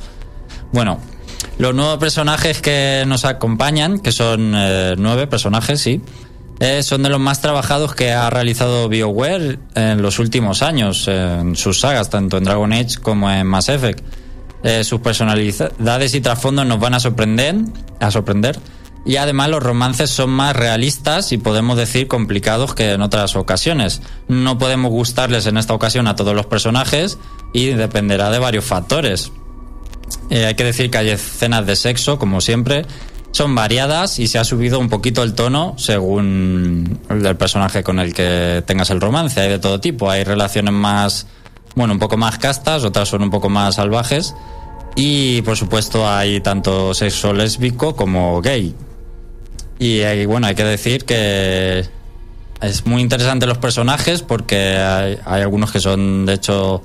Bueno, 0.73 0.99
los 1.59 1.75
nuevos 1.75 1.99
personajes 1.99 2.59
que 2.59 3.03
nos 3.05 3.23
acompañan, 3.23 3.99
que 3.99 4.11
son 4.11 4.53
eh, 4.55 4.95
nueve 4.97 5.27
personajes, 5.27 5.79
sí, 5.79 6.01
eh, 6.59 6.81
son 6.81 7.03
de 7.03 7.09
los 7.09 7.19
más 7.19 7.41
trabajados 7.41 7.93
que 7.93 8.13
ha 8.13 8.31
realizado 8.31 8.89
BioWare 8.89 9.59
en 9.75 10.01
los 10.01 10.17
últimos 10.17 10.63
años, 10.63 11.07
en 11.07 11.55
sus 11.55 11.81
sagas, 11.81 12.09
tanto 12.09 12.37
en 12.37 12.45
Dragon 12.45 12.73
Age 12.73 12.97
como 12.99 13.29
en 13.29 13.45
Mass 13.45 13.69
Effect. 13.69 14.03
Eh, 14.63 14.83
sus 14.83 14.99
personalidades 14.99 16.13
y 16.13 16.21
trasfondos 16.21 16.65
nos 16.65 16.79
van 16.79 16.93
a 16.93 16.99
sorprender, 16.99 17.55
a 17.99 18.11
sorprender. 18.11 18.59
Y 19.05 19.15
además 19.15 19.49
los 19.49 19.63
romances 19.63 20.09
son 20.09 20.29
más 20.29 20.55
realistas 20.55 21.31
y 21.31 21.37
podemos 21.37 21.77
decir 21.77 22.07
complicados 22.07 22.75
que 22.75 22.91
en 22.91 23.01
otras 23.01 23.35
ocasiones. 23.35 24.01
No 24.27 24.57
podemos 24.57 24.91
gustarles 24.91 25.45
en 25.45 25.57
esta 25.57 25.73
ocasión 25.73 26.07
a 26.07 26.15
todos 26.15 26.35
los 26.35 26.45
personajes 26.45 27.17
y 27.53 27.67
dependerá 27.67 28.29
de 28.29 28.39
varios 28.39 28.65
factores. 28.65 29.31
Eh, 30.29 30.45
hay 30.45 30.55
que 30.55 30.63
decir 30.63 30.91
que 30.91 30.97
hay 30.97 31.09
escenas 31.09 31.65
de 31.65 31.75
sexo, 31.75 32.19
como 32.19 32.41
siempre, 32.41 32.85
son 33.31 33.55
variadas 33.55 34.19
y 34.19 34.27
se 34.27 34.39
ha 34.39 34.43
subido 34.43 34.79
un 34.79 34.89
poquito 34.89 35.23
el 35.23 35.33
tono 35.33 35.75
según 35.77 36.99
el 37.09 37.37
personaje 37.37 37.83
con 37.83 37.99
el 37.99 38.13
que 38.13 38.63
tengas 38.65 38.89
el 38.89 38.99
romance. 38.99 39.39
Hay 39.39 39.49
de 39.49 39.59
todo 39.59 39.79
tipo. 39.79 40.09
Hay 40.09 40.23
relaciones 40.23 40.73
más, 40.73 41.27
bueno, 41.75 41.93
un 41.93 41.99
poco 41.99 42.17
más 42.17 42.37
castas, 42.37 42.83
otras 42.83 43.07
son 43.09 43.23
un 43.23 43.29
poco 43.29 43.49
más 43.49 43.75
salvajes. 43.75 44.35
Y 44.95 45.41
por 45.43 45.55
supuesto 45.55 46.07
hay 46.09 46.41
tanto 46.41 46.93
sexo 46.93 47.31
lésbico 47.33 47.95
como 47.95 48.41
gay. 48.41 48.75
Y 49.77 50.01
hay- 50.01 50.25
bueno, 50.25 50.47
hay 50.47 50.55
que 50.55 50.63
decir 50.65 51.05
que 51.05 51.85
es 52.61 52.85
muy 52.85 53.01
interesante 53.01 53.45
los 53.45 53.57
personajes 53.59 54.21
porque 54.23 54.75
hay, 54.77 55.17
hay 55.25 55.41
algunos 55.41 55.71
que 55.71 55.79
son, 55.79 56.25
de 56.25 56.33
hecho, 56.33 56.81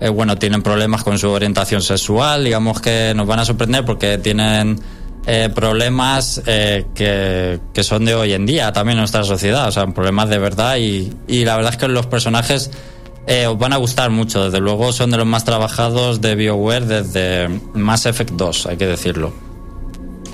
eh, 0.00 0.08
bueno, 0.08 0.36
tienen 0.38 0.62
problemas 0.62 1.02
con 1.04 1.18
su 1.18 1.28
orientación 1.28 1.82
sexual, 1.82 2.44
digamos 2.44 2.80
que 2.80 3.12
nos 3.14 3.26
van 3.26 3.40
a 3.40 3.44
sorprender 3.44 3.84
porque 3.84 4.16
tienen 4.16 4.80
eh, 5.26 5.50
problemas 5.54 6.40
eh, 6.46 6.86
que, 6.94 7.60
que 7.74 7.84
son 7.84 8.06
de 8.06 8.14
hoy 8.14 8.32
en 8.32 8.46
día 8.46 8.72
también 8.72 8.96
en 8.96 9.00
nuestra 9.02 9.22
sociedad, 9.24 9.68
o 9.68 9.72
sea, 9.72 9.86
problemas 9.88 10.30
de 10.30 10.38
verdad 10.38 10.78
y, 10.78 11.12
y 11.28 11.44
la 11.44 11.56
verdad 11.56 11.72
es 11.74 11.78
que 11.78 11.88
los 11.88 12.06
personajes 12.06 12.70
eh, 13.26 13.46
os 13.46 13.58
van 13.58 13.72
a 13.72 13.76
gustar 13.76 14.10
mucho, 14.10 14.44
desde 14.44 14.60
luego 14.60 14.92
son 14.92 15.10
de 15.10 15.16
los 15.16 15.26
más 15.26 15.44
trabajados 15.44 16.20
de 16.20 16.34
BioWare 16.34 16.86
desde 16.86 17.48
Mass 17.74 18.06
Effect 18.06 18.32
2, 18.32 18.66
hay 18.66 18.76
que 18.76 18.86
decirlo. 18.86 19.32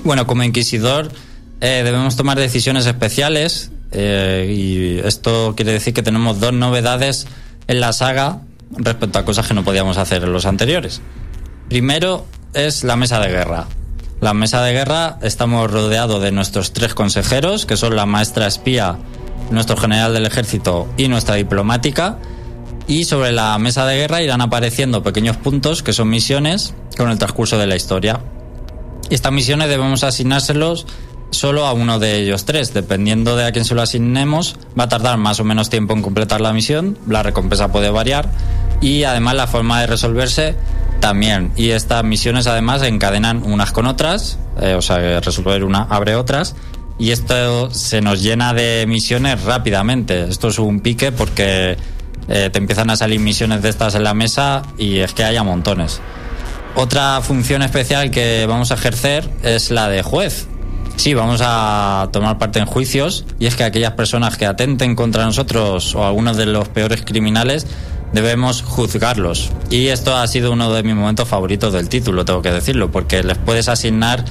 Bueno, 0.03 0.25
como 0.25 0.43
inquisidor 0.43 1.11
eh, 1.59 1.81
debemos 1.83 2.15
tomar 2.15 2.37
decisiones 2.37 2.85
especiales 2.85 3.71
eh, 3.91 4.53
y 4.55 4.99
esto 5.07 5.53
quiere 5.55 5.71
decir 5.71 5.93
que 5.93 6.03
tenemos 6.03 6.39
dos 6.39 6.53
novedades 6.53 7.27
en 7.67 7.79
la 7.79 7.93
saga 7.93 8.41
respecto 8.71 9.19
a 9.19 9.25
cosas 9.25 9.47
que 9.47 9.53
no 9.53 9.63
podíamos 9.63 9.97
hacer 9.97 10.23
en 10.23 10.33
los 10.33 10.45
anteriores. 10.45 11.01
Primero 11.69 12.25
es 12.53 12.83
la 12.83 12.95
mesa 12.95 13.19
de 13.19 13.29
guerra. 13.29 13.67
La 14.19 14.33
mesa 14.33 14.63
de 14.63 14.73
guerra 14.73 15.19
estamos 15.21 15.69
rodeados 15.69 16.21
de 16.21 16.31
nuestros 16.31 16.73
tres 16.73 16.93
consejeros, 16.93 17.65
que 17.65 17.77
son 17.77 17.95
la 17.95 18.05
maestra 18.05 18.47
espía, 18.47 18.97
nuestro 19.51 19.77
general 19.77 20.13
del 20.13 20.25
ejército 20.25 20.87
y 20.97 21.07
nuestra 21.07 21.35
diplomática. 21.35 22.17
Y 22.87 23.03
sobre 23.03 23.31
la 23.31 23.57
mesa 23.57 23.85
de 23.85 23.97
guerra 23.97 24.21
irán 24.21 24.41
apareciendo 24.41 25.03
pequeños 25.03 25.37
puntos 25.37 25.83
que 25.83 25.93
son 25.93 26.09
misiones 26.09 26.73
con 26.95 27.09
el 27.09 27.17
transcurso 27.17 27.57
de 27.57 27.67
la 27.67 27.75
historia. 27.75 28.21
Estas 29.09 29.31
misiones 29.31 29.69
debemos 29.69 30.03
asignárselos 30.03 30.85
solo 31.29 31.65
a 31.65 31.73
uno 31.73 31.99
de 31.99 32.17
ellos 32.21 32.45
tres. 32.45 32.73
Dependiendo 32.73 33.35
de 33.35 33.45
a 33.45 33.51
quién 33.51 33.65
se 33.65 33.75
lo 33.75 33.81
asignemos, 33.81 34.55
va 34.79 34.85
a 34.85 34.89
tardar 34.89 35.17
más 35.17 35.39
o 35.39 35.43
menos 35.43 35.69
tiempo 35.69 35.93
en 35.93 36.01
completar 36.01 36.41
la 36.41 36.53
misión. 36.53 36.97
La 37.07 37.23
recompensa 37.23 37.71
puede 37.71 37.89
variar. 37.89 38.29
Y 38.81 39.03
además 39.03 39.35
la 39.35 39.47
forma 39.47 39.81
de 39.81 39.87
resolverse 39.87 40.55
también. 40.99 41.51
Y 41.55 41.71
estas 41.71 42.03
misiones 42.03 42.47
además 42.47 42.81
encadenan 42.83 43.43
unas 43.43 43.71
con 43.71 43.85
otras. 43.87 44.39
eh, 44.61 44.75
o 44.75 44.81
sea, 44.81 45.19
resolver 45.19 45.63
una 45.63 45.83
abre 45.83 46.15
otras. 46.15 46.55
Y 46.99 47.11
esto 47.11 47.69
se 47.71 48.01
nos 48.01 48.23
llena 48.23 48.53
de 48.53 48.85
misiones 48.87 49.43
rápidamente. 49.43 50.23
Esto 50.23 50.47
es 50.47 50.57
un 50.57 50.79
pique 50.79 51.11
porque 51.11 51.77
eh, 52.27 52.49
te 52.51 52.59
empiezan 52.59 52.89
a 52.89 52.95
salir 52.95 53.19
misiones 53.19 53.61
de 53.61 53.69
estas 53.69 53.95
en 53.95 54.03
la 54.03 54.13
mesa 54.13 54.63
y 54.77 54.99
es 54.99 55.13
que 55.13 55.23
haya 55.23 55.43
montones. 55.43 56.01
Otra 56.75 57.21
función 57.21 57.63
especial 57.63 58.11
que 58.11 58.45
vamos 58.45 58.71
a 58.71 58.75
ejercer 58.75 59.29
es 59.43 59.71
la 59.71 59.89
de 59.89 60.03
juez. 60.03 60.47
Sí, 60.95 61.13
vamos 61.13 61.41
a 61.43 62.09
tomar 62.11 62.37
parte 62.37 62.59
en 62.59 62.65
juicios 62.65 63.25
y 63.39 63.45
es 63.45 63.55
que 63.55 63.63
aquellas 63.63 63.93
personas 63.93 64.37
que 64.37 64.45
atenten 64.45 64.95
contra 64.95 65.25
nosotros 65.25 65.93
o 65.95 66.05
algunos 66.05 66.37
de 66.37 66.47
los 66.47 66.69
peores 66.69 67.03
criminales 67.03 67.67
debemos 68.13 68.61
juzgarlos. 68.61 69.51
Y 69.69 69.87
esto 69.87 70.15
ha 70.15 70.25
sido 70.27 70.51
uno 70.51 70.71
de 70.73 70.83
mis 70.83 70.95
momentos 70.95 71.27
favoritos 71.27 71.73
del 71.73 71.89
título, 71.89 72.25
tengo 72.25 72.41
que 72.41 72.51
decirlo, 72.51 72.91
porque 72.91 73.23
les 73.23 73.37
puedes 73.37 73.69
asignar 73.69 74.25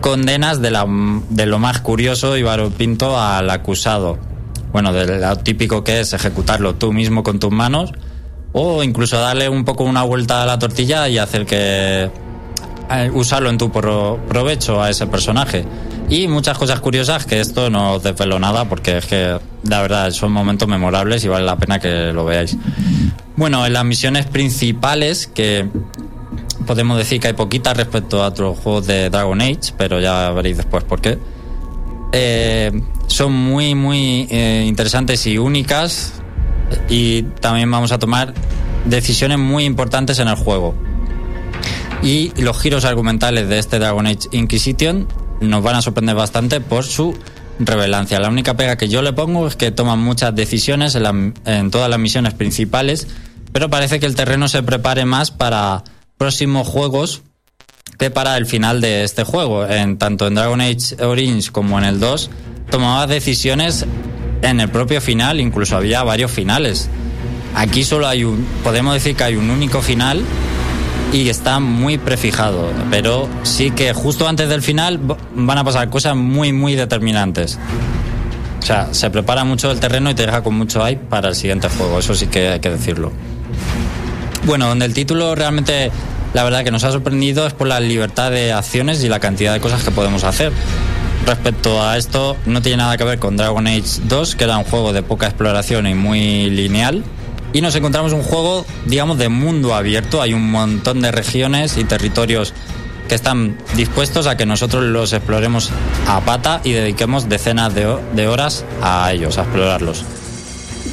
condenas 0.00 0.60
de, 0.60 0.70
lo 0.70 1.58
más 1.58 1.80
curioso 1.80 2.36
y 2.36 2.42
variopinto 2.42 3.18
al 3.18 3.50
acusado. 3.50 4.18
Bueno, 4.76 4.92
de 4.92 5.18
lo 5.18 5.36
típico 5.38 5.82
que 5.82 6.00
es 6.00 6.12
ejecutarlo 6.12 6.74
tú 6.74 6.92
mismo 6.92 7.22
con 7.22 7.38
tus 7.38 7.50
manos 7.50 7.92
o 8.52 8.82
incluso 8.82 9.18
darle 9.18 9.48
un 9.48 9.64
poco 9.64 9.84
una 9.84 10.02
vuelta 10.02 10.42
a 10.42 10.44
la 10.44 10.58
tortilla 10.58 11.08
y 11.08 11.16
hacer 11.16 11.46
que 11.46 12.10
eh, 12.90 13.10
usarlo 13.14 13.48
en 13.48 13.56
tu 13.56 13.72
pro- 13.72 14.20
provecho 14.28 14.82
a 14.82 14.90
ese 14.90 15.06
personaje. 15.06 15.64
Y 16.10 16.28
muchas 16.28 16.58
cosas 16.58 16.80
curiosas 16.80 17.24
que 17.24 17.40
esto 17.40 17.70
no 17.70 17.94
os 17.94 18.02
desvelo 18.02 18.38
nada 18.38 18.66
porque 18.66 18.98
es 18.98 19.06
que 19.06 19.38
la 19.66 19.80
verdad 19.80 20.10
son 20.10 20.32
momentos 20.32 20.68
memorables 20.68 21.24
y 21.24 21.28
vale 21.28 21.46
la 21.46 21.56
pena 21.56 21.78
que 21.78 22.12
lo 22.12 22.26
veáis. 22.26 22.54
Bueno, 23.34 23.64
en 23.64 23.72
las 23.72 23.84
misiones 23.86 24.26
principales 24.26 25.26
que 25.26 25.70
podemos 26.66 26.98
decir 26.98 27.18
que 27.18 27.28
hay 27.28 27.32
poquitas 27.32 27.74
respecto 27.78 28.22
a 28.22 28.26
otros 28.26 28.58
juegos 28.58 28.86
de 28.86 29.08
Dragon 29.08 29.40
Age, 29.40 29.72
pero 29.78 30.00
ya 30.00 30.28
veréis 30.32 30.58
después 30.58 30.84
por 30.84 31.00
qué. 31.00 31.16
Eh, 32.12 32.78
son 33.06 33.32
muy, 33.32 33.74
muy 33.74 34.26
eh, 34.30 34.64
interesantes 34.66 35.26
y 35.26 35.38
únicas 35.38 36.14
y 36.88 37.22
también 37.22 37.70
vamos 37.70 37.92
a 37.92 37.98
tomar 37.98 38.34
decisiones 38.84 39.38
muy 39.38 39.64
importantes 39.64 40.18
en 40.18 40.28
el 40.28 40.36
juego. 40.36 40.74
Y 42.02 42.32
los 42.40 42.60
giros 42.60 42.84
argumentales 42.84 43.48
de 43.48 43.58
este 43.58 43.78
Dragon 43.78 44.06
Age 44.06 44.28
Inquisition 44.32 45.08
nos 45.40 45.62
van 45.62 45.76
a 45.76 45.82
sorprender 45.82 46.14
bastante 46.14 46.60
por 46.60 46.84
su 46.84 47.16
revelancia. 47.58 48.20
La 48.20 48.28
única 48.28 48.56
pega 48.56 48.76
que 48.76 48.88
yo 48.88 49.02
le 49.02 49.12
pongo 49.12 49.46
es 49.46 49.56
que 49.56 49.70
toman 49.70 49.98
muchas 49.98 50.34
decisiones 50.34 50.94
en, 50.94 51.70
todas 51.70 51.88
las 51.88 51.98
misiones 51.98 52.34
principales, 52.34 53.08
pero 53.52 53.70
parece 53.70 53.98
que 53.98 54.06
el 54.06 54.14
terreno 54.14 54.48
se 54.48 54.62
prepare 54.62 55.04
más 55.04 55.30
para 55.30 55.84
próximos 56.18 56.66
juegos 56.66 57.22
que 57.98 58.10
para 58.10 58.36
el 58.36 58.46
final 58.46 58.80
de 58.80 59.04
este 59.04 59.24
juego. 59.24 59.66
En, 59.66 59.96
tanto 59.96 60.26
en 60.26 60.34
Dragon 60.34 60.60
Age 60.60 61.02
Origins 61.02 61.50
como 61.50 61.78
en 61.78 61.84
el 61.84 61.98
2, 61.98 62.30
tomaba 62.70 63.06
decisiones 63.06 63.86
en 64.42 64.60
el 64.60 64.68
propio 64.68 65.00
final, 65.00 65.40
incluso 65.40 65.76
había 65.76 66.02
varios 66.02 66.30
finales. 66.30 66.88
Aquí 67.54 67.84
solo 67.84 68.06
hay 68.06 68.24
un, 68.24 68.46
podemos 68.62 68.94
decir 68.94 69.16
que 69.16 69.24
hay 69.24 69.36
un 69.36 69.50
único 69.50 69.80
final 69.80 70.22
y 71.12 71.28
está 71.28 71.60
muy 71.60 71.98
prefijado, 71.98 72.70
pero 72.90 73.28
sí 73.42 73.70
que 73.70 73.92
justo 73.92 74.28
antes 74.28 74.48
del 74.48 74.62
final 74.62 75.00
van 75.34 75.58
a 75.58 75.64
pasar 75.64 75.88
cosas 75.88 76.16
muy, 76.16 76.52
muy 76.52 76.74
determinantes. 76.74 77.58
O 78.60 78.66
sea, 78.66 78.92
se 78.92 79.10
prepara 79.10 79.44
mucho 79.44 79.70
el 79.70 79.80
terreno 79.80 80.10
y 80.10 80.14
te 80.14 80.26
deja 80.26 80.42
con 80.42 80.54
mucho 80.54 80.84
hype 80.84 81.04
para 81.08 81.28
el 81.28 81.34
siguiente 81.34 81.68
juego, 81.68 81.98
eso 81.98 82.14
sí 82.14 82.26
que 82.26 82.48
hay 82.48 82.60
que 82.60 82.70
decirlo. 82.70 83.12
Bueno, 84.44 84.68
donde 84.68 84.84
el 84.84 84.94
título 84.94 85.34
realmente, 85.34 85.90
la 86.34 86.44
verdad 86.44 86.64
que 86.64 86.70
nos 86.70 86.84
ha 86.84 86.92
sorprendido 86.92 87.46
es 87.46 87.52
por 87.52 87.68
la 87.68 87.80
libertad 87.80 88.30
de 88.30 88.52
acciones 88.52 89.02
y 89.02 89.08
la 89.08 89.20
cantidad 89.20 89.52
de 89.52 89.60
cosas 89.60 89.82
que 89.82 89.90
podemos 89.90 90.24
hacer. 90.24 90.52
Respecto 91.26 91.82
a 91.82 91.96
esto, 91.96 92.36
no 92.46 92.62
tiene 92.62 92.78
nada 92.78 92.96
que 92.96 93.04
ver 93.04 93.18
con 93.18 93.36
Dragon 93.36 93.66
Age 93.66 93.82
2, 94.04 94.36
que 94.36 94.44
era 94.44 94.58
un 94.58 94.64
juego 94.64 94.92
de 94.92 95.02
poca 95.02 95.26
exploración 95.26 95.86
y 95.88 95.94
muy 95.94 96.48
lineal. 96.50 97.02
Y 97.52 97.60
nos 97.62 97.74
encontramos 97.74 98.12
un 98.12 98.22
juego, 98.22 98.64
digamos, 98.86 99.18
de 99.18 99.28
mundo 99.28 99.74
abierto. 99.74 100.22
Hay 100.22 100.34
un 100.34 100.50
montón 100.50 101.00
de 101.00 101.10
regiones 101.10 101.78
y 101.78 101.84
territorios 101.84 102.54
que 103.08 103.14
están 103.16 103.56
dispuestos 103.74 104.26
a 104.26 104.36
que 104.36 104.46
nosotros 104.46 104.84
los 104.84 105.12
exploremos 105.12 105.70
a 106.06 106.20
pata 106.20 106.60
y 106.64 106.72
dediquemos 106.72 107.28
decenas 107.28 107.74
de, 107.74 107.86
ho- 107.86 108.00
de 108.14 108.28
horas 108.28 108.64
a 108.82 109.12
ellos, 109.12 109.38
a 109.38 109.42
explorarlos 109.42 110.04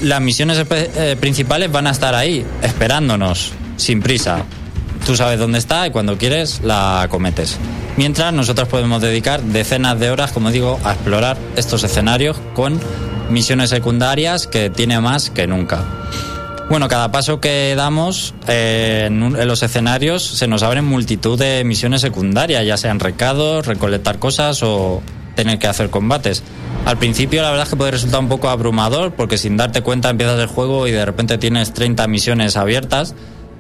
las 0.02 0.20
misiones 0.20 0.58
eh, 0.72 1.16
principales 1.18 1.72
van 1.72 1.88
a 1.88 1.92
estar 1.92 2.14
ahí, 2.14 2.46
esperándonos, 2.62 3.54
sin 3.78 4.02
prisa. 4.02 4.40
Tú 5.06 5.18
sabes 5.18 5.38
dónde 5.38 5.60
está 5.60 5.86
y 5.86 5.92
cuando 5.92 6.18
quieres 6.18 6.62
la 6.64 7.08
cometes. 7.10 7.58
Mientras 7.98 8.34
nosotros 8.34 8.70
podemos 8.70 9.02
dedicar 9.02 9.42
decenas 9.42 10.00
de 10.00 10.10
horas, 10.10 10.32
como 10.32 10.50
digo, 10.50 10.80
a 10.84 10.94
explorar 10.94 11.38
estos 11.58 11.84
escenarios 11.84 12.38
con 12.56 12.80
misiones 13.30 13.70
secundarias 13.70 14.48
que 14.48 14.70
tiene 14.70 15.00
más 15.02 15.30
que 15.30 15.46
nunca. 15.46 15.84
Bueno, 16.70 16.88
cada 16.88 17.12
paso 17.12 17.42
que 17.42 17.74
damos 17.76 18.34
eh, 18.48 19.06
en, 19.08 19.22
en 19.22 19.48
los 19.48 19.62
escenarios 19.62 20.24
se 20.24 20.48
nos 20.48 20.64
abren 20.64 20.86
multitud 20.86 21.38
de 21.38 21.64
misiones 21.66 22.00
secundarias, 22.00 22.66
ya 22.66 22.78
sean 22.78 23.02
recados, 23.02 23.68
recolectar 23.68 24.20
cosas 24.20 24.64
o 24.64 25.04
tener 25.36 25.60
que 25.60 25.68
hacer 25.68 25.90
combates. 25.90 26.44
Al 26.86 26.98
principio 26.98 27.42
la 27.42 27.50
verdad 27.50 27.66
es 27.66 27.70
que 27.70 27.76
puede 27.76 27.92
resultar 27.92 28.22
un 28.22 28.30
poco 28.30 28.50
abrumador 28.50 29.14
porque 29.14 29.38
sin 29.38 29.58
darte 29.58 29.82
cuenta 29.82 30.10
empiezas 30.10 30.40
el 30.40 30.48
juego 30.48 30.88
y 30.88 30.92
de 30.92 31.06
repente 31.06 31.38
tienes 31.38 31.74
30 31.74 32.08
misiones 32.08 32.56
abiertas 32.56 33.16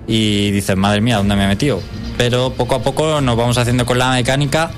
y 0.07 0.51
dices, 0.51 0.75
madre 0.75 1.01
mía, 1.01 1.17
¿dónde 1.17 1.35
me 1.35 1.45
he 1.45 1.47
metido? 1.47 1.81
Pero 2.17 2.53
poco 2.53 2.75
a 2.75 2.81
poco 2.81 3.21
nos 3.21 3.35
vamos 3.35 3.57
haciendo 3.57 3.85
con 3.85 3.97
la 3.97 4.11
mecánica 4.11 4.71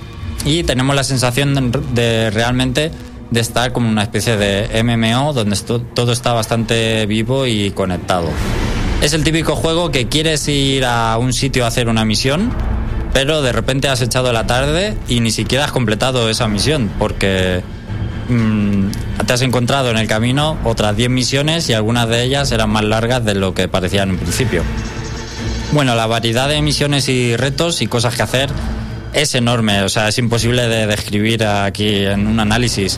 y 0.46 0.64
tenemos 0.64 0.96
la 0.96 1.04
sensación 1.04 1.72
de, 1.94 2.30
realmente 2.32 2.92
de 3.32 3.40
estar 3.40 3.74
como 3.74 3.90
una 3.90 4.04
especie 4.04 4.38
de 4.38 4.84
MMO 4.84 5.34
donde 5.34 5.58
todo 5.58 6.12
está 6.12 6.34
bastante 6.34 7.06
vivo 7.08 7.46
y 7.48 7.72
conectado. 7.72 8.30
Es 9.02 9.14
el 9.14 9.24
típico 9.24 9.56
juego 9.56 9.92
que 9.92 10.08
quieres 10.08 10.48
ir 10.48 10.86
a 10.86 11.18
un 11.18 11.34
sitio 11.34 11.66
a 11.66 11.68
hacer 11.68 11.90
una 11.90 12.06
misión, 12.06 12.52
pero 13.14 13.42
de 13.42 13.52
repente 13.52 13.88
has 13.88 14.02
echado 14.02 14.32
la 14.32 14.48
tarde 14.48 14.96
y 15.08 15.20
ni 15.20 15.32
siquiera 15.32 15.66
has 15.66 15.72
completado 15.72 16.30
esa 16.30 16.48
misión 16.48 16.90
porque 17.00 17.62
mm, 18.30 19.26
te 19.26 19.34
has 19.34 19.42
encontrado 19.42 19.90
en 19.90 19.98
el 19.98 20.08
camino 20.08 20.58
otras 20.64 20.96
10 20.96 21.10
misiones 21.10 21.70
y 21.70 21.74
algunas 21.74 22.08
de 22.08 22.24
ellas 22.24 22.52
eran 22.52 22.70
más 22.70 22.84
largas 22.84 23.26
de 23.26 23.36
lo 23.36 23.54
que 23.54 23.68
parecían 23.68 24.12
en 24.12 24.18
principio. 24.18 24.64
Bueno, 25.76 25.94
la 25.94 26.08
variedad 26.08 26.48
de 26.48 26.62
misiones 26.62 27.10
y 27.10 27.36
retos 27.36 27.82
y 27.82 27.88
cosas 27.88 28.16
que 28.16 28.22
hacer 28.22 28.50
es 29.12 29.36
enorme, 29.36 29.84
o 29.84 29.90
sea, 29.90 30.08
es 30.08 30.18
imposible 30.18 30.70
de 30.70 30.88
describir 30.88 31.44
aquí 31.44 31.98
en 31.98 32.28
un 32.28 32.40
análisis. 32.40 32.98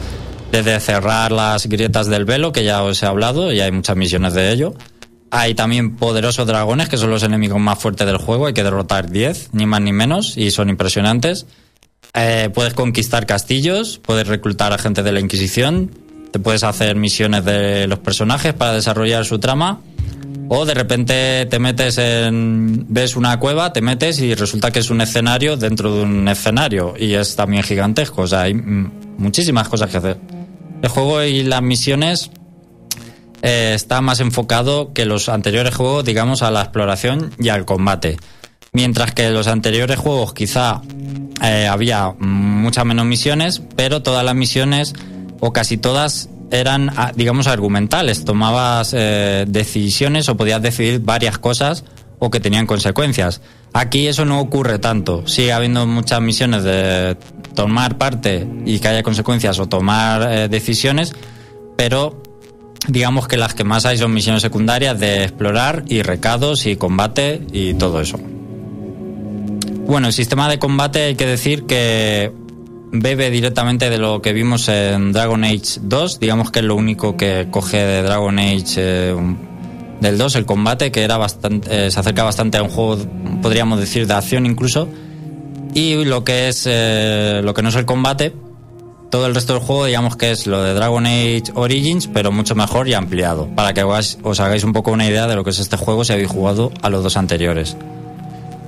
Desde 0.51 0.79
cerrar 0.79 1.31
las 1.31 1.65
grietas 1.65 2.05
del 2.05 2.25
velo, 2.25 2.51
que 2.51 2.63
ya 2.63 2.83
os 2.83 3.01
he 3.01 3.07
hablado, 3.07 3.51
y 3.51 3.61
hay 3.61 3.71
muchas 3.71 3.97
misiones 3.97 4.35
de 4.35 4.51
ello. 4.51 4.75
Hay 5.31 5.55
también 5.55 5.95
poderosos 5.95 6.45
dragones, 6.45 6.87
que 6.87 6.97
son 6.97 7.09
los 7.09 7.23
enemigos 7.23 7.59
más 7.59 7.79
fuertes 7.79 8.05
del 8.05 8.17
juego, 8.17 8.45
hay 8.45 8.53
que 8.53 8.63
derrotar 8.63 9.09
10, 9.09 9.55
ni 9.55 9.65
más 9.65 9.81
ni 9.81 9.91
menos, 9.91 10.37
y 10.37 10.51
son 10.51 10.69
impresionantes. 10.69 11.47
Eh, 12.13 12.51
puedes 12.53 12.75
conquistar 12.75 13.25
castillos, 13.25 13.97
puedes 13.97 14.27
reclutar 14.27 14.71
a 14.71 14.77
gente 14.77 15.01
de 15.01 15.13
la 15.13 15.19
Inquisición, 15.19 15.89
te 16.31 16.37
puedes 16.37 16.63
hacer 16.63 16.95
misiones 16.95 17.43
de 17.43 17.87
los 17.87 17.97
personajes 17.97 18.53
para 18.53 18.73
desarrollar 18.73 19.25
su 19.25 19.39
trama, 19.39 19.81
o 20.49 20.65
de 20.65 20.73
repente 20.73 21.45
te 21.45 21.59
metes 21.59 21.97
en. 21.97 22.85
ves 22.89 23.15
una 23.15 23.39
cueva, 23.39 23.73
te 23.73 23.81
metes 23.81 24.19
y 24.19 24.33
resulta 24.35 24.71
que 24.71 24.79
es 24.79 24.89
un 24.89 25.01
escenario 25.01 25.57
dentro 25.57 25.95
de 25.95 26.03
un 26.03 26.27
escenario, 26.27 26.93
y 26.97 27.13
es 27.13 27.35
también 27.35 27.63
gigantesco, 27.63 28.23
o 28.23 28.27
sea, 28.27 28.43
hay 28.43 28.53
muchísimas 28.53 29.67
cosas 29.69 29.89
que 29.89 29.97
hacer. 29.97 30.17
El 30.81 30.89
juego 30.89 31.23
y 31.23 31.43
las 31.43 31.61
misiones 31.61 32.29
eh, 33.41 33.73
está 33.75 34.01
más 34.01 34.19
enfocado 34.19 34.93
que 34.93 35.05
los 35.05 35.29
anteriores 35.29 35.75
juegos, 35.75 36.05
digamos, 36.05 36.41
a 36.41 36.51
la 36.51 36.61
exploración 36.61 37.31
y 37.39 37.49
al 37.49 37.65
combate. 37.65 38.17
Mientras 38.73 39.13
que 39.13 39.29
los 39.29 39.47
anteriores 39.47 39.97
juegos 39.97 40.33
quizá 40.33 40.81
eh, 41.43 41.67
había 41.67 42.13
muchas 42.19 42.85
menos 42.85 43.05
misiones, 43.05 43.61
pero 43.75 44.01
todas 44.03 44.23
las 44.23 44.35
misiones, 44.35 44.93
o 45.39 45.53
casi 45.53 45.77
todas, 45.77 46.29
eran, 46.51 46.91
ah, 46.95 47.11
digamos, 47.15 47.47
argumentales. 47.47 48.25
Tomabas 48.25 48.93
eh, 48.97 49.45
decisiones 49.47 50.29
o 50.29 50.37
podías 50.37 50.61
decidir 50.61 51.01
varias 51.01 51.37
cosas 51.37 51.83
o 52.19 52.29
que 52.29 52.39
tenían 52.39 52.65
consecuencias. 52.65 53.41
Aquí 53.73 54.07
eso 54.07 54.25
no 54.25 54.39
ocurre 54.39 54.79
tanto. 54.79 55.27
Sigue 55.27 55.53
habiendo 55.53 55.85
muchas 55.85 56.21
misiones 56.21 56.63
de 56.63 57.17
tomar 57.53 57.97
parte 57.97 58.47
y 58.65 58.79
que 58.79 58.87
haya 58.87 59.03
consecuencias 59.03 59.59
o 59.59 59.67
tomar 59.67 60.31
eh, 60.31 60.47
decisiones, 60.47 61.13
pero 61.75 62.21
digamos 62.87 63.27
que 63.27 63.37
las 63.37 63.53
que 63.53 63.63
más 63.63 63.85
hay 63.85 63.97
son 63.97 64.13
misiones 64.13 64.41
secundarias 64.41 64.99
de 64.99 65.23
explorar 65.23 65.83
y 65.87 66.01
recados 66.01 66.65
y 66.65 66.75
combate 66.75 67.41
y 67.51 67.73
todo 67.73 68.01
eso. 68.01 68.19
Bueno, 69.87 70.07
el 70.07 70.13
sistema 70.13 70.49
de 70.49 70.59
combate 70.59 71.03
hay 71.03 71.15
que 71.15 71.25
decir 71.25 71.65
que 71.65 72.31
bebe 72.91 73.29
directamente 73.29 73.89
de 73.89 73.97
lo 73.97 74.21
que 74.21 74.33
vimos 74.33 74.67
en 74.69 75.11
Dragon 75.11 75.43
Age 75.43 75.79
2, 75.81 76.19
digamos 76.19 76.51
que 76.51 76.59
es 76.59 76.65
lo 76.65 76.75
único 76.75 77.17
que 77.17 77.47
coge 77.51 77.77
de 77.77 78.01
Dragon 78.01 78.39
Age 78.39 78.75
eh, 78.77 79.15
del 79.99 80.17
2, 80.17 80.35
el 80.35 80.45
combate, 80.45 80.91
que 80.91 81.03
era 81.03 81.17
bastante, 81.17 81.87
eh, 81.87 81.91
se 81.91 81.99
acerca 81.99 82.23
bastante 82.23 82.57
a 82.57 82.63
un 82.63 82.69
juego, 82.69 82.97
podríamos 83.41 83.79
decir, 83.79 84.07
de 84.07 84.13
acción 84.13 84.45
incluso, 84.45 84.87
y 85.73 86.05
lo 86.05 86.23
que 86.23 86.47
es 86.47 86.63
eh, 86.65 87.41
lo 87.43 87.53
que 87.53 87.61
no 87.61 87.69
es 87.69 87.75
el 87.75 87.85
combate, 87.85 88.33
todo 89.09 89.25
el 89.25 89.35
resto 89.35 89.53
del 89.53 89.61
juego 89.61 89.85
digamos 89.85 90.17
que 90.17 90.31
es 90.31 90.47
lo 90.47 90.61
de 90.61 90.73
Dragon 90.73 91.05
Age 91.05 91.43
Origins, 91.55 92.07
pero 92.07 92.31
mucho 92.31 92.55
mejor 92.55 92.87
y 92.87 92.93
ampliado, 92.93 93.47
para 93.55 93.73
que 93.73 93.83
os, 93.83 94.17
os 94.23 94.39
hagáis 94.39 94.63
un 94.63 94.73
poco 94.73 94.91
una 94.91 95.07
idea 95.07 95.27
de 95.27 95.35
lo 95.35 95.43
que 95.43 95.49
es 95.49 95.59
este 95.59 95.77
juego 95.77 96.03
si 96.03 96.13
habéis 96.13 96.29
jugado 96.29 96.71
a 96.81 96.89
los 96.89 97.03
dos 97.03 97.17
anteriores. 97.17 97.75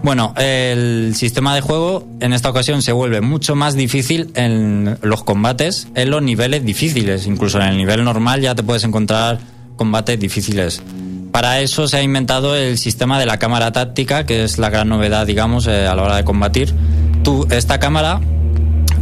Bueno, 0.01 0.33
el 0.37 1.13
sistema 1.15 1.53
de 1.53 1.61
juego 1.61 2.07
en 2.21 2.31
esta 2.31 2.49
ocasión 2.49 2.81
se 2.81 2.93
vuelve 2.93 3.19
mucho 3.19 3.55
más 3.55 3.75
difícil 3.75 4.31
en 4.35 4.97
los 5.01 5.23
combates, 5.23 5.89
en 5.93 6.09
los 6.09 6.21
niveles 6.23 6.63
difíciles. 6.63 7.27
Incluso 7.27 7.59
en 7.59 7.67
el 7.67 7.77
nivel 7.77 8.03
normal 8.05 8.39
ya 8.41 8.55
te 8.55 8.63
puedes 8.63 8.85
encontrar 8.85 9.39
combates 9.75 10.17
difíciles. 10.17 10.81
Para 11.31 11.59
eso 11.59 11.87
se 11.87 11.97
ha 11.97 12.01
inventado 12.01 12.55
el 12.55 12.77
sistema 12.77 13.19
de 13.19 13.25
la 13.25 13.39
cámara 13.39 13.71
táctica, 13.71 14.25
que 14.25 14.43
es 14.45 14.57
la 14.57 14.69
gran 14.69 14.87
novedad, 14.87 15.27
digamos, 15.27 15.67
eh, 15.67 15.85
a 15.85 15.95
la 15.95 16.03
hora 16.03 16.15
de 16.15 16.23
combatir. 16.23 16.73
Tú, 17.23 17.45
esta 17.51 17.79
cámara 17.79 18.21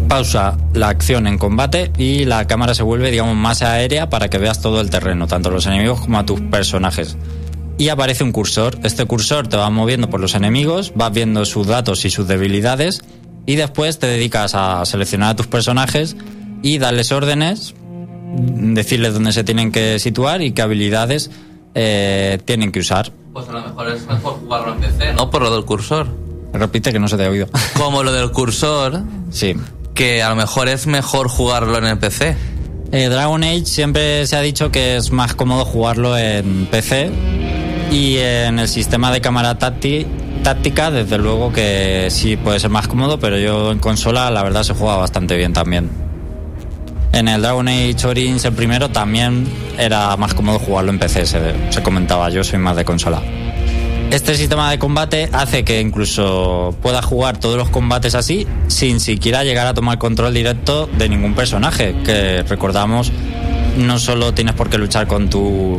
pausa 0.10 0.58
la 0.74 0.90
acción 0.90 1.28
en 1.28 1.38
combate 1.38 1.92
y 1.98 2.26
la 2.26 2.48
cámara 2.48 2.74
se 2.74 2.82
vuelve, 2.82 3.12
digamos, 3.12 3.36
más 3.36 3.62
aérea 3.62 4.10
para 4.10 4.30
que 4.30 4.40
veas 4.40 4.62
todo 4.62 4.82
el 4.82 4.90
terreno, 4.90 5.28
tanto 5.28 5.50
a 5.50 5.52
los 5.52 5.68
enemigos 5.68 6.02
como 6.02 6.18
a 6.18 6.26
tus 6.26 6.42
personajes 6.42 7.18
y 7.78 7.90
aparece 7.90 8.24
un 8.24 8.32
cursor. 8.32 8.78
Este 8.84 9.06
cursor 9.06 9.48
te 9.48 9.58
va 9.58 9.70
moviendo 9.70 10.10
por 10.10 10.20
los 10.20 10.36
enemigos, 10.36 10.94
vas 10.96 11.12
viendo 11.12 11.46
sus 11.46 11.68
datos 11.68 12.06
y 12.06 12.10
sus 12.10 12.28
debilidades 12.28 13.02
y 13.46 13.56
después 13.56 14.00
te 14.00 14.08
dedicas 14.08 14.56
a 14.56 14.84
seleccionar 14.86 15.32
a 15.32 15.36
tus 15.36 15.48
personajes 15.48 16.16
y 16.64 16.80
darles 16.80 17.12
órdenes, 17.12 17.76
decirles 18.36 19.14
dónde 19.14 19.32
se 19.32 19.44
tienen 19.44 19.72
que 19.72 20.00
situar 20.00 20.42
y 20.42 20.52
qué 20.52 20.64
habilidades 20.64 21.30
eh, 21.76 22.40
tienen 22.46 22.72
que 22.72 22.80
usar. 22.80 23.12
Pues 23.32 23.48
a 23.48 23.54
lo 23.54 23.62
mejor 23.62 23.90
es 23.90 24.06
mejor 24.08 24.34
jugarlo 24.40 24.74
en 24.74 24.80
PC, 24.80 25.14
¿no? 25.14 25.30
Por 25.30 25.44
lo 25.44 25.54
del 25.54 25.64
cursor. 25.64 26.08
Repite 26.54 26.92
que 26.92 27.00
no 27.00 27.08
se 27.08 27.18
te 27.18 27.26
ha 27.26 27.30
oído. 27.30 27.48
Como 27.78 28.02
lo 28.02 28.12
del 28.12 28.32
cursor, 28.32 29.04
sí. 29.30 29.56
que 29.94 30.24
a 30.24 30.30
lo 30.30 30.36
mejor 30.36 30.68
es 30.68 30.88
mejor 30.88 31.30
jugarlo 31.30 31.78
en 31.78 31.86
el 31.86 32.00
PC. 32.00 32.36
Eh, 32.92 33.10
Dragon 33.10 33.44
Age 33.44 33.66
siempre 33.66 34.26
se 34.26 34.36
ha 34.36 34.42
dicho 34.42 34.72
que 34.72 34.96
es 34.96 35.12
más 35.12 35.36
cómodo 35.36 35.66
jugarlo 35.66 36.18
en 36.18 36.68
PC 36.72 37.12
y 37.92 38.18
en 38.18 38.60
el 38.60 38.68
sistema 38.68 39.12
de 39.12 39.22
cámara 39.22 39.58
táctica, 39.58 40.92
desde 40.92 41.18
luego 41.18 41.52
que 41.52 42.08
sí 42.10 42.38
puede 42.38 42.60
ser 42.60 42.70
más 42.70 42.88
cómodo, 42.88 43.20
pero 43.20 43.38
yo 43.38 43.72
en 43.72 43.80
consola 43.80 44.30
la 44.32 44.44
verdad 44.44 44.64
se 44.64 44.74
juega 44.74 44.98
bastante 44.98 45.38
bien 45.38 45.54
también. 45.54 45.90
En 47.14 47.28
el 47.28 47.42
Dragon 47.42 47.68
Age 47.68 48.06
Origins 48.06 48.46
el 48.46 48.54
primero 48.54 48.90
también 48.90 49.48
era 49.78 50.16
más 50.18 50.34
cómodo 50.34 50.60
jugarlo 50.60 50.92
en 50.92 51.00
PC, 51.00 51.26
se, 51.26 51.84
comentaba, 51.84 52.30
yo 52.30 52.44
soy 52.44 52.60
más 52.60 52.76
de 52.76 52.86
consola. 52.86 53.22
Este 54.12 54.36
sistema 54.36 54.72
de 54.72 54.80
combate 54.80 55.30
hace 55.34 55.64
que 55.64 55.82
incluso 55.82 56.76
pueda 56.82 57.02
jugar 57.02 57.40
todos 57.40 57.58
los 57.58 57.70
combates 57.70 58.16
así 58.16 58.48
sin 58.68 59.00
siquiera 59.02 59.44
llegar 59.44 59.68
a 59.68 59.74
tomar 59.74 59.98
control 59.98 60.34
directo 60.34 60.88
de 60.88 61.10
ningún 61.10 61.34
personaje, 61.34 61.96
que 62.06 62.44
recordamos 62.44 63.12
no 63.78 64.00
solo 64.00 64.34
tienes 64.34 64.56
por 64.56 64.70
qué 64.70 64.78
luchar 64.78 65.08
con 65.08 65.30
tu 65.30 65.78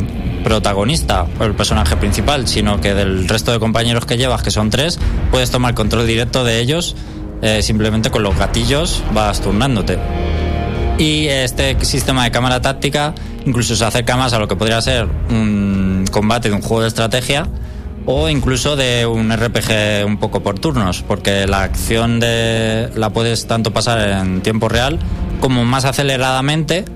protagonista 0.49 1.27
o 1.39 1.45
el 1.45 1.55
personaje 1.55 1.95
principal, 1.97 2.49
sino 2.49 2.81
que 2.81 2.95
del 2.95 3.29
resto 3.29 3.53
de 3.53 3.59
compañeros 3.59 4.07
que 4.07 4.17
llevas, 4.17 4.43
que 4.43 4.51
son 4.51 4.71
tres, 4.71 4.99
puedes 5.31 5.51
tomar 5.51 5.75
control 5.75 6.07
directo 6.07 6.43
de 6.43 6.59
ellos 6.61 6.97
eh, 7.43 7.63
simplemente 7.63 8.11
con 8.11 8.23
los 8.23 8.35
gatillos 8.35 9.03
vas 9.13 9.43
turnándote. 9.43 9.99
Y 10.97 11.27
este 11.27 11.85
sistema 11.85 12.25
de 12.25 12.31
cámara 12.31 12.63
táctica 12.63 13.15
incluso 13.45 13.77
se 13.77 13.85
acerca 13.85 14.17
más 14.17 14.33
a 14.33 14.39
lo 14.39 14.49
que 14.49 14.57
podría 14.57 14.81
ser 14.81 15.07
un 15.29 16.07
combate 16.11 16.49
de 16.49 16.55
un 16.55 16.63
juego 16.63 16.81
de 16.81 16.89
estrategia 16.89 17.47
o 18.07 18.31
incluso 18.31 18.75
de 18.75 19.05
un 19.05 19.31
RPG 19.31 20.07
un 20.07 20.17
poco 20.17 20.43
por 20.43 20.59
turnos, 20.59 21.03
porque 21.07 21.47
la 21.47 21.63
acción 21.63 22.21
de, 22.21 22.91
la 22.95 23.11
puedes 23.11 23.47
tanto 23.47 23.71
pasar 23.71 24.09
en 24.09 24.41
tiempo 24.41 24.71
real 24.71 24.99
como 25.41 25.67
más 25.67 25.85
aceleradamente 25.85 26.87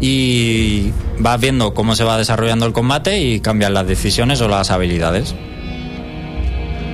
y 0.00 0.90
vas 1.18 1.40
viendo 1.40 1.74
cómo 1.74 1.94
se 1.94 2.04
va 2.04 2.18
desarrollando 2.18 2.66
el 2.66 2.72
combate 2.72 3.20
y 3.20 3.40
cambian 3.40 3.74
las 3.74 3.86
decisiones 3.86 4.40
o 4.40 4.48
las 4.48 4.70
habilidades. 4.70 5.34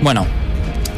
Bueno, 0.03 0.27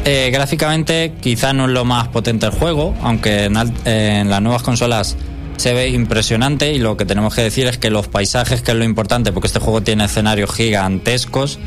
eh, 0.05 0.29
gráficamente 0.33 1.13
quizá 1.21 1.53
no 1.53 1.65
es 1.65 1.71
lo 1.71 1.85
más 1.85 2.09
potente 2.09 2.45
el 2.45 2.51
juego, 2.51 2.93
aunque 3.01 3.45
en, 3.45 4.29
las 4.29 4.41
nuevas 4.41 4.63
consolas 4.63 5.15
se 5.55 5.73
ve 5.73 5.89
impresionante 5.89 6.73
y 6.73 6.79
lo 6.79 6.97
que 6.97 7.05
tenemos 7.05 7.35
que 7.35 7.41
decir 7.41 7.67
es 7.67 7.77
que 7.77 7.89
los 7.89 8.07
paisajes, 8.07 8.61
que 8.61 8.71
es 8.71 8.77
lo 8.77 8.83
importante, 8.83 9.31
porque 9.31 9.47
este 9.47 9.59
juego 9.59 9.81
tiene 9.81 10.05
escenarios 10.05 10.53
gigantescos, 10.53 11.59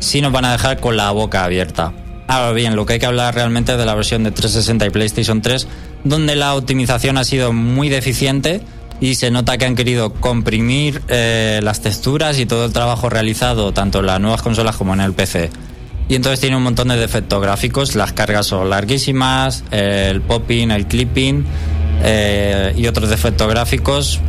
sí 0.00 0.20
nos 0.20 0.32
van 0.32 0.46
a 0.46 0.52
dejar 0.52 0.80
con 0.80 0.96
la 0.96 1.10
boca 1.10 1.44
abierta. 1.44 1.92
Ahora 2.28 2.52
bien, 2.52 2.76
lo 2.76 2.86
que 2.86 2.94
hay 2.94 2.98
que 2.98 3.06
hablar 3.06 3.34
realmente 3.34 3.72
es 3.72 3.78
de 3.78 3.84
la 3.84 3.94
versión 3.94 4.24
de 4.24 4.30
360 4.30 4.86
y 4.86 4.90
PlayStation 4.90 5.42
3, 5.42 5.68
donde 6.04 6.34
la 6.34 6.54
optimización 6.54 7.18
ha 7.18 7.24
sido 7.24 7.52
muy 7.52 7.90
deficiente 7.90 8.62
y 9.02 9.16
se 9.16 9.32
nota 9.32 9.58
que 9.58 9.66
han 9.66 9.74
querido 9.74 10.14
comprimir 10.14 11.02
eh, 11.08 11.58
las 11.60 11.80
texturas 11.80 12.38
y 12.38 12.46
todo 12.46 12.66
el 12.66 12.72
trabajo 12.72 13.10
realizado 13.10 13.72
tanto 13.72 13.98
en 13.98 14.06
las 14.06 14.20
nuevas 14.20 14.42
consolas 14.42 14.76
como 14.76 14.94
en 14.94 15.00
el 15.00 15.12
PC. 15.12 15.50
Y 16.08 16.14
entonces 16.14 16.38
tiene 16.38 16.56
un 16.56 16.62
montón 16.62 16.86
de 16.86 16.96
defectos 16.96 17.42
gráficos, 17.42 17.96
las 17.96 18.12
cargas 18.12 18.46
son 18.46 18.70
larguísimas, 18.70 19.64
el 19.72 20.20
popping, 20.20 20.70
el 20.70 20.86
clipping 20.86 21.44
eh, 22.04 22.72
y 22.76 22.86
otros 22.86 23.10
defectos 23.10 23.48
gráficos, 23.48 24.20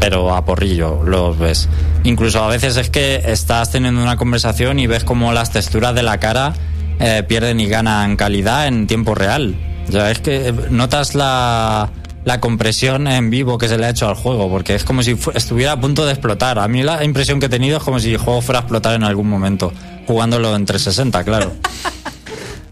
pero 0.00 0.34
a 0.34 0.44
porrillo 0.44 1.04
los 1.04 1.38
ves. 1.38 1.68
Incluso 2.02 2.42
a 2.42 2.48
veces 2.48 2.76
es 2.76 2.90
que 2.90 3.22
estás 3.24 3.70
teniendo 3.70 4.02
una 4.02 4.16
conversación 4.16 4.80
y 4.80 4.88
ves 4.88 5.04
como 5.04 5.32
las 5.32 5.52
texturas 5.52 5.94
de 5.94 6.02
la 6.02 6.18
cara 6.18 6.52
eh, 6.98 7.22
pierden 7.28 7.60
y 7.60 7.68
ganan 7.68 8.16
calidad 8.16 8.66
en 8.66 8.88
tiempo 8.88 9.14
real. 9.14 9.54
Ya 9.88 10.10
es 10.10 10.18
que 10.18 10.52
notas 10.70 11.14
la 11.14 11.90
la 12.24 12.40
compresión 12.40 13.06
en 13.06 13.30
vivo 13.30 13.58
que 13.58 13.68
se 13.68 13.78
le 13.78 13.86
ha 13.86 13.90
hecho 13.90 14.08
al 14.08 14.14
juego, 14.14 14.48
porque 14.48 14.74
es 14.74 14.84
como 14.84 15.02
si 15.02 15.16
estuviera 15.34 15.72
a 15.72 15.80
punto 15.80 16.06
de 16.06 16.12
explotar. 16.12 16.58
A 16.58 16.68
mí 16.68 16.82
la 16.82 17.04
impresión 17.04 17.40
que 17.40 17.46
he 17.46 17.50
tenido 17.50 17.76
es 17.78 17.82
como 17.82 17.98
si 17.98 18.12
el 18.12 18.18
juego 18.18 18.40
fuera 18.40 18.60
a 18.60 18.62
explotar 18.62 18.94
en 18.94 19.04
algún 19.04 19.28
momento, 19.28 19.72
jugándolo 20.06 20.54
en 20.56 20.64
360, 20.64 21.24
claro. 21.24 21.52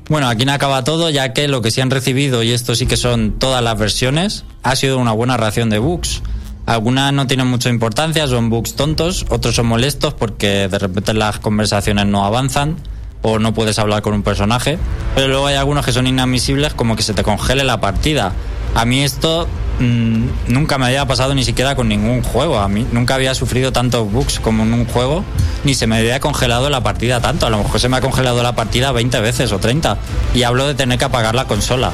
Bueno, 0.08 0.28
aquí 0.28 0.44
no 0.44 0.52
acaba 0.52 0.84
todo, 0.84 1.08
ya 1.08 1.32
que 1.32 1.48
lo 1.48 1.62
que 1.62 1.70
sí 1.70 1.80
han 1.80 1.90
recibido, 1.90 2.42
y 2.42 2.50
esto 2.50 2.74
sí 2.74 2.84
que 2.84 2.98
son 2.98 3.38
todas 3.38 3.62
las 3.62 3.78
versiones, 3.78 4.44
ha 4.62 4.76
sido 4.76 4.98
una 4.98 5.12
buena 5.12 5.38
reacción 5.38 5.70
de 5.70 5.78
bugs. 5.78 6.22
Algunas 6.66 7.14
no 7.14 7.26
tienen 7.26 7.46
mucha 7.46 7.70
importancia, 7.70 8.26
son 8.26 8.50
bugs 8.50 8.74
tontos, 8.74 9.24
otros 9.30 9.54
son 9.54 9.66
molestos 9.66 10.12
porque 10.12 10.68
de 10.68 10.78
repente 10.78 11.14
las 11.14 11.38
conversaciones 11.38 12.04
no 12.06 12.26
avanzan 12.26 12.76
o 13.22 13.38
no 13.38 13.54
puedes 13.54 13.78
hablar 13.78 14.02
con 14.02 14.12
un 14.12 14.22
personaje, 14.22 14.76
pero 15.14 15.28
luego 15.28 15.46
hay 15.46 15.54
algunos 15.54 15.86
que 15.86 15.92
son 15.92 16.06
inadmisibles 16.06 16.74
como 16.74 16.94
que 16.94 17.02
se 17.02 17.14
te 17.14 17.22
congele 17.22 17.64
la 17.64 17.80
partida 17.80 18.32
a 18.74 18.84
mí 18.84 19.02
esto 19.02 19.46
mm, 19.80 20.26
nunca 20.48 20.78
me 20.78 20.86
había 20.86 21.06
pasado 21.06 21.34
ni 21.34 21.44
siquiera 21.44 21.74
con 21.74 21.88
ningún 21.88 22.22
juego. 22.22 22.58
A 22.58 22.68
mí 22.68 22.86
nunca 22.92 23.14
había 23.14 23.34
sufrido 23.34 23.72
tantos 23.72 24.10
bugs 24.10 24.40
como 24.40 24.62
en 24.62 24.72
un 24.72 24.86
juego, 24.86 25.24
ni 25.64 25.74
se 25.74 25.86
me 25.86 25.98
había 25.98 26.20
congelado 26.20 26.70
la 26.70 26.82
partida 26.82 27.20
tanto. 27.20 27.46
A 27.46 27.50
lo 27.50 27.58
mejor 27.58 27.80
se 27.80 27.88
me 27.88 27.96
ha 27.98 28.00
congelado 28.00 28.42
la 28.42 28.54
partida 28.54 28.92
20 28.92 29.20
veces 29.20 29.52
o 29.52 29.58
30. 29.58 29.98
Y 30.34 30.44
hablo 30.44 30.66
de 30.66 30.74
tener 30.74 30.98
que 30.98 31.04
apagar 31.04 31.34
la 31.34 31.44
consola. 31.44 31.92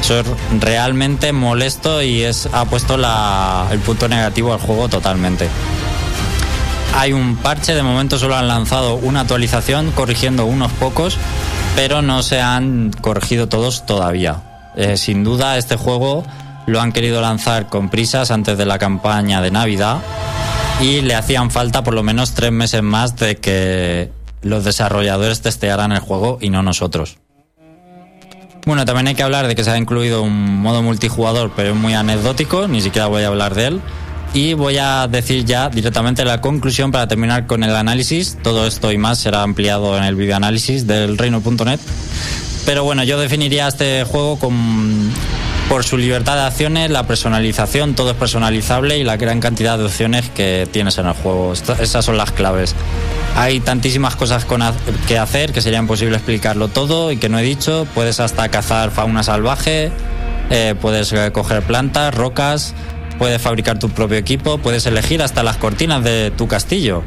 Eso 0.00 0.20
es 0.20 0.26
realmente 0.60 1.32
molesto 1.32 2.02
y 2.02 2.22
es, 2.22 2.48
ha 2.52 2.66
puesto 2.66 2.96
el 2.96 3.78
punto 3.80 4.08
negativo 4.08 4.52
al 4.52 4.60
juego 4.60 4.88
totalmente. 4.88 5.48
Hay 6.94 7.12
un 7.12 7.36
parche, 7.36 7.74
de 7.74 7.82
momento 7.82 8.18
solo 8.18 8.36
han 8.36 8.46
lanzado 8.46 8.94
una 8.94 9.22
actualización 9.22 9.90
corrigiendo 9.92 10.44
unos 10.44 10.70
pocos, 10.72 11.16
pero 11.74 12.02
no 12.02 12.22
se 12.22 12.40
han 12.40 12.92
corregido 13.00 13.48
todos 13.48 13.84
todavía. 13.84 14.42
Eh, 14.76 14.96
sin 14.96 15.24
duda 15.24 15.56
este 15.56 15.76
juego 15.76 16.24
lo 16.66 16.80
han 16.80 16.92
querido 16.92 17.20
lanzar 17.20 17.68
con 17.68 17.90
prisas 17.90 18.30
antes 18.30 18.58
de 18.58 18.66
la 18.66 18.78
campaña 18.78 19.40
de 19.40 19.50
Navidad 19.50 19.98
y 20.80 21.00
le 21.02 21.14
hacían 21.14 21.50
falta 21.50 21.84
por 21.84 21.94
lo 21.94 22.02
menos 22.02 22.32
tres 22.32 22.52
meses 22.52 22.82
más 22.82 23.16
de 23.16 23.36
que 23.36 24.10
los 24.42 24.64
desarrolladores 24.64 25.40
testearan 25.40 25.92
el 25.92 26.00
juego 26.00 26.38
y 26.40 26.50
no 26.50 26.62
nosotros. 26.62 27.18
Bueno, 28.66 28.84
también 28.86 29.08
hay 29.08 29.14
que 29.14 29.22
hablar 29.22 29.46
de 29.46 29.54
que 29.54 29.62
se 29.62 29.70
ha 29.70 29.76
incluido 29.76 30.22
un 30.22 30.60
modo 30.60 30.82
multijugador, 30.82 31.52
pero 31.54 31.70
es 31.70 31.76
muy 31.76 31.92
anecdótico, 31.92 32.66
ni 32.66 32.80
siquiera 32.80 33.08
voy 33.08 33.22
a 33.22 33.28
hablar 33.28 33.54
de 33.54 33.66
él. 33.66 33.80
Y 34.32 34.54
voy 34.54 34.78
a 34.78 35.06
decir 35.06 35.44
ya 35.44 35.68
directamente 35.68 36.24
la 36.24 36.40
conclusión 36.40 36.90
para 36.90 37.06
terminar 37.06 37.46
con 37.46 37.62
el 37.62 37.76
análisis. 37.76 38.36
Todo 38.42 38.66
esto 38.66 38.90
y 38.90 38.98
más 38.98 39.18
será 39.18 39.42
ampliado 39.42 39.96
en 39.96 40.04
el 40.04 40.16
videoanálisis 40.16 40.86
del 40.86 41.18
reino.net. 41.18 41.78
Pero 42.66 42.84
bueno, 42.84 43.04
yo 43.04 43.18
definiría 43.18 43.68
este 43.68 44.04
juego 44.04 44.38
con 44.38 45.12
por 45.68 45.82
su 45.82 45.96
libertad 45.96 46.36
de 46.36 46.42
acciones, 46.42 46.90
la 46.90 47.06
personalización, 47.06 47.94
todo 47.94 48.10
es 48.10 48.16
personalizable 48.16 48.98
y 48.98 49.04
la 49.04 49.16
gran 49.16 49.40
cantidad 49.40 49.78
de 49.78 49.84
opciones 49.84 50.28
que 50.28 50.68
tienes 50.70 50.98
en 50.98 51.06
el 51.06 51.14
juego. 51.14 51.52
Esas 51.52 52.04
son 52.04 52.16
las 52.16 52.32
claves. 52.32 52.74
Hay 53.36 53.60
tantísimas 53.60 54.14
cosas 54.14 54.46
que 55.08 55.18
hacer 55.18 55.52
que 55.52 55.60
sería 55.60 55.78
imposible 55.78 56.16
explicarlo 56.16 56.68
todo 56.68 57.10
y 57.10 57.16
que 57.16 57.28
no 57.28 57.38
he 57.38 57.42
dicho. 57.42 57.86
Puedes 57.94 58.20
hasta 58.20 58.48
cazar 58.50 58.90
fauna 58.90 59.22
salvaje, 59.22 59.90
eh, 60.50 60.74
puedes 60.80 61.12
eh, 61.12 61.30
coger 61.32 61.62
plantas, 61.62 62.14
rocas, 62.14 62.74
puedes 63.18 63.40
fabricar 63.40 63.78
tu 63.78 63.88
propio 63.88 64.18
equipo, 64.18 64.58
puedes 64.58 64.86
elegir 64.86 65.22
hasta 65.22 65.42
las 65.42 65.56
cortinas 65.56 66.04
de 66.04 66.30
tu 66.30 66.46
castillo, 66.46 67.02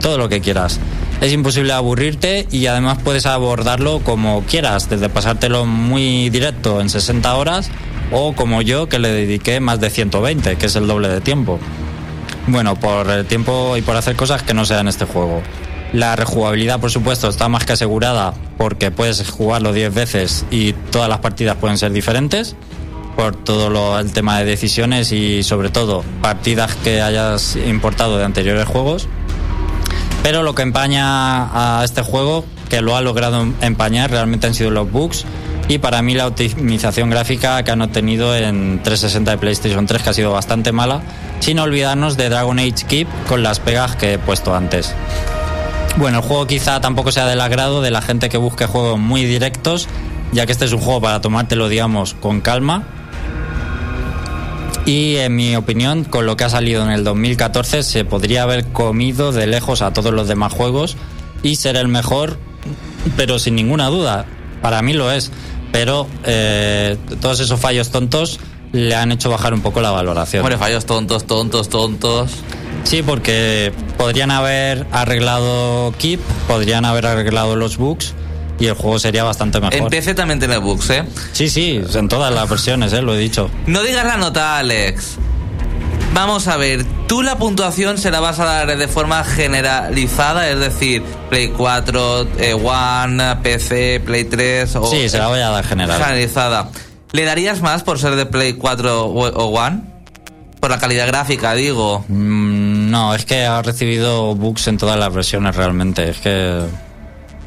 todo 0.00 0.18
lo 0.18 0.28
que 0.28 0.40
quieras. 0.40 0.78
Es 1.20 1.32
imposible 1.32 1.72
aburrirte 1.72 2.46
y 2.52 2.66
además 2.66 2.98
puedes 3.02 3.26
abordarlo 3.26 3.98
como 4.00 4.44
quieras, 4.44 4.88
desde 4.88 5.08
pasártelo 5.08 5.66
muy 5.66 6.30
directo 6.30 6.80
en 6.80 6.88
60 6.88 7.34
horas 7.34 7.70
o 8.12 8.34
como 8.34 8.62
yo 8.62 8.88
que 8.88 9.00
le 9.00 9.10
dediqué 9.10 9.58
más 9.58 9.80
de 9.80 9.90
120, 9.90 10.56
que 10.56 10.66
es 10.66 10.76
el 10.76 10.86
doble 10.86 11.08
de 11.08 11.20
tiempo. 11.20 11.58
Bueno, 12.46 12.76
por 12.76 13.10
el 13.10 13.26
tiempo 13.26 13.76
y 13.76 13.82
por 13.82 13.96
hacer 13.96 14.14
cosas 14.14 14.44
que 14.44 14.54
no 14.54 14.64
sean 14.64 14.86
este 14.86 15.06
juego. 15.06 15.42
La 15.92 16.14
rejugabilidad, 16.14 16.78
por 16.78 16.90
supuesto, 16.90 17.28
está 17.28 17.48
más 17.48 17.64
que 17.64 17.72
asegurada 17.72 18.32
porque 18.56 18.90
puedes 18.92 19.28
jugarlo 19.28 19.72
10 19.72 19.92
veces 19.92 20.44
y 20.52 20.72
todas 20.72 21.08
las 21.08 21.18
partidas 21.18 21.56
pueden 21.56 21.78
ser 21.78 21.92
diferentes 21.92 22.54
por 23.16 23.34
todo 23.34 23.70
lo, 23.70 23.98
el 23.98 24.12
tema 24.12 24.38
de 24.38 24.44
decisiones 24.44 25.10
y 25.10 25.42
sobre 25.42 25.70
todo 25.70 26.04
partidas 26.22 26.76
que 26.76 27.02
hayas 27.02 27.56
importado 27.56 28.18
de 28.18 28.24
anteriores 28.24 28.68
juegos. 28.68 29.08
Pero 30.22 30.42
lo 30.42 30.54
que 30.54 30.62
empaña 30.62 31.78
a 31.80 31.84
este 31.84 32.02
juego, 32.02 32.44
que 32.68 32.82
lo 32.82 32.96
ha 32.96 33.00
logrado 33.00 33.46
empañar, 33.60 34.10
realmente 34.10 34.46
han 34.46 34.54
sido 34.54 34.70
los 34.70 34.90
bugs 34.90 35.24
y 35.68 35.78
para 35.78 36.00
mí 36.00 36.14
la 36.14 36.26
optimización 36.26 37.10
gráfica 37.10 37.62
que 37.62 37.70
han 37.70 37.82
obtenido 37.82 38.34
en 38.34 38.80
360 38.82 39.32
de 39.32 39.38
PlayStation 39.38 39.86
3, 39.86 40.02
que 40.02 40.08
ha 40.08 40.14
sido 40.14 40.32
bastante 40.32 40.72
mala, 40.72 41.02
sin 41.40 41.58
olvidarnos 41.58 42.16
de 42.16 42.30
Dragon 42.30 42.58
Age 42.58 42.86
Keep 42.88 43.08
con 43.28 43.42
las 43.42 43.60
pegas 43.60 43.94
que 43.96 44.14
he 44.14 44.18
puesto 44.18 44.54
antes. 44.54 44.94
Bueno, 45.96 46.18
el 46.18 46.24
juego 46.24 46.46
quizá 46.46 46.80
tampoco 46.80 47.12
sea 47.12 47.26
del 47.26 47.40
agrado 47.40 47.82
de 47.82 47.90
la 47.90 48.00
gente 48.00 48.28
que 48.28 48.38
busque 48.38 48.66
juegos 48.66 48.98
muy 48.98 49.24
directos, 49.24 49.88
ya 50.32 50.46
que 50.46 50.52
este 50.52 50.64
es 50.64 50.72
un 50.72 50.80
juego 50.80 51.02
para 51.02 51.20
tomártelo, 51.20 51.68
digamos, 51.68 52.14
con 52.14 52.40
calma. 52.40 52.84
Y 54.86 55.16
en 55.16 55.36
mi 55.36 55.56
opinión, 55.56 56.04
con 56.04 56.26
lo 56.26 56.36
que 56.36 56.44
ha 56.44 56.48
salido 56.48 56.82
en 56.82 56.90
el 56.90 57.04
2014, 57.04 57.82
se 57.82 58.04
podría 58.04 58.42
haber 58.44 58.66
comido 58.66 59.32
de 59.32 59.46
lejos 59.46 59.82
a 59.82 59.92
todos 59.92 60.12
los 60.12 60.28
demás 60.28 60.52
juegos 60.52 60.96
y 61.42 61.56
ser 61.56 61.76
el 61.76 61.88
mejor, 61.88 62.38
pero 63.16 63.38
sin 63.38 63.54
ninguna 63.54 63.88
duda. 63.88 64.26
Para 64.62 64.82
mí 64.82 64.92
lo 64.92 65.12
es. 65.12 65.30
Pero 65.72 66.06
eh, 66.24 66.96
todos 67.20 67.40
esos 67.40 67.60
fallos 67.60 67.90
tontos 67.90 68.40
le 68.72 68.94
han 68.94 69.12
hecho 69.12 69.30
bajar 69.30 69.52
un 69.52 69.60
poco 69.60 69.80
la 69.80 69.90
valoración. 69.90 70.42
Hombre, 70.42 70.56
fallos 70.56 70.86
tontos, 70.86 71.26
tontos, 71.26 71.68
tontos. 71.68 72.30
Sí, 72.84 73.02
porque 73.02 73.72
podrían 73.98 74.30
haber 74.30 74.86
arreglado 74.92 75.92
Keep, 75.98 76.20
podrían 76.46 76.86
haber 76.86 77.06
arreglado 77.06 77.54
los 77.56 77.76
bugs 77.76 78.14
y 78.58 78.66
el 78.66 78.74
juego 78.74 78.98
sería 78.98 79.24
bastante 79.24 79.60
mejor. 79.60 79.74
En 79.74 79.86
PC 79.88 80.14
también 80.14 80.38
tiene 80.38 80.58
bugs, 80.58 80.90
¿eh? 80.90 81.04
Sí, 81.32 81.48
sí, 81.48 81.80
en 81.94 82.08
todas 82.08 82.32
las 82.32 82.48
versiones, 82.48 82.92
¿eh? 82.92 83.02
lo 83.02 83.14
he 83.14 83.18
dicho. 83.18 83.50
No 83.66 83.82
digas 83.82 84.04
la 84.04 84.16
nota, 84.16 84.58
Alex. 84.58 85.18
Vamos 86.14 86.48
a 86.48 86.56
ver, 86.56 86.84
tú 87.06 87.22
la 87.22 87.38
puntuación 87.38 87.98
se 87.98 88.10
la 88.10 88.18
vas 88.18 88.40
a 88.40 88.44
dar 88.44 88.76
de 88.76 88.88
forma 88.88 89.22
generalizada, 89.24 90.50
es 90.50 90.58
decir, 90.58 91.02
Play 91.30 91.48
4, 91.48 92.28
eh, 92.38 92.54
One, 92.54 93.36
PC, 93.36 94.00
Play 94.04 94.24
3 94.24 94.76
o... 94.76 94.86
Sí, 94.90 95.08
se 95.08 95.18
la 95.18 95.28
voy 95.28 95.40
a 95.40 95.50
dar 95.50 95.64
general. 95.64 95.96
Generalizada. 95.96 96.70
¿Le 97.12 97.24
darías 97.24 97.60
más 97.60 97.82
por 97.84 97.98
ser 97.98 98.16
de 98.16 98.26
Play 98.26 98.54
4 98.54 99.06
o, 99.06 99.28
o 99.28 99.44
One? 99.64 99.82
Por 100.58 100.70
la 100.70 100.78
calidad 100.78 101.06
gráfica, 101.06 101.54
digo. 101.54 102.04
Mm, 102.08 102.90
no, 102.90 103.14
es 103.14 103.24
que 103.24 103.44
ha 103.44 103.62
recibido 103.62 104.34
bugs 104.34 104.66
en 104.66 104.76
todas 104.76 104.98
las 104.98 105.12
versiones 105.12 105.54
realmente. 105.54 106.08
Es 106.08 106.18
que 106.18 106.62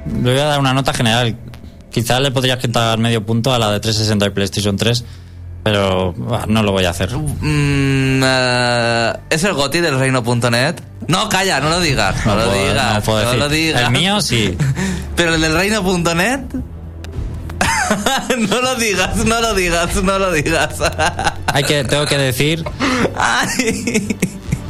le 0.06 0.32
voy 0.32 0.39
a 0.39 0.45
dar 0.45 0.60
una 0.60 0.74
nota 0.74 0.93
general. 0.93 1.36
Quizás 1.91 2.22
le 2.22 2.32
podrías 2.32 2.58
quitar 2.58 2.97
medio 2.99 3.26
punto 3.26 3.54
a 3.54 3.60
la 3.60 3.72
de 3.72 3.80
360 3.80 4.26
y 4.26 4.30
PlayStation 4.30 4.78
3, 4.78 5.04
pero 5.64 6.14
bah, 6.16 6.45
no 6.47 6.64
lo 6.64 6.72
voy 6.72 6.86
a 6.86 6.91
hacer. 6.91 7.10
Mm, 7.16 8.22
eh, 8.24 9.14
¿Es 9.30 9.43
el 9.43 9.54
GOTI 9.54 9.80
del 9.82 9.99
reino.net? 9.99 10.76
No, 11.08 11.28
calla, 11.28 11.60
no 11.60 11.70
lo 11.70 11.80
digas. 11.82 12.26
No, 12.26 12.36
lo 12.36 12.45
puedo- 12.45 12.64
digas. 12.70 12.93
no 12.95 13.02
puedo 13.02 13.20
decir. 13.20 13.39
lo 13.39 13.49
digas. 13.49 13.82
El 13.82 13.91
mío 13.91 14.22
sí. 14.22 14.58
Pero 15.16 15.36
el 15.36 15.41
del 15.41 15.54
reino.net. 15.54 16.39
no 18.49 18.62
lo 18.62 18.76
digas, 18.76 19.18
no 19.26 19.41
lo 19.41 19.54
digas, 19.54 19.95
no 20.02 20.18
lo 20.18 20.32
digas. 20.32 20.76
Hay 21.47 21.64
que, 21.64 21.84
tengo 21.84 22.06
que 22.06 22.18
decir 22.18 22.64
Ay. 23.18 24.18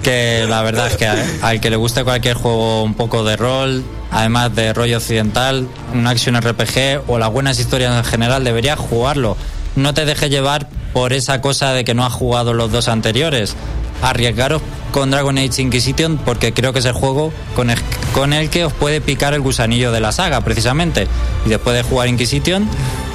que 0.02 0.46
la 0.50 0.64
verdad 0.64 0.88
es 0.88 0.98
que 0.98 1.08
al 1.08 1.62
que 1.62 1.70
le 1.70 1.76
guste 1.76 2.04
cualquier 2.04 2.36
juego 2.36 2.84
un 2.84 2.96
poco 2.96 3.24
de 3.24 3.38
rol, 3.38 3.84
además 4.12 4.54
de 4.56 4.74
rollo 4.74 4.98
occidental, 4.98 5.68
un 5.94 6.06
action 6.06 6.40
RPG 6.40 7.04
o 7.08 7.18
las 7.18 7.32
buenas 7.32 7.60
historias 7.60 7.96
en 7.98 8.04
general, 8.04 8.44
debería 8.44 8.76
jugarlo. 8.76 9.38
No 9.76 9.94
te 9.94 10.06
dejes 10.06 10.30
llevar 10.30 10.68
por 10.94 11.14
esa 11.14 11.42
cosa 11.42 11.74
de 11.74 11.86
que 11.86 11.94
no 11.94 12.06
has 12.06 12.14
jugado 12.14 12.54
los 12.54 12.72
dos 12.72 12.88
anteriores. 12.88 13.56
Arriesgaros 14.02 14.62
con 14.92 15.12
Dragon 15.12 15.38
Age 15.38 15.62
Inquisition 15.62 16.18
porque 16.18 16.54
creo 16.54 16.74
que 16.74 16.80
es 16.80 16.86
el 16.86 16.94
juego 16.94 17.32
con 17.56 17.70
el, 17.70 17.78
con 18.14 18.34
el 18.34 18.50
que 18.50 18.66
os 18.66 18.74
puede 18.74 19.00
picar 19.00 19.34
el 19.34 19.42
gusanillo 19.42 19.92
de 19.92 20.02
la 20.02 20.12
saga, 20.12 20.42
precisamente. 20.42 21.08
Y 21.46 21.50
después 21.50 21.76
de 21.76 21.84
jugar 21.84 22.10
Inquisition, 22.10 22.68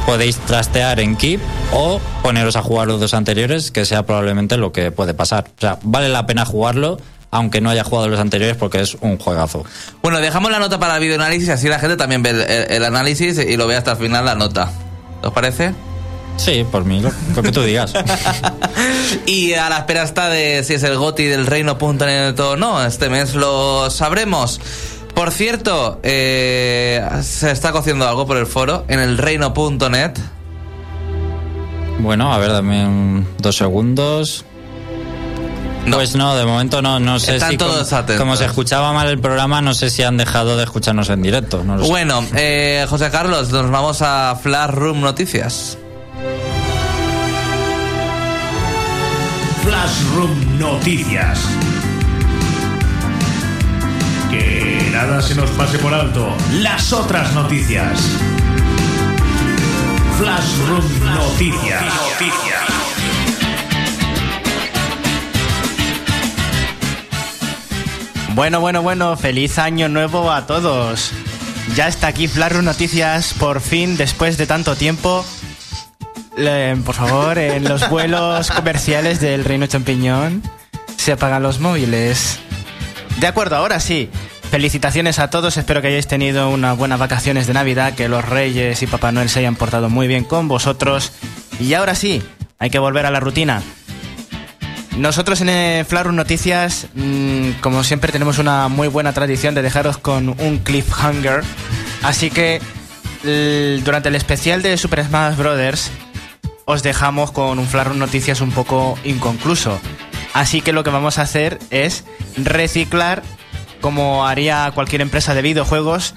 podéis 0.07 0.39
trastear 0.39 1.01
en 1.01 1.17
Keep 1.17 1.41
o 1.73 2.01
poneros 2.23 2.57
a 2.57 2.63
jugar 2.63 2.87
los 2.87 3.01
dos 3.01 3.13
anteriores, 3.13 3.71
que 3.71 3.85
sea 3.85 4.07
probablemente 4.07 4.57
lo 4.57 4.73
que 4.73 4.91
puede 4.93 5.13
pasar. 5.13 5.47
O 5.59 5.61
sea, 5.61 5.79
vale 5.83 6.09
la 6.09 6.27
pena 6.27 6.47
jugarlo, 6.47 6.99
aunque 7.37 7.61
no 7.61 7.70
haya 7.70 7.84
jugado 7.84 8.09
los 8.09 8.18
anteriores, 8.18 8.57
porque 8.57 8.80
es 8.80 8.97
un 9.01 9.18
juegazo. 9.18 9.64
Bueno, 10.03 10.18
dejamos 10.20 10.51
la 10.51 10.59
nota 10.59 10.78
para 10.78 10.97
el 10.97 11.03
videoanálisis, 11.03 11.49
así 11.51 11.68
la 11.68 11.78
gente 11.78 11.97
también 11.97 12.22
ve 12.22 12.66
el, 12.68 12.84
análisis 12.84 13.39
y 13.39 13.57
lo 13.57 13.66
ve 13.66 13.76
hasta 13.76 13.93
el 13.93 13.97
final 13.99 14.24
la 14.24 14.34
nota. 14.34 14.70
¿Os 15.22 15.32
parece? 15.32 15.74
Sí, 16.37 16.66
por 16.70 16.84
mí, 16.84 17.01
lo, 17.01 17.11
lo 17.34 17.43
que 17.43 17.53
tú 17.53 17.62
digas. 17.62 17.93
Y 19.26 19.55
a 19.55 19.68
la 19.68 19.78
espera 19.78 20.03
está 20.03 20.28
de 20.28 20.62
si 20.64 20.74
es 20.74 20.82
el 20.82 20.97
GOTI 20.99 21.24
del 21.24 21.47
reino.net 21.47 22.39
o 22.41 22.57
no. 22.57 22.84
Este 22.84 23.09
mes 23.09 23.34
lo 23.34 23.89
sabremos. 23.91 24.61
Por 25.14 25.30
cierto, 25.30 25.99
eh, 26.03 27.03
se 27.22 27.51
está 27.51 27.72
cociendo 27.72 28.07
algo 28.07 28.26
por 28.26 28.37
el 28.37 28.47
foro 28.47 28.84
en 28.89 29.01
el 29.01 29.16
reino.net. 29.16 30.12
Bueno, 31.99 32.32
a 32.32 32.39
ver, 32.39 32.53
dame 32.53 32.84
un- 32.87 33.26
dos 33.39 33.57
segundos. 33.57 34.45
No. 35.87 35.97
Pues 35.97 36.14
no, 36.16 36.34
de 36.37 36.45
momento 36.45 36.82
no, 36.82 36.99
no 37.01 37.18
sé 37.20 37.37
Están 37.37 37.53
si 37.53 37.57
como, 37.59 37.70
todos 37.70 37.93
atentos. 37.93 38.20
como 38.20 38.37
se 38.37 38.45
escuchaba 38.45 38.93
mal 38.93 39.07
el 39.09 39.18
programa, 39.20 39.62
no 39.62 39.72
sé 39.72 39.89
si 39.91 40.03
han 40.03 40.16
dejado 40.16 40.57
de 40.57 40.64
escucharnos 40.64 41.09
en 41.11 41.22
directo. 41.22 41.62
No 41.64 41.76
lo 41.76 41.84
sé. 41.84 41.91
Bueno, 41.91 42.24
eh, 42.34 42.87
José 42.89 43.11
Carlos, 43.11 43.51
nos 43.51 43.70
vamos 43.70 44.03
a 44.03 44.37
Flash 44.43 44.70
Room 44.70 45.01
Noticias. 45.01 45.78
Flash 49.62 50.03
Room 50.14 50.59
Noticias. 50.59 51.39
Que 54.30 54.89
nada 54.93 55.22
se 55.22 55.34
nos 55.34 55.51
pase 55.51 55.78
por 55.78 55.95
alto. 55.95 56.28
Las 56.55 56.93
otras 56.93 57.32
noticias. 57.34 58.01
Flash 60.18 60.57
Room 60.68 61.14
Noticias. 61.14 61.82
Bueno, 68.37 68.61
bueno, 68.61 68.82
bueno, 68.82 69.16
feliz 69.16 69.59
año 69.59 69.89
nuevo 69.89 70.30
a 70.30 70.47
todos. 70.47 71.11
Ya 71.74 71.89
está 71.89 72.09
aquí 72.09 72.28
Flarus 72.28 72.62
Noticias, 72.62 73.32
por 73.32 73.62
fin, 73.62 73.97
después 73.97 74.37
de 74.37 74.47
tanto 74.47 74.76
tiempo. 74.76 75.24
Por 76.84 76.95
favor, 76.95 77.39
en 77.39 77.64
los 77.64 77.89
vuelos 77.91 78.51
comerciales 78.51 79.20
del 79.20 79.43
Reino 79.43 79.66
Champiñón 79.66 80.43
se 80.99 81.12
apagan 81.12 81.43
los 81.43 81.61
móviles. 81.61 82.39
De 83.20 83.26
acuerdo, 83.26 83.57
ahora 83.57 83.80
sí. 83.80 84.11
Felicitaciones 84.51 85.18
a 85.18 85.30
todos, 85.30 85.57
espero 85.57 85.80
que 85.80 85.89
hayáis 85.89 86.07
tenido 86.07 86.51
unas 86.51 86.76
buenas 86.76 86.99
vacaciones 86.99 87.47
de 87.47 87.55
Navidad, 87.55 87.95
que 87.95 88.07
los 88.11 88.22
Reyes 88.22 88.82
y 88.82 88.87
Papá 88.87 89.12
Noel 89.12 89.30
se 89.30 89.39
hayan 89.39 89.57
portado 89.57 89.89
muy 89.89 90.09
bien 90.09 90.24
con 90.24 90.47
vosotros. 90.47 91.11
Y 91.59 91.72
ahora 91.72 91.95
sí, 91.95 92.22
hay 92.59 92.68
que 92.68 92.78
volver 92.78 93.07
a 93.07 93.11
la 93.11 93.18
rutina. 93.18 93.62
Nosotros 94.97 95.43
en 95.43 95.51
eh, 95.51 95.85
Flarus 95.87 96.15
Noticias, 96.15 96.87
mm, 96.95 97.61
como 97.61 97.85
siempre, 97.85 98.13
tenemos 98.13 98.39
una 98.39 98.69
muy 98.69 98.89
buena 98.89 99.13
tradición 99.13 99.55
de 99.55 99.61
dejaros 99.61 99.99
con 99.99 100.31
un 100.41 100.59
cliffhanger. 100.59 101.45
Así 102.03 102.31
que 102.31 102.61
durante 103.85 104.09
el 104.09 104.15
especial 104.15 104.63
de 104.63 104.77
Super 104.77 105.05
Smash 105.05 105.37
Bros. 105.37 105.91
os 106.65 106.83
dejamos 106.83 107.33
con 107.33 107.59
un 107.59 107.67
Flarus 107.67 107.97
Noticias 107.97 108.41
un 108.41 108.53
poco 108.53 108.99
inconcluso. 109.05 109.79
Así 110.33 110.61
que 110.61 110.73
lo 110.73 110.85
que 110.85 110.91
vamos 110.91 111.19
a 111.19 111.23
hacer 111.23 111.59
es 111.71 112.05
reciclar 112.37 113.23
como 113.81 114.27
haría 114.27 114.71
cualquier 114.75 115.03
empresa 115.03 115.35
de 115.35 115.43
videojuegos 115.43 116.15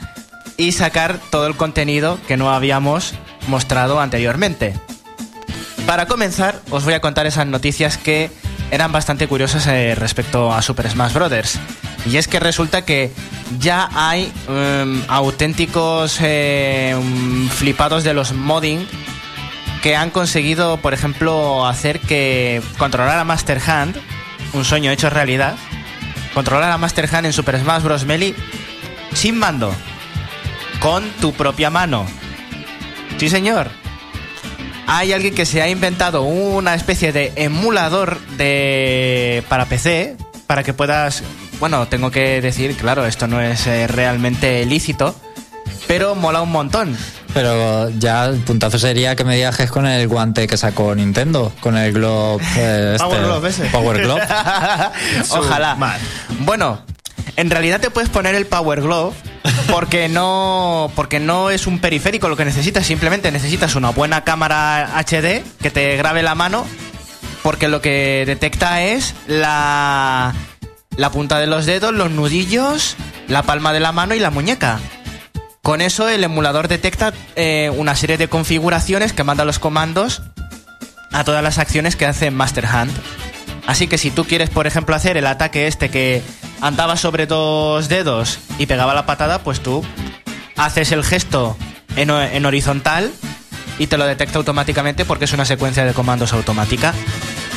y 0.58 0.72
sacar 0.72 1.20
todo 1.30 1.48
el 1.48 1.56
contenido 1.56 2.20
que 2.28 2.38
no 2.38 2.52
habíamos 2.52 3.14
mostrado 3.48 4.00
anteriormente. 4.00 4.74
Para 5.86 6.06
comenzar, 6.06 6.62
os 6.70 6.84
voy 6.86 6.94
a 6.94 7.02
contar 7.02 7.26
esas 7.26 7.48
noticias 7.48 7.98
que 7.98 8.30
eran 8.72 8.91
bastante 8.91 9.28
curiosas 9.28 9.67
eh, 9.67 9.95
respecto 9.95 10.53
a 10.53 10.61
Super 10.61 10.89
Smash 10.89 11.13
Bros. 11.13 11.59
Y 12.05 12.17
es 12.17 12.28
que 12.28 12.39
resulta 12.39 12.84
que 12.84 13.11
ya 13.59 13.89
hay 13.93 14.32
em, 14.47 15.01
auténticos 15.07 16.20
um, 16.20 17.49
flipados 17.49 18.03
de 18.03 18.13
los 18.13 18.34
modding 18.34 18.88
que 19.82 19.95
han 19.95 20.09
conseguido, 20.09 20.78
por 20.78 20.93
ejemplo, 20.93 21.65
hacer 21.65 21.99
que 21.99 22.61
controlar 22.78 23.17
a 23.17 23.24
Master 23.24 23.61
Hand, 23.65 23.95
un 24.53 24.65
sueño 24.65 24.91
hecho 24.91 25.09
realidad, 25.09 25.55
controlar 26.34 26.72
a 26.72 26.78
Master 26.78 27.09
Hand 27.13 27.28
en 27.28 27.34
Super 27.34 27.59
Smash 27.59 27.84
Bros. 27.84 28.05
Melee 28.05 28.36
sin 29.13 29.38
mando, 29.38 29.74
con 30.80 31.09
tu 31.22 31.34
propia 31.34 31.70
mano. 31.70 32.05
Sí, 33.17 33.30
señor. 33.30 33.79
Hay 34.92 35.14
alguien 35.14 35.36
que 35.36 35.46
se 35.46 35.62
ha 35.62 35.70
inventado 35.70 36.24
una 36.24 36.74
especie 36.74 37.12
de 37.12 37.32
emulador 37.36 38.20
de 38.38 39.44
para 39.48 39.66
PC 39.66 40.18
para 40.48 40.64
que 40.64 40.74
puedas, 40.74 41.22
bueno, 41.60 41.88
tengo 41.88 42.10
que 42.10 42.42
decir, 42.42 42.76
claro, 42.76 43.06
esto 43.06 43.28
no 43.28 43.40
es 43.40 43.68
eh, 43.68 43.86
realmente 43.86 44.66
lícito, 44.66 45.14
pero 45.88 46.16
mola 46.16 46.42
un 46.42 46.52
montón. 46.52 46.98
Pero 47.36 47.92
ya 47.92 48.26
el 48.26 48.40
puntazo 48.40 48.80
sería 48.80 49.16
que 49.16 49.24
me 49.24 49.36
viajes 49.36 49.70
con 49.70 49.86
el 49.86 50.08
guante 50.08 50.48
que 50.48 50.58
sacó 50.58 50.96
Nintendo, 50.96 51.52
con 51.60 51.78
el 51.78 51.94
Globe. 51.94 52.44
eh, 52.58 52.94
este, 52.96 53.06
Power 53.06 53.22
Glove 53.22 53.50
ese. 53.50 53.66
Power 53.66 54.02
Glove. 54.02 54.22
Ojalá. 55.30 55.78
Bueno, 56.40 56.82
en 57.40 57.50
realidad 57.50 57.80
te 57.80 57.90
puedes 57.90 58.10
poner 58.10 58.36
el 58.36 58.46
Power 58.46 58.82
Glove 58.82 59.16
porque 59.72 60.10
no 60.10 60.92
porque 60.94 61.22
no 61.22 61.50
es 61.50 61.68
un 61.68 61.80
periférico 61.80 62.28
lo 62.28 62.36
que 62.36 62.44
necesitas, 62.44 62.86
simplemente 62.86 63.32
necesitas 63.32 63.76
una 63.76 63.92
buena 63.92 64.26
cámara 64.26 65.00
HD 65.00 65.42
que 65.62 65.72
te 65.72 65.96
grabe 65.96 66.22
la 66.22 66.36
mano 66.36 66.66
porque 67.42 67.70
lo 67.70 67.82
que 67.82 68.26
detecta 68.26 68.84
es 68.84 69.16
la 69.26 70.36
la 70.98 71.12
punta 71.12 71.40
de 71.40 71.48
los 71.48 71.66
dedos, 71.66 71.94
los 71.94 72.12
nudillos, 72.12 72.98
la 73.30 73.44
palma 73.44 73.72
de 73.72 73.80
la 73.80 73.94
mano 73.94 74.16
y 74.16 74.20
la 74.20 74.32
muñeca. 74.32 74.80
Con 75.62 75.80
eso 75.80 76.10
el 76.10 76.26
emulador 76.26 76.68
detecta 76.68 77.14
eh, 77.38 77.72
una 77.74 77.96
serie 77.96 78.18
de 78.18 78.28
configuraciones 78.28 79.14
que 79.14 79.24
manda 79.24 79.46
los 79.46 79.60
comandos 79.60 80.24
a 81.14 81.24
todas 81.24 81.42
las 81.42 81.58
acciones 81.58 81.96
que 81.96 82.06
hace 82.06 82.32
Master 82.32 82.66
Hand. 82.66 82.92
Así 83.66 83.88
que 83.88 83.98
si 83.98 84.12
tú 84.12 84.26
quieres, 84.26 84.50
por 84.50 84.68
ejemplo, 84.68 84.94
hacer 84.94 85.16
el 85.16 85.28
ataque 85.28 85.68
este 85.68 85.90
que 85.90 86.22
andaba 86.62 86.95
sobre 86.97 87.26
dos 87.26 87.89
dedos 87.89 88.39
y 88.57 88.66
pegaba 88.66 88.93
la 88.93 89.05
patada, 89.05 89.39
pues 89.43 89.62
tú 89.62 89.84
haces 90.57 90.91
el 90.91 91.03
gesto 91.03 91.55
en, 91.95 92.10
ho- 92.10 92.22
en 92.22 92.45
horizontal 92.45 93.12
y 93.78 93.88
te 93.88 93.97
lo 93.97 94.05
detecta 94.05 94.38
automáticamente 94.38 95.05
porque 95.05 95.26
es 95.26 95.34
una 95.34 95.45
secuencia 95.45 95.86
de 95.86 95.93
comandos 95.93 96.34
automática. 96.34 96.93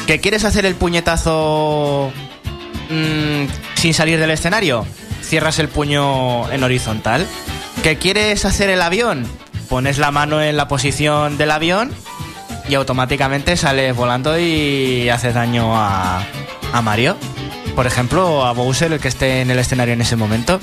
¿Que 0.06 0.20
quieres 0.20 0.44
hacer 0.44 0.66
el 0.66 0.74
puñetazo 0.74 2.12
mm, 2.90 3.44
sin 3.74 3.94
salir 3.94 4.18
del 4.20 4.30
escenario? 4.30 4.86
Cierras 5.22 5.58
el 5.58 5.68
puño 5.68 6.50
en 6.50 6.62
horizontal. 6.64 7.26
¿Que 7.82 7.96
quieres 7.96 8.44
hacer 8.44 8.68
el 8.70 8.82
avión? 8.82 9.26
Pones 9.68 9.98
la 9.98 10.10
mano 10.10 10.42
en 10.42 10.56
la 10.56 10.68
posición 10.68 11.38
del 11.38 11.50
avión 11.50 11.90
y 12.68 12.74
automáticamente 12.74 13.56
sales 13.56 13.96
volando 13.96 14.38
y 14.38 15.08
haces 15.08 15.34
daño 15.34 15.74
a, 15.76 16.22
a 16.72 16.82
Mario. 16.82 17.16
Por 17.74 17.86
ejemplo, 17.86 18.44
a 18.44 18.52
Bowser, 18.52 18.92
el 18.92 19.00
que 19.00 19.08
esté 19.08 19.40
en 19.40 19.50
el 19.50 19.58
escenario 19.58 19.94
en 19.94 20.00
ese 20.02 20.16
momento. 20.16 20.60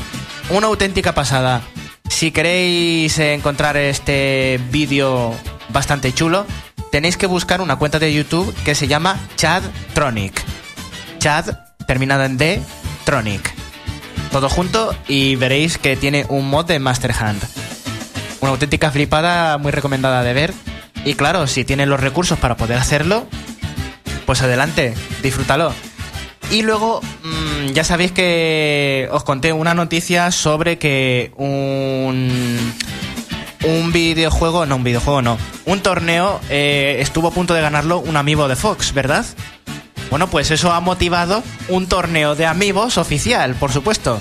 Una 0.50 0.68
auténtica 0.68 1.14
pasada. 1.14 1.62
Si 2.08 2.32
queréis 2.32 3.18
encontrar 3.20 3.78
este 3.78 4.60
vídeo 4.72 5.34
bastante 5.70 6.14
chulo, 6.14 6.46
tenéis 6.92 7.18
que 7.18 7.26
buscar 7.26 7.62
una 7.62 7.78
cuenta 7.78 8.00
de 8.00 8.14
YouTube 8.14 8.54
que 8.64 8.76
se 8.76 8.88
llama 8.88 9.20
Chad 9.36 9.64
Tronic. 9.94 10.42
Chad 11.18 11.58
terminado 11.88 12.24
en 12.26 12.38
D, 12.38 12.62
Tronic. 13.06 13.54
Todo 14.32 14.48
junto 14.48 14.96
y 15.08 15.36
veréis 15.36 15.80
que 15.80 15.96
tiene 15.96 16.26
un 16.30 16.50
mod 16.50 16.66
de 16.66 16.78
Master 16.78 17.14
Hand. 17.20 17.42
Una 18.42 18.52
auténtica 18.52 18.92
flipada 18.92 19.58
muy 19.58 19.72
recomendada 19.72 20.24
de 20.24 20.34
ver. 20.34 20.54
Y 21.06 21.16
claro, 21.16 21.48
si 21.48 21.66
tienes 21.66 21.88
los 21.88 22.00
recursos 22.00 22.38
para 22.38 22.56
poder 22.56 22.78
hacerlo, 22.78 23.28
pues 24.26 24.42
adelante, 24.42 24.94
disfrútalo. 25.24 25.74
Y 26.52 26.64
luego, 26.64 27.02
mm, 27.02 27.74
ya 27.74 27.84
sabéis 27.84 28.12
que 28.12 29.08
os 29.12 29.24
conté 29.24 29.54
una 29.54 29.74
noticia 29.74 30.32
sobre 30.32 30.80
que 30.80 31.32
un, 31.38 32.74
un 33.64 33.92
videojuego, 33.92 34.66
no, 34.66 34.78
un 34.78 34.84
videojuego 34.84 35.22
no, 35.22 35.38
un 35.66 35.82
torneo 35.82 36.40
eh, 36.50 36.98
estuvo 37.02 37.28
a 37.28 37.32
punto 37.32 37.54
de 37.54 37.62
ganarlo 37.62 38.00
un 38.00 38.18
amigo 38.18 38.48
de 38.48 38.56
Fox, 38.56 38.94
¿verdad? 38.94 39.26
Bueno, 40.10 40.28
pues 40.28 40.50
eso 40.50 40.72
ha 40.72 40.80
motivado 40.80 41.44
un 41.68 41.88
torneo 41.88 42.34
de 42.34 42.48
amigos 42.48 42.98
oficial, 42.98 43.54
por 43.54 43.72
supuesto. 43.72 44.20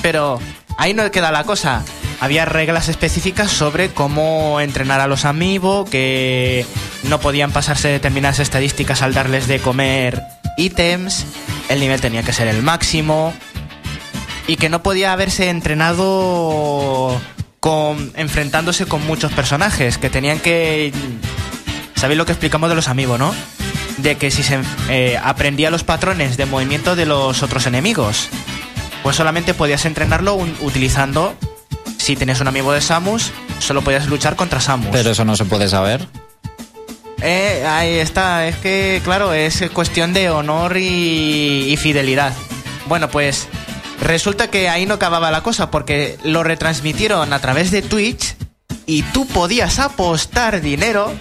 Pero 0.00 0.38
ahí 0.76 0.94
no 0.94 1.10
queda 1.10 1.32
la 1.32 1.42
cosa. 1.42 1.84
Había 2.20 2.44
reglas 2.44 2.88
específicas 2.88 3.50
sobre 3.50 3.90
cómo 3.90 4.60
entrenar 4.60 5.00
a 5.00 5.08
los 5.08 5.24
amigos, 5.24 5.90
que 5.90 6.64
no 7.04 7.18
podían 7.18 7.50
pasarse 7.50 7.88
determinadas 7.88 8.38
estadísticas 8.38 9.02
al 9.02 9.14
darles 9.14 9.48
de 9.48 9.58
comer 9.58 10.22
ítems, 10.58 11.24
el 11.70 11.80
nivel 11.80 12.00
tenía 12.02 12.22
que 12.22 12.32
ser 12.34 12.48
el 12.48 12.62
máximo 12.62 13.32
y 14.46 14.56
que 14.56 14.68
no 14.68 14.82
podía 14.82 15.12
haberse 15.12 15.48
entrenado 15.48 17.18
con 17.60 18.12
enfrentándose 18.16 18.86
con 18.86 19.04
muchos 19.06 19.32
personajes, 19.32 19.96
que 19.98 20.10
tenían 20.10 20.38
que 20.40 20.92
¿Sabéis 21.94 22.16
lo 22.18 22.26
que 22.26 22.32
explicamos 22.32 22.68
de 22.68 22.76
los 22.76 22.86
amigos, 22.88 23.18
no? 23.18 23.34
De 23.96 24.16
que 24.16 24.30
si 24.30 24.44
se 24.44 24.60
eh, 24.88 25.18
aprendía 25.22 25.68
los 25.70 25.82
patrones 25.82 26.36
de 26.36 26.46
movimiento 26.46 26.94
de 26.94 27.06
los 27.06 27.42
otros 27.42 27.66
enemigos, 27.66 28.28
pues 29.02 29.16
solamente 29.16 29.52
podías 29.52 29.84
entrenarlo 29.84 30.34
un- 30.34 30.54
utilizando. 30.60 31.34
Si 31.98 32.14
tenías 32.14 32.40
un 32.40 32.46
amigo 32.46 32.72
de 32.72 32.80
Samus, 32.80 33.32
solo 33.58 33.82
podías 33.82 34.06
luchar 34.06 34.36
contra 34.36 34.60
Samus. 34.60 34.90
Pero 34.92 35.10
eso 35.10 35.24
no 35.24 35.34
se 35.34 35.44
puede 35.44 35.68
saber. 35.68 36.06
Eh, 37.22 37.64
ahí 37.66 37.94
está, 37.98 38.46
es 38.46 38.56
que, 38.56 39.00
claro, 39.04 39.32
es 39.32 39.62
cuestión 39.72 40.12
de 40.12 40.30
honor 40.30 40.76
y, 40.76 41.66
y 41.68 41.76
fidelidad. 41.76 42.32
Bueno, 42.86 43.08
pues 43.08 43.48
resulta 44.00 44.48
que 44.48 44.68
ahí 44.68 44.86
no 44.86 44.94
acababa 44.94 45.30
la 45.30 45.42
cosa 45.42 45.70
porque 45.70 46.18
lo 46.22 46.42
retransmitieron 46.42 47.32
a 47.32 47.40
través 47.40 47.70
de 47.70 47.82
Twitch 47.82 48.36
y 48.86 49.02
tú 49.02 49.26
podías 49.26 49.78
apostar 49.78 50.60
dinero 50.60 51.12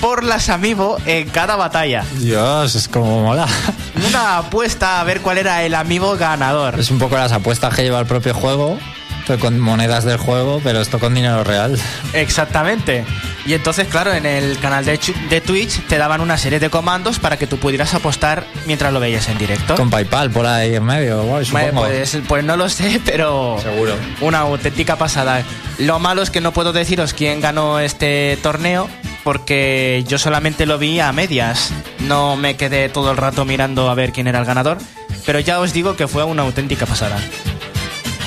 por 0.00 0.24
las 0.24 0.48
amiibo 0.50 0.98
en 1.06 1.28
cada 1.30 1.56
batalla. 1.56 2.04
Dios, 2.18 2.74
es 2.74 2.88
como 2.88 3.22
mola. 3.22 3.46
Una 4.08 4.38
apuesta 4.38 5.00
a 5.00 5.04
ver 5.04 5.20
cuál 5.20 5.38
era 5.38 5.62
el 5.62 5.74
amigo 5.74 6.16
ganador. 6.16 6.78
Es 6.78 6.90
un 6.90 6.98
poco 6.98 7.16
las 7.16 7.32
apuestas 7.32 7.74
que 7.74 7.82
lleva 7.82 8.00
el 8.00 8.06
propio 8.06 8.34
juego, 8.34 8.78
pero 9.26 9.38
con 9.38 9.58
monedas 9.58 10.04
del 10.04 10.18
juego, 10.18 10.60
pero 10.62 10.80
esto 10.80 10.98
con 10.98 11.14
dinero 11.14 11.44
real. 11.44 11.78
Exactamente. 12.12 13.04
Y 13.46 13.54
entonces, 13.54 13.86
claro, 13.86 14.12
en 14.12 14.26
el 14.26 14.58
canal 14.58 14.84
de, 14.84 14.98
de 15.30 15.40
Twitch 15.40 15.80
te 15.86 15.98
daban 15.98 16.20
una 16.20 16.36
serie 16.36 16.58
de 16.58 16.68
comandos 16.68 17.20
para 17.20 17.36
que 17.36 17.46
tú 17.46 17.58
pudieras 17.58 17.94
apostar 17.94 18.44
mientras 18.66 18.92
lo 18.92 18.98
veías 18.98 19.28
en 19.28 19.38
directo. 19.38 19.76
Con 19.76 19.88
PayPal 19.88 20.30
por 20.32 20.46
ahí 20.46 20.74
en 20.74 20.82
medio, 20.84 21.22
Bueno, 21.22 21.44
supongo. 21.44 21.82
pues, 21.82 22.18
pues 22.26 22.42
no 22.44 22.56
lo 22.56 22.68
sé, 22.68 23.00
pero 23.06 23.56
Seguro. 23.62 23.94
una 24.20 24.40
auténtica 24.40 24.96
pasada. 24.96 25.44
Lo 25.78 25.98
malo 26.00 26.22
es 26.22 26.30
que 26.30 26.40
no 26.40 26.52
puedo 26.52 26.72
deciros 26.72 27.12
quién 27.14 27.40
ganó 27.40 27.78
este 27.78 28.36
torneo 28.42 28.88
porque 29.22 30.04
yo 30.08 30.18
solamente 30.18 30.66
lo 30.66 30.78
vi 30.78 30.98
a 30.98 31.12
medias. 31.12 31.72
No 32.00 32.36
me 32.36 32.56
quedé 32.56 32.88
todo 32.88 33.10
el 33.12 33.16
rato 33.16 33.44
mirando 33.44 33.88
a 33.90 33.94
ver 33.94 34.12
quién 34.12 34.26
era 34.26 34.40
el 34.40 34.44
ganador, 34.44 34.78
pero 35.24 35.38
ya 35.38 35.60
os 35.60 35.72
digo 35.72 35.94
que 35.96 36.08
fue 36.08 36.24
una 36.24 36.42
auténtica 36.42 36.84
pasada. 36.86 37.16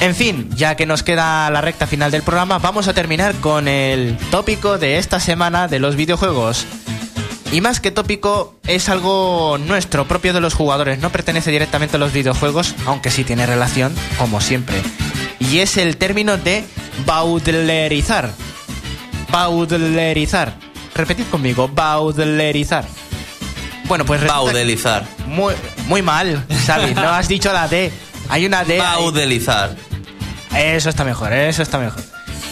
En 0.02 0.16
fin, 0.16 0.50
ya 0.56 0.76
que 0.76 0.86
nos 0.86 1.04
queda 1.04 1.50
la 1.50 1.60
recta 1.60 1.86
final 1.86 2.10
del 2.10 2.24
programa, 2.24 2.58
vamos 2.58 2.88
a 2.88 2.93
terminar 2.93 3.36
con 3.36 3.68
el 3.68 4.18
tópico 4.32 4.78
de 4.78 4.97
esta 4.97 5.20
semana 5.20 5.68
de 5.68 5.80
los 5.80 5.97
videojuegos. 5.97 6.66
Y 7.52 7.60
más 7.62 7.82
que 7.82 7.91
tópico, 7.91 8.56
es 8.66 8.88
algo 8.88 9.58
nuestro, 9.58 10.08
propio 10.08 10.34
de 10.34 10.39
los 10.39 10.54
jugadores. 10.54 11.00
No 11.00 11.10
pertenece 11.10 11.52
directamente 11.52 11.97
a 11.97 12.00
los 12.00 12.14
videojuegos, 12.14 12.76
aunque 12.86 13.12
sí 13.12 13.26
tiene 13.26 13.45
relación, 13.45 13.93
como 14.18 14.39
siempre. 14.39 14.82
Y 15.39 15.60
es 15.60 15.76
el 15.76 15.97
término 15.97 16.38
de 16.38 16.64
baudlerizar. 17.06 18.32
Baudlerizar. 19.32 20.54
Repetid 20.95 21.26
conmigo, 21.26 21.68
baudlerizar. 21.68 22.86
Bueno, 23.86 24.06
pues 24.06 24.26
Baudelizar. 24.26 25.04
Muy, 25.26 25.56
muy 25.88 26.02
mal, 26.04 26.45
Xavi. 26.68 26.93
No 26.93 27.10
has 27.10 27.28
dicho 27.28 27.52
la 27.52 27.68
D. 27.68 27.91
Hay 28.30 28.45
una 28.45 28.64
D. 28.64 28.80
ahí. 28.80 29.89
Eso 30.56 30.89
está 30.89 31.04
mejor, 31.04 31.34
eso 31.34 31.62
está 31.62 31.78
mejor. 31.78 32.04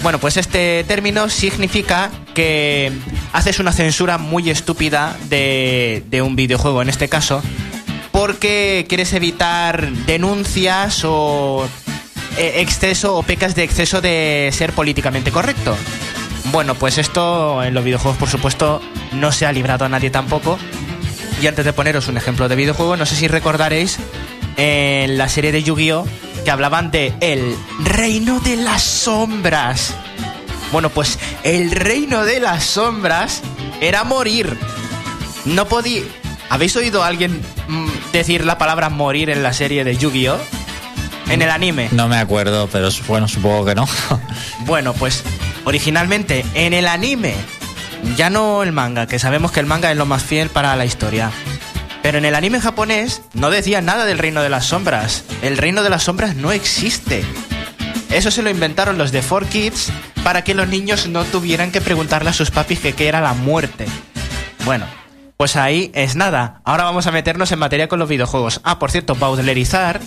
Bueno, 0.03 0.19
pues 0.19 0.37
este 0.37 0.83
término 0.83 1.29
significa 1.29 2.11
que 2.33 2.91
haces 3.33 3.59
una 3.59 3.71
censura 3.71 4.17
muy 4.17 4.49
estúpida 4.49 5.17
de, 5.29 6.03
de 6.07 6.21
un 6.21 6.35
videojuego, 6.35 6.81
en 6.81 6.89
este 6.89 7.09
caso, 7.09 7.41
porque 8.11 8.85
quieres 8.87 9.13
evitar 9.13 9.89
denuncias 10.05 11.03
o 11.03 11.67
eh, 12.37 12.61
exceso 12.61 13.15
o 13.17 13.23
pecas 13.23 13.55
de 13.55 13.63
exceso 13.63 13.99
de 13.99 14.49
ser 14.53 14.73
políticamente 14.73 15.31
correcto. 15.31 15.75
Bueno, 16.51 16.75
pues 16.75 16.97
esto 16.97 17.63
en 17.63 17.73
los 17.73 17.83
videojuegos, 17.83 18.17
por 18.17 18.29
supuesto, 18.29 18.81
no 19.11 19.31
se 19.31 19.45
ha 19.45 19.51
librado 19.51 19.85
a 19.85 19.89
nadie 19.89 20.09
tampoco. 20.09 20.57
Y 21.41 21.47
antes 21.47 21.65
de 21.65 21.73
poneros 21.73 22.07
un 22.07 22.17
ejemplo 22.17 22.47
de 22.47 22.55
videojuego, 22.55 22.95
no 22.97 23.05
sé 23.05 23.15
si 23.15 23.27
recordaréis 23.27 23.97
en 24.55 25.17
la 25.17 25.27
serie 25.29 25.51
de 25.51 25.63
Yu-Gi-Oh! 25.63 26.05
Que 26.47 26.51
hablaban 26.51 26.91
de 26.91 27.13
el 27.19 27.57
reino 27.83 28.39
de 28.39 28.55
las 28.55 28.81
sombras. 28.81 29.93
Bueno, 30.71 30.89
pues 30.89 31.19
el 31.43 31.71
reino 31.71 32.23
de 32.23 32.39
las 32.39 32.63
sombras 32.63 33.41
era 33.81 34.05
morir. 34.05 34.57
No 35.43 35.67
podía... 35.67 36.03
¿Habéis 36.49 36.73
oído 36.77 37.03
a 37.03 37.07
alguien 37.07 37.41
mm, 37.67 37.89
decir 38.13 38.45
la 38.45 38.57
palabra 38.57 38.87
morir 38.87 39.29
en 39.29 39.43
la 39.43 39.51
serie 39.51 39.83
de 39.83 39.97
Yu-Gi-Oh? 39.97 40.37
En 41.29 41.41
el 41.41 41.49
anime. 41.49 41.89
No 41.91 42.07
me 42.07 42.15
acuerdo, 42.15 42.69
pero 42.71 42.87
bueno, 43.09 43.27
supongo 43.27 43.65
que 43.65 43.75
no. 43.75 43.85
Bueno, 44.59 44.93
pues 44.93 45.25
originalmente 45.65 46.45
en 46.53 46.71
el 46.71 46.87
anime, 46.87 47.35
ya 48.15 48.29
no 48.29 48.63
el 48.63 48.71
manga, 48.71 49.05
que 49.05 49.19
sabemos 49.19 49.51
que 49.51 49.59
el 49.59 49.65
manga 49.65 49.91
es 49.91 49.97
lo 49.97 50.05
más 50.05 50.23
fiel 50.23 50.47
para 50.47 50.77
la 50.77 50.85
historia. 50.85 51.29
Pero 52.07 52.19
en 52.19 52.23
el 52.23 52.35
anime 52.35 52.61
japonés 52.61 53.21
no 53.33 53.49
decía 53.49 53.81
nada 53.81 54.05
del 54.05 54.17
reino 54.17 54.41
de 54.41 54.47
las 54.47 54.67
sombras. 54.67 55.25
El 55.41 55.57
reino 55.57 55.83
de 55.83 55.89
las 55.89 56.03
sombras 56.03 56.37
no 56.37 56.53
existe. 56.53 57.21
Eso 58.09 58.31
se 58.31 58.41
lo 58.41 58.49
inventaron 58.49 58.97
los 58.97 59.11
de 59.11 59.21
4Kids 59.21 59.89
para 60.23 60.45
que 60.45 60.53
los 60.53 60.69
niños 60.69 61.07
no 61.09 61.25
tuvieran 61.25 61.69
que 61.69 61.81
preguntarle 61.81 62.29
a 62.29 62.33
sus 62.33 62.49
papis 62.49 62.79
que 62.79 62.93
qué 62.93 63.09
era 63.09 63.19
la 63.19 63.33
muerte. 63.33 63.87
Bueno, 64.63 64.85
pues 65.35 65.57
ahí 65.57 65.91
es 65.93 66.15
nada. 66.15 66.61
Ahora 66.63 66.85
vamos 66.85 67.07
a 67.07 67.11
meternos 67.11 67.51
en 67.51 67.59
materia 67.59 67.89
con 67.89 67.99
los 67.99 68.07
videojuegos. 68.07 68.61
Ah, 68.63 68.79
por 68.79 68.89
cierto, 68.89 69.13
Baudlerizar 69.13 69.99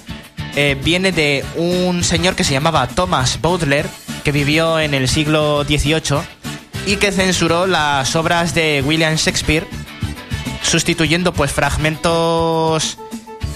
eh, 0.57 0.78
viene 0.82 1.12
de 1.12 1.44
un 1.55 2.03
señor 2.03 2.34
que 2.34 2.44
se 2.44 2.55
llamaba 2.55 2.86
Thomas 2.86 3.42
Baudelaire, 3.42 3.90
que 4.24 4.32
vivió 4.32 4.80
en 4.80 4.94
el 4.94 5.07
siglo 5.07 5.64
XVIII 5.64 6.22
y 6.86 6.96
que 6.96 7.12
censuró 7.12 7.66
las 7.66 8.16
obras 8.16 8.55
de 8.55 8.82
William 8.86 9.16
Shakespeare, 9.16 9.66
sustituyendo 10.63 11.33
pues 11.33 11.53
fragmentos 11.53 12.99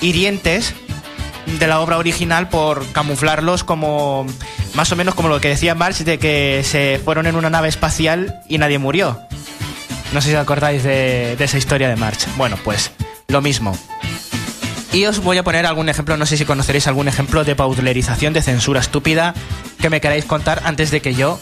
hirientes 0.01 0.75
de 1.59 1.67
la 1.67 1.81
obra 1.81 1.99
original 1.99 2.49
por 2.49 2.87
camuflarlos 2.93 3.65
como 3.65 4.27
más 4.75 4.91
o 4.93 4.97
menos 4.97 5.15
como 5.15 5.29
lo 5.29 5.41
que 5.41 5.49
decía 5.49 5.75
Marx 5.75 6.05
de 6.05 6.19
que 6.19 6.63
se 6.65 7.01
fueron 7.05 7.27
en 7.27 7.37
una 7.37 7.51
nave 7.51 7.69
espacial 7.69 8.41
y 8.49 8.59
nadie 8.59 8.79
murió. 8.79 9.21
No 10.13 10.21
sé 10.21 10.31
si 10.31 10.37
acordáis 10.37 10.83
de, 10.83 11.37
esa 11.39 11.59
historia 11.59 11.89
de 11.89 11.97
Marx. 11.97 12.29
Bueno, 12.37 12.57
pues 12.63 12.93
lo 13.29 13.43
mismo. 13.43 13.77
Y 14.93 15.07
os 15.07 15.19
voy 15.19 15.39
a 15.39 15.43
poner 15.43 15.67
algún 15.67 15.89
ejemplo, 15.89 16.17
no 16.17 16.25
sé 16.25 16.37
si 16.37 16.45
conoceréis 16.45 16.87
algún 16.87 17.09
ejemplo 17.09 17.43
de 17.43 17.55
baudlerización, 17.55 18.33
de 18.33 18.41
censura 18.41 18.79
estúpida 18.79 19.35
que 19.81 19.91
me 19.91 20.01
queráis 20.01 20.25
contar 20.25 20.63
antes 20.65 20.93
de 20.93 21.01
que 21.01 21.15
yo 21.15 21.41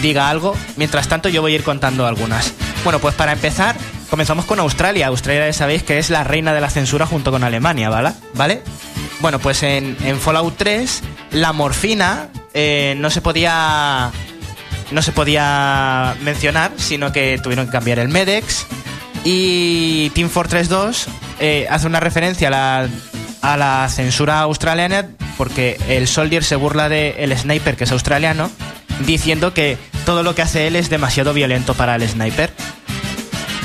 diga 0.00 0.28
algo. 0.28 0.56
Mientras 0.76 1.08
tanto, 1.08 1.28
yo 1.28 1.42
voy 1.42 1.52
a 1.52 1.54
ir 1.56 1.64
contando 1.64 2.06
algunas. 2.06 2.52
Bueno, 2.84 3.00
pues 3.00 3.14
para 3.16 3.32
empezar, 3.32 3.76
comenzamos 4.12 4.44
con 4.44 4.60
Australia. 4.60 5.06
Australia 5.06 5.46
ya 5.46 5.54
sabéis 5.54 5.84
que 5.84 5.98
es 5.98 6.10
la 6.10 6.22
reina 6.22 6.52
de 6.52 6.60
la 6.60 6.68
censura 6.68 7.06
junto 7.06 7.30
con 7.30 7.44
Alemania, 7.44 7.88
¿vale? 7.88 8.12
¿Vale? 8.34 8.62
Bueno, 9.20 9.38
pues 9.38 9.62
en, 9.62 9.96
en 10.04 10.20
Fallout 10.20 10.54
3, 10.58 11.02
la 11.30 11.54
morfina 11.54 12.28
eh, 12.52 12.94
no 12.98 13.08
se 13.08 13.22
podía. 13.22 14.10
No 14.90 15.00
se 15.00 15.12
podía 15.12 16.14
mencionar, 16.20 16.72
sino 16.76 17.10
que 17.10 17.40
tuvieron 17.42 17.64
que 17.64 17.72
cambiar 17.72 17.98
el 18.00 18.10
Medex. 18.10 18.66
Y 19.24 20.10
Team 20.10 20.28
Fortress 20.28 20.68
2 20.68 21.06
eh, 21.40 21.66
hace 21.70 21.86
una 21.86 21.98
referencia 21.98 22.48
a 22.48 22.50
la, 22.50 22.88
a 23.40 23.56
la 23.56 23.88
censura 23.88 24.40
australiana 24.40 25.08
porque 25.38 25.80
el 25.88 26.06
Soldier 26.06 26.44
se 26.44 26.56
burla 26.56 26.90
del 26.90 27.14
el 27.16 27.38
sniper, 27.38 27.76
que 27.76 27.84
es 27.84 27.92
australiano, 27.92 28.50
diciendo 29.06 29.54
que 29.54 29.78
todo 30.04 30.22
lo 30.22 30.34
que 30.34 30.42
hace 30.42 30.66
él 30.66 30.76
es 30.76 30.90
demasiado 30.90 31.32
violento 31.32 31.72
para 31.72 31.96
el 31.96 32.06
sniper. 32.06 32.52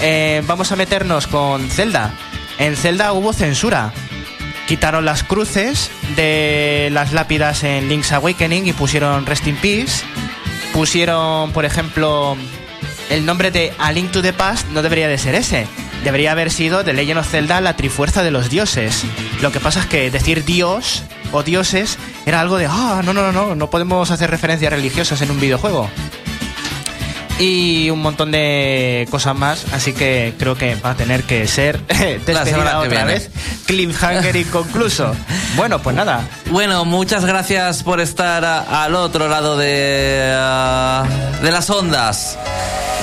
Eh, 0.02 0.44
vamos 0.46 0.72
a 0.72 0.76
meternos 0.76 1.28
con 1.28 1.70
Zelda. 1.70 2.14
En 2.60 2.76
Zelda 2.76 3.14
hubo 3.14 3.34
censura. 3.34 3.94
Quitaron 4.68 5.06
las 5.06 5.24
cruces 5.24 5.90
de 6.16 6.90
las 6.92 7.14
lápidas 7.14 7.64
en 7.64 7.88
Link's 7.88 8.12
Awakening 8.12 8.68
y 8.68 8.74
pusieron 8.74 9.26
Rest 9.26 9.48
in 9.48 9.56
Peace. 9.56 10.04
Pusieron, 10.74 11.52
por 11.52 11.66
ejemplo, 11.66 12.38
el 13.10 13.26
nombre 13.26 13.52
de 13.52 13.74
A 13.80 13.92
Link 13.92 14.12
to 14.12 14.22
the 14.22 14.34
Past 14.34 14.68
no 14.70 14.82
debería 14.82 15.08
de 15.08 15.18
ser 15.18 15.36
ese. 15.36 15.66
Debería 16.04 16.34
haber 16.34 16.52
sido 16.52 16.84
de 16.84 16.94
Legend 16.94 17.20
of 17.20 17.30
Zelda 17.30 17.62
la 17.62 17.76
trifuerza 17.76 18.24
de 18.24 18.32
los 18.32 18.50
dioses. 18.50 19.04
Lo 19.42 19.52
que 19.52 19.60
pasa 19.60 19.80
es 19.80 19.86
que 19.88 20.12
decir 20.12 20.46
dios 20.46 21.04
o 21.32 21.44
dioses 21.44 21.98
era 22.26 22.42
algo 22.42 22.58
de, 22.58 22.68
ah, 22.68 23.02
no, 23.04 23.14
no, 23.14 23.32
no, 23.32 23.32
no, 23.32 23.56
no 23.56 23.70
podemos 23.70 24.12
hacer 24.12 24.30
referencias 24.30 24.72
religiosas 24.72 25.22
en 25.22 25.32
un 25.32 25.40
videojuego. 25.40 25.90
Y 27.40 27.90
un 27.92 28.02
montón 28.02 28.32
de 28.32 29.08
cosas 29.12 29.36
más, 29.36 29.66
así 29.72 29.94
que 29.94 30.34
creo 30.40 30.56
que 30.56 30.74
va 30.76 30.92
a 30.92 30.96
tener 30.96 31.24
que 31.24 31.48
ser 31.48 31.80
despedida 31.88 32.46
semana 32.46 32.72
que 32.72 32.78
otra 32.78 32.90
viene. 32.90 33.06
vez. 33.06 33.30
Cliffhanger 33.68 34.36
inconcluso. 34.38 35.16
Bueno, 35.56 35.80
pues 35.82 35.96
nada. 35.96 36.28
Bueno, 36.50 36.84
muchas 36.86 37.26
gracias 37.26 37.84
por 37.84 38.00
estar 38.02 38.44
a- 38.44 38.84
al 38.84 38.96
otro 38.96 39.28
lado 39.28 39.56
de, 39.58 40.32
ah, 40.36 41.06
de 41.42 41.52
las 41.52 41.70
ondas. 41.70 42.38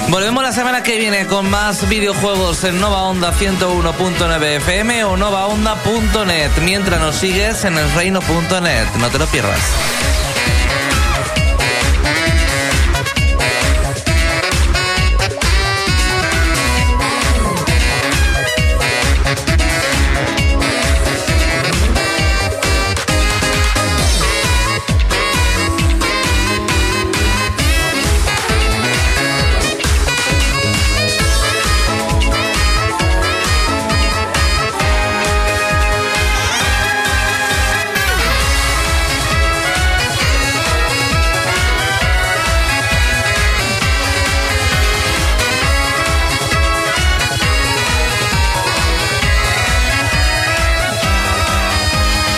Volvemos 0.09 0.43
la 0.43 0.53
semana 0.53 0.83
que 0.83 0.99
viene 0.99 1.27
con 1.27 1.49
más 1.49 1.89
videojuegos 1.89 2.65
en 2.65 2.81
Nova 2.81 3.03
Onda 3.05 3.33
101.9 3.33 4.43
FM 4.57 5.05
o 5.05 5.17
novaonda.net 5.17 6.51
mientras 6.63 7.01
nos 7.01 7.15
sigues 7.15 7.65
en 7.65 7.79
el 7.79 7.91
reino.net. 7.93 8.87
No 8.99 9.09
te 9.09 9.19
lo 9.19 9.27
pierdas. 9.27 9.61